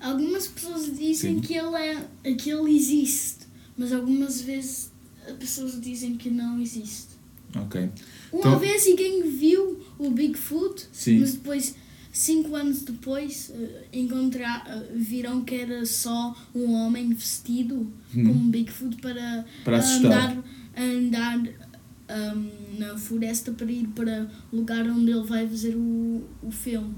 Algumas 0.00 0.48
pessoas 0.48 0.86
dizem 0.86 1.36
Sim. 1.36 1.40
que 1.40 1.54
ele, 1.54 1.76
é, 1.76 2.34
que 2.34 2.50
ele 2.50 2.76
existe, 2.76 3.46
mas 3.76 3.92
algumas 3.92 4.40
vezes 4.40 4.87
pessoas 5.34 5.80
dizem 5.80 6.16
que 6.16 6.30
não 6.30 6.60
existe. 6.60 7.18
Ok. 7.54 7.90
Uma 8.32 8.40
então... 8.40 8.58
vez 8.58 8.86
ninguém 8.86 9.28
viu 9.30 9.80
o 9.98 10.10
Bigfoot, 10.10 10.86
Sim. 10.92 11.20
mas 11.20 11.32
depois 11.32 11.74
cinco 12.12 12.54
anos 12.54 12.82
depois 12.82 13.50
uh, 13.50 13.68
encontrar, 13.92 14.66
uh, 14.66 14.98
viram 14.98 15.42
que 15.44 15.54
era 15.54 15.86
só 15.86 16.36
um 16.54 16.72
homem 16.72 17.12
vestido 17.12 17.90
hum. 18.14 18.24
como 18.26 18.32
um 18.32 18.50
Bigfoot 18.50 18.96
para, 18.96 19.44
para 19.64 19.78
andar, 19.78 20.36
andar 20.76 21.38
um, 21.38 22.78
na 22.78 22.96
floresta 22.96 23.52
para 23.52 23.70
ir 23.70 23.86
para 23.88 24.28
o 24.52 24.56
lugar 24.56 24.86
onde 24.86 25.10
ele 25.10 25.24
vai 25.24 25.46
fazer 25.46 25.74
o, 25.74 26.24
o 26.42 26.50
filme. 26.50 26.94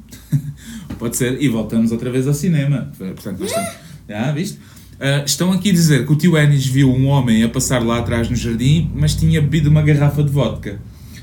Pode 0.98 1.16
ser, 1.16 1.40
e 1.40 1.48
voltamos 1.48 1.92
outra 1.92 2.10
vez 2.10 2.26
ao 2.26 2.34
cinema. 2.34 2.92
Portanto, 2.96 3.38
bastante... 3.38 3.78
Já, 4.08 4.32
viste? 4.32 4.58
Uh, 5.00 5.24
estão 5.24 5.50
aqui 5.50 5.70
a 5.70 5.72
dizer 5.72 6.04
que 6.04 6.12
o 6.12 6.16
tio 6.16 6.36
Ennis 6.38 6.66
viu 6.66 6.92
um 6.92 7.06
homem 7.06 7.42
a 7.42 7.48
passar 7.48 7.82
lá 7.82 8.00
atrás 8.00 8.28
no 8.28 8.36
jardim, 8.36 8.90
mas 8.94 9.14
tinha 9.14 9.40
bebido 9.40 9.70
uma 9.70 9.80
garrafa 9.80 10.22
de 10.22 10.30
vodka. 10.30 10.78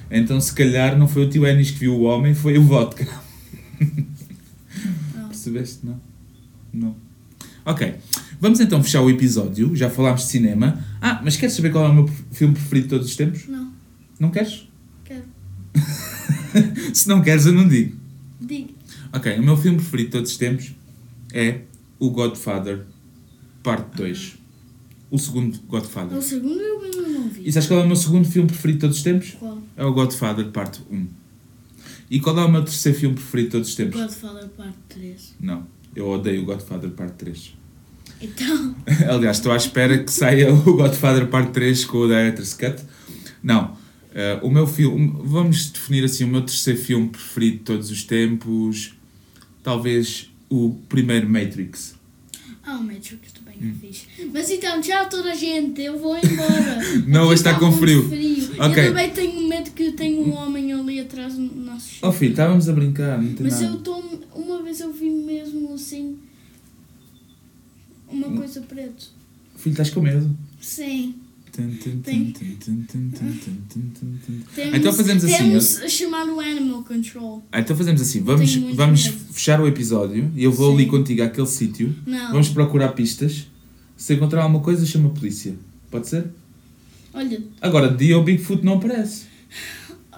Então, 0.09 0.41
se 0.41 0.51
calhar, 0.51 0.97
não 0.97 1.07
foi 1.07 1.25
o 1.25 1.29
tio 1.29 1.47
Ennis 1.47 1.69
que 1.69 1.79
viu 1.81 1.93
o 1.93 2.01
homem, 2.01 2.33
foi 2.33 2.57
o 2.57 2.63
vodka. 2.63 3.07
Percebeste? 5.29 5.85
Não? 5.85 6.01
Não. 6.73 6.95
Ok. 7.63 7.93
Vamos 8.39 8.59
então 8.59 8.81
fechar 8.81 9.01
o 9.01 9.11
episódio. 9.11 9.75
Já 9.75 9.91
falámos 9.91 10.21
de 10.21 10.27
cinema. 10.27 10.83
Ah, 10.99 11.21
mas 11.23 11.37
queres 11.37 11.53
saber 11.53 11.71
qual 11.71 11.85
é 11.85 11.89
o 11.89 11.93
meu 11.93 12.09
filme 12.31 12.55
preferido 12.55 12.87
de 12.87 12.89
todos 12.89 13.07
os 13.07 13.15
tempos? 13.15 13.47
Não. 13.47 13.71
Não 14.19 14.31
queres? 14.31 14.67
Quero. 15.05 15.23
Se 16.93 17.07
não 17.07 17.21
queres, 17.21 17.45
eu 17.45 17.53
não 17.53 17.67
digo. 17.67 17.95
Digo. 18.41 18.69
Ok, 19.13 19.37
o 19.37 19.43
meu 19.43 19.55
filme 19.55 19.77
preferido 19.77 20.07
de 20.07 20.11
todos 20.13 20.31
os 20.31 20.37
tempos 20.37 20.71
é 21.31 21.59
O 21.99 22.09
Godfather, 22.09 22.85
parte 23.67 23.97
2. 23.97 24.37
O 25.11 25.19
segundo 25.19 25.59
Godfather. 25.67 26.17
O 26.17 26.21
segundo 26.21 26.61
eu 26.61 26.81
ainda 26.81 27.01
não 27.01 27.27
vi. 27.27 27.45
E 27.45 27.51
sabes 27.51 27.67
qual 27.67 27.81
é 27.81 27.83
o 27.83 27.87
meu 27.87 27.97
segundo 27.97 28.25
filme 28.25 28.47
preferido 28.47 28.77
de 28.77 28.81
todos 28.81 28.97
os 28.97 29.03
tempos? 29.03 29.31
Qual? 29.31 29.61
É 29.75 29.83
o 29.83 29.91
Godfather, 29.91 30.45
parte 30.51 30.81
1. 30.89 31.07
E 32.09 32.21
qual 32.21 32.39
é 32.39 32.45
o 32.45 32.49
meu 32.49 32.63
terceiro 32.63 32.97
filme 32.97 33.15
preferido 33.15 33.47
de 33.47 33.51
todos 33.51 33.69
os 33.69 33.75
tempos? 33.75 33.99
Godfather 33.99 34.47
Parte 34.49 34.77
3. 34.87 35.35
Não, 35.41 35.67
eu 35.93 36.07
odeio 36.07 36.43
o 36.43 36.45
Godfather 36.45 36.89
Parte 36.91 37.15
3. 37.15 37.53
Então. 38.21 38.75
Aliás, 39.11 39.35
estou 39.35 39.51
à 39.51 39.57
espera 39.57 40.01
que 40.01 40.11
saia 40.11 40.53
o 40.53 40.77
Godfather 40.77 41.27
Parte 41.27 41.51
3 41.51 41.83
com 41.83 41.97
o 41.97 42.07
Director's 42.07 42.53
Cut. 42.53 42.81
Não. 43.43 43.73
Uh, 44.13 44.47
o 44.47 44.49
meu 44.49 44.65
filme. 44.65 45.13
Vamos 45.25 45.71
definir 45.71 46.05
assim: 46.05 46.23
o 46.23 46.27
meu 46.29 46.41
terceiro 46.41 46.79
filme 46.79 47.09
preferido 47.09 47.57
de 47.57 47.63
todos 47.63 47.91
os 47.91 48.03
tempos. 48.03 48.93
Talvez 49.61 50.31
o 50.49 50.73
primeiro 50.87 51.29
Matrix. 51.29 51.96
Ah, 52.69 52.75
o 52.79 52.83
Matrix 52.83 53.31
também 53.31 53.55
é 53.61 53.65
hum. 53.65 53.75
fixe. 53.79 54.07
Mas 54.33 54.49
então, 54.51 54.81
tchau 54.81 55.07
toda 55.09 55.31
a 55.31 55.35
gente, 55.35 55.81
eu 55.81 55.97
vou 55.97 56.17
embora. 56.17 56.79
não, 57.07 57.27
hoje 57.27 57.35
está, 57.35 57.57
com 57.57 57.71
frio. 57.71 58.09
frio. 58.09 58.43
Okay. 58.61 58.83
Eu 58.83 58.87
também 58.89 59.09
tenho 59.11 59.47
medo 59.47 59.71
que 59.71 59.93
tenha 59.93 60.19
um 60.19 60.33
homem 60.33 60.73
ali 60.73 60.99
atrás 60.99 61.35
do 61.35 61.41
nosso 61.41 62.05
Oh 62.05 62.11
filho, 62.11 62.31
estávamos 62.31 62.67
a 62.67 62.73
brincar, 62.73 63.21
não 63.21 63.33
tem 63.33 63.45
Mas 63.45 63.61
nada. 63.61 63.73
eu 63.73 63.77
estou. 63.77 64.21
Uma 64.35 64.61
vez 64.61 64.81
eu 64.81 64.91
vi 64.91 65.09
mesmo 65.09 65.73
assim. 65.73 66.17
Uma 68.09 68.35
coisa 68.35 68.59
preta. 68.59 69.05
Filho, 69.55 69.71
estás 69.71 69.89
com 69.89 70.01
medo? 70.01 70.37
Sim. 70.59 71.15
Então 74.73 74.93
fazemos 74.93 75.23
assim. 75.23 75.37
Temos 75.37 75.81
o 76.11 76.39
Animal 76.39 76.83
Control. 76.83 77.43
Então 77.53 77.75
fazemos 77.75 78.01
assim. 78.01 78.21
Vamos, 78.21 78.55
vamos 78.55 79.07
fechar 79.31 79.59
o 79.59 79.67
episódio 79.67 80.31
e 80.35 80.43
eu 80.43 80.51
vou 80.51 80.71
Sim. 80.71 80.75
ali 80.75 80.85
contigo 80.85 81.23
àquele 81.23 81.47
sítio. 81.47 81.95
Vamos 82.31 82.49
procurar 82.49 82.89
pistas. 82.89 83.47
Se 83.95 84.13
encontrar 84.13 84.43
alguma 84.43 84.61
coisa, 84.61 84.85
chama 84.85 85.07
a 85.09 85.11
polícia. 85.11 85.55
Pode 85.89 86.07
ser? 86.07 86.27
Olha. 87.13 87.41
Agora, 87.59 87.89
de 87.89 88.05
dia 88.05 88.17
o 88.17 88.23
Bigfoot 88.23 88.63
não 88.63 88.73
aparece. 88.73 89.25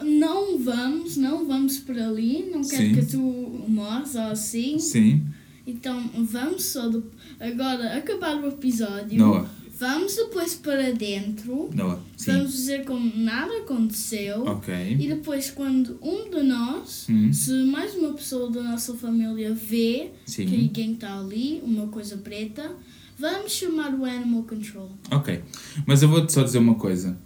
Não 0.04 0.60
vamos, 0.60 1.16
não 1.16 1.48
vamos 1.48 1.78
por 1.80 1.98
ali. 1.98 2.50
Não 2.52 2.62
quero 2.62 2.84
Sim. 2.84 2.94
que 2.96 3.06
tu 3.06 3.66
mores 3.68 4.16
ou 4.16 4.22
assim. 4.22 4.80
Sim. 4.80 5.26
Então 5.66 6.10
vamos 6.26 6.66
só. 6.66 6.90
Do... 6.90 7.04
Agora 7.40 7.98
acabar 7.98 8.36
o 8.36 8.48
episódio. 8.48 9.18
Não. 9.18 9.48
Vamos 9.80 10.14
depois 10.14 10.56
para 10.56 10.92
dentro. 10.92 11.70
Não. 11.74 11.98
Vamos 12.26 12.52
dizer 12.52 12.84
como 12.84 13.16
nada 13.16 13.60
aconteceu. 13.60 14.44
Ok. 14.44 14.98
E 15.00 15.08
depois, 15.08 15.52
quando 15.52 15.98
um 16.02 16.30
de 16.30 16.44
nós, 16.44 17.08
hum. 17.10 17.32
se 17.32 17.54
mais 17.64 17.96
uma 17.96 18.12
pessoa 18.12 18.52
da 18.52 18.62
nossa 18.62 18.94
família 18.96 19.54
vê 19.54 20.12
sim. 20.26 20.46
que 20.46 20.62
alguém 20.64 20.94
está 20.94 21.18
ali, 21.18 21.62
uma 21.64 21.88
coisa 21.88 22.18
preta, 22.18 22.74
vamos 23.18 23.54
chamar 23.54 23.94
o 23.94 24.04
Animal 24.04 24.44
Control. 24.44 24.92
Ok. 25.12 25.42
Mas 25.86 26.04
eu 26.04 26.10
vou-te 26.10 26.34
só 26.34 26.44
dizer 26.44 26.58
uma 26.58 26.76
coisa. 26.76 27.18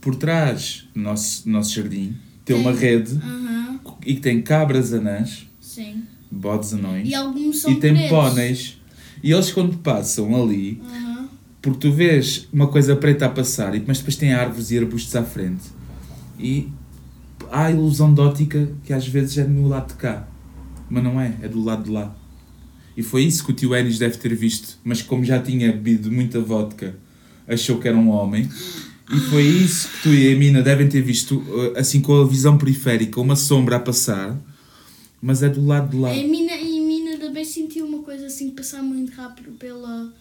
Por 0.00 0.16
trás 0.16 0.88
do 0.92 1.00
nosso, 1.00 1.48
nosso 1.48 1.72
jardim 1.72 2.16
tem, 2.44 2.56
tem 2.56 2.56
uma 2.56 2.72
rede 2.72 3.12
uh 3.12 3.20
-huh. 3.20 3.94
e 4.04 4.16
que 4.16 4.20
tem 4.20 4.42
cabras 4.42 4.92
anãs. 4.92 5.46
Sim. 5.60 6.02
Bodes 6.28 6.74
anões. 6.74 7.08
E 7.08 7.14
alguns 7.14 7.60
são 7.60 7.70
E 7.70 7.78
tem 7.78 7.94
pretos. 7.94 8.10
póneis. 8.10 8.76
E 9.22 9.30
eles 9.30 9.52
quando 9.52 9.78
passam 9.78 10.34
ali. 10.34 10.82
Uh 10.82 10.86
-huh 10.86 11.01
porque 11.62 11.78
tu 11.78 11.92
vês 11.92 12.48
uma 12.52 12.66
coisa 12.66 12.96
preta 12.96 13.26
a 13.26 13.28
passar, 13.28 13.72
mas 13.86 13.98
depois 13.98 14.16
tem 14.16 14.34
árvores 14.34 14.72
e 14.72 14.78
arbustos 14.78 15.14
à 15.14 15.22
frente. 15.22 15.62
E 16.36 16.68
há 17.50 17.66
a 17.66 17.70
ilusão 17.70 18.12
de 18.12 18.20
ótica 18.20 18.68
que 18.84 18.92
às 18.92 19.06
vezes 19.06 19.38
é 19.38 19.44
no 19.44 19.68
lado 19.68 19.88
de 19.88 19.94
cá. 19.94 20.28
Mas 20.90 21.04
não 21.04 21.20
é, 21.20 21.36
é 21.40 21.48
do 21.48 21.62
lado 21.62 21.84
de 21.84 21.90
lá. 21.90 22.14
E 22.96 23.02
foi 23.02 23.22
isso 23.22 23.44
que 23.44 23.52
o 23.52 23.54
tio 23.54 23.74
Enis 23.76 23.98
deve 23.98 24.18
ter 24.18 24.34
visto. 24.34 24.76
Mas 24.82 25.00
como 25.00 25.24
já 25.24 25.40
tinha 25.40 25.72
bebido 25.72 26.10
muita 26.10 26.40
vodka, 26.40 26.96
achou 27.46 27.78
que 27.78 27.86
era 27.86 27.96
um 27.96 28.10
homem. 28.10 28.48
E 29.12 29.20
foi 29.30 29.42
isso 29.42 29.88
que 29.88 30.02
tu 30.02 30.08
e 30.08 30.32
a 30.32 30.36
Mina 30.36 30.62
devem 30.62 30.88
ter 30.88 31.00
visto, 31.00 31.42
eh, 31.76 31.80
assim 31.80 32.00
com 32.00 32.20
a 32.20 32.26
visão 32.26 32.58
periférica, 32.58 33.20
uma 33.20 33.36
sombra 33.36 33.76
a 33.76 33.80
passar. 33.80 34.36
Mas 35.20 35.42
é 35.42 35.48
do 35.48 35.64
lado 35.64 35.90
de 35.90 35.96
lá. 35.96 36.10
A 36.10 36.14
Mina, 36.14 36.52
e 36.54 36.78
a 36.78 36.82
Mina 36.82 37.16
também 37.18 37.44
sentiu 37.44 37.86
uma 37.86 38.02
coisa 38.02 38.26
assim 38.26 38.50
passar 38.50 38.82
muito 38.82 39.12
rápido 39.12 39.52
pela, 39.52 40.12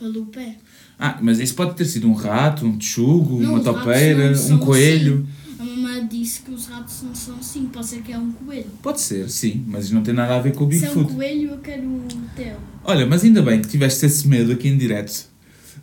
pelo 0.00 0.26
pé. 0.26 0.56
Ah, 0.98 1.18
mas 1.20 1.38
isso 1.38 1.54
pode 1.54 1.76
ter 1.76 1.84
sido 1.84 2.08
um 2.08 2.14
rato, 2.14 2.64
um 2.64 2.76
tchugo, 2.78 3.40
não, 3.40 3.54
uma 3.54 3.60
topeira, 3.62 4.32
um 4.50 4.58
coelho. 4.58 5.28
Assim. 5.52 5.60
A 5.60 5.64
mamãe 5.64 6.06
disse 6.08 6.40
que 6.40 6.50
os 6.50 6.66
ratos 6.66 7.02
não 7.02 7.14
são 7.14 7.36
assim, 7.36 7.66
pode 7.66 7.86
ser 7.86 8.02
que 8.02 8.12
é 8.12 8.18
um 8.18 8.32
coelho. 8.32 8.70
Pode 8.82 9.00
ser, 9.00 9.28
sim, 9.28 9.62
mas 9.66 9.90
não 9.90 10.02
tem 10.02 10.14
nada 10.14 10.36
a 10.36 10.40
ver 10.40 10.54
com 10.54 10.64
o 10.64 10.66
Bigfoot. 10.66 10.92
Se 10.92 10.98
é 10.98 11.02
um 11.02 11.14
coelho, 11.14 11.50
eu 11.50 11.58
quero 11.58 11.86
o 11.86 12.08
teu. 12.34 12.56
Olha, 12.82 13.06
mas 13.06 13.22
ainda 13.22 13.42
bem 13.42 13.60
que 13.60 13.68
tiveste 13.68 14.06
esse 14.06 14.26
medo 14.26 14.52
aqui 14.52 14.68
em 14.68 14.78
direto, 14.78 15.26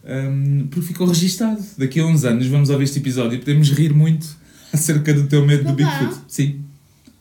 um, 0.03 0.67
porque 0.67 0.87
ficou 0.87 1.07
registado. 1.07 1.63
Daqui 1.77 1.99
a 1.99 2.05
uns 2.05 2.25
anos 2.25 2.47
vamos 2.47 2.69
ouvir 2.71 2.85
este 2.85 2.97
episódio 2.97 3.35
e 3.35 3.39
podemos 3.39 3.69
rir 3.69 3.93
muito 3.93 4.27
acerca 4.73 5.13
do 5.13 5.27
teu 5.27 5.45
medo 5.45 5.63
Papá, 5.63 5.71
do 5.71 5.77
Bigfoot. 5.77 6.21
Sim. 6.27 6.61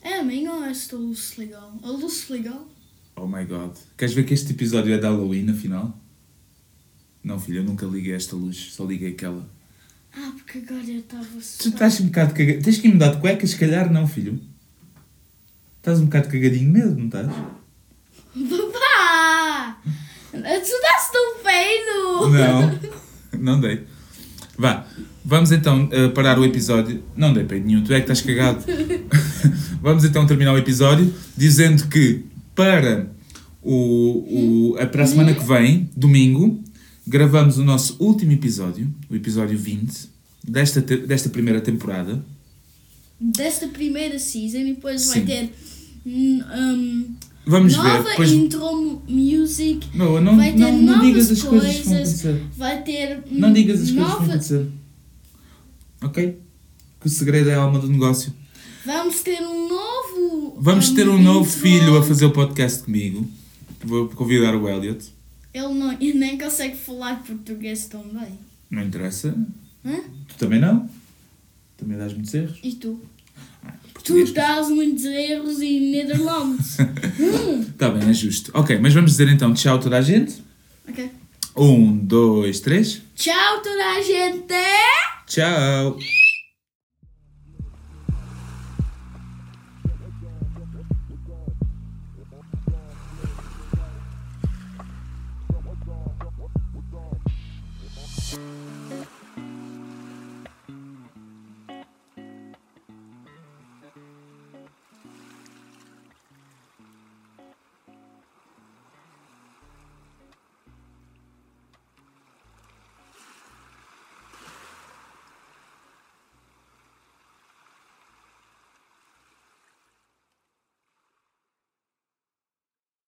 É, 0.03 0.21
a 0.21 0.23
mim 0.23 0.47
ou 0.49 0.65
esta 0.65 0.97
luz 0.97 1.35
legal? 1.37 1.75
A 1.83 1.91
luz 1.91 2.27
legal? 2.31 2.67
Oh 3.17 3.27
my 3.27 3.45
god. 3.45 3.73
Queres 3.97 4.15
ver 4.15 4.25
que 4.25 4.35
este 4.35 4.53
episódio 4.53 4.93
é 4.95 4.99
de 4.99 5.05
Halloween, 5.05 5.51
afinal? 5.51 5.99
Não, 7.27 7.39
filho, 7.41 7.59
eu 7.59 7.65
nunca 7.65 7.85
liguei 7.85 8.15
esta 8.15 8.37
luz, 8.37 8.69
só 8.71 8.85
liguei 8.85 9.11
aquela. 9.11 9.45
Ah, 10.17 10.31
porque 10.37 10.59
agora 10.59 10.87
eu 10.87 11.01
estava 11.01 11.25
Tu 11.25 11.71
estás 11.71 12.01
um 12.01 12.07
bocado 12.07 12.33
cagadinho. 12.33 12.63
Tens 12.63 12.79
que 12.79 12.87
ir 12.87 12.93
mudar 12.93 13.09
de 13.09 13.21
cuecas, 13.21 13.51
se 13.51 13.57
calhar 13.57 13.93
não, 13.93 14.07
filho. 14.07 14.41
Estás 15.79 15.99
um 15.99 16.05
bocado 16.05 16.29
cagadinho 16.29 16.71
mesmo, 16.71 16.97
não 16.97 17.07
estás? 17.07 17.27
Papá! 17.27 17.43
Tu 20.31 20.39
dás 20.39 21.11
tão 21.11 21.35
feio! 21.43 22.31
Não, 22.31 22.79
não 23.41 23.59
dei. 23.61 23.85
Vá, 24.57 24.87
vamos 25.25 25.51
então 25.51 25.87
uh, 25.87 26.13
parar 26.13 26.39
o 26.39 26.45
episódio. 26.45 27.03
Não 27.17 27.33
dei 27.33 27.43
peito 27.43 27.67
nenhum, 27.67 27.83
tu 27.83 27.93
é 27.93 28.01
que 28.01 28.03
estás 28.03 28.23
cagado. 28.23 28.65
vamos 29.83 30.05
então 30.05 30.25
terminar 30.29 30.53
o 30.53 30.59
episódio 30.59 31.13
dizendo 31.37 31.89
que 31.89 32.25
para 32.55 33.11
o, 33.61 34.75
o, 34.75 34.79
a, 34.79 34.87
para 34.87 35.03
a 35.03 35.07
semana 35.09 35.35
que 35.35 35.45
vem, 35.45 35.91
domingo, 35.97 36.63
gravamos 37.07 37.59
o 37.59 37.65
nosso 37.65 37.97
último 38.03 38.33
episódio, 38.33 38.93
o 39.09 39.15
episódio 39.15 39.57
20, 39.57 40.09
desta, 40.43 40.81
desta 40.81 41.29
primeira 41.29 41.61
temporada. 41.61 42.25
Desta 43.21 43.69
primeira 43.69 44.19
season, 44.19 44.59
e 44.59 44.75
depois 44.75 45.03
Sim. 45.03 45.11
vai 45.11 45.21
ter 45.23 45.53
um, 46.05 47.15
Vamos 47.47 47.77
nova 47.77 48.03
ver. 48.03 48.11
Depois, 48.11 48.33
intro 48.33 49.03
music. 49.09 49.87
não, 49.95 50.21
não, 50.21 50.37
vai 50.37 50.53
ter 50.53 50.59
não, 50.59 50.83
não 50.83 51.01
digas 51.01 51.31
as 51.31 51.45
novas 51.45 51.63
coisas 51.63 51.77
que 51.77 51.83
vão 51.85 51.97
coisas. 51.97 52.21
acontecer. 52.25 52.47
Vai 52.57 52.83
ter. 52.83 53.25
Não 53.31 53.53
digas 53.53 53.81
as 53.81 53.91
coisas 53.91 53.91
que 53.91 54.01
vão 54.01 54.09
nova... 54.09 54.25
acontecer. 54.25 54.67
Ok? 56.03 56.39
Que 57.01 57.07
o 57.07 57.11
segredo 57.11 57.51
é 57.51 57.55
a 57.55 57.61
alma 57.61 57.79
do 57.79 57.89
negócio. 57.89 58.33
Vamos 58.85 59.21
ter 59.21 59.41
um 59.41 59.69
novo. 59.69 60.59
Vamos 60.61 60.91
um, 60.91 60.95
ter 60.95 61.09
um 61.09 61.23
novo 61.23 61.49
intro. 61.49 61.61
filho 61.61 61.97
a 61.97 62.03
fazer 62.03 62.27
o 62.27 62.33
podcast 62.33 62.83
comigo. 62.83 63.27
Vou 63.85 64.09
convidar 64.09 64.57
o 64.57 64.69
Elliot. 64.69 65.16
Ele, 65.57 65.75
não, 65.75 65.93
ele 66.01 66.15
nem 66.19 66.37
consegue 66.39 66.77
falar 66.77 67.23
português 67.25 67.87
tão 67.87 68.03
bem. 68.03 68.39
Não 68.71 68.83
interessa. 68.83 69.35
Hã? 69.85 70.01
Tu 70.29 70.35
também 70.39 70.61
não? 70.61 70.89
Também 71.77 71.97
dás 71.97 72.13
muitos 72.13 72.35
erros? 72.35 72.59
E 72.63 72.73
tu? 72.75 73.01
Ah, 73.65 73.73
Tu 74.05 74.33
dás 74.33 74.69
muitos 74.69 75.05
erros 75.05 75.61
em 75.61 75.91
Nederlandes. 75.91 76.77
hum. 76.81 77.65
Tá 77.79 77.89
bem, 77.91 78.09
é 78.09 78.13
justo. 78.13 78.51
Ok, 78.55 78.79
mas 78.79 78.93
vamos 78.95 79.13
dizer 79.13 79.29
então 79.29 79.53
tchau 79.55 79.77
a 79.77 79.79
toda 79.79 79.99
a 79.99 80.03
gente. 80.03 80.43
Ok. 80.89 81.11
Um, 81.57 81.97
dois, 81.97 82.61
três. 82.61 83.01
Tchau, 83.15 83.63
toda 83.63 83.85
a 83.97 84.03
gente! 84.03 84.55
Tchau! 85.27 85.99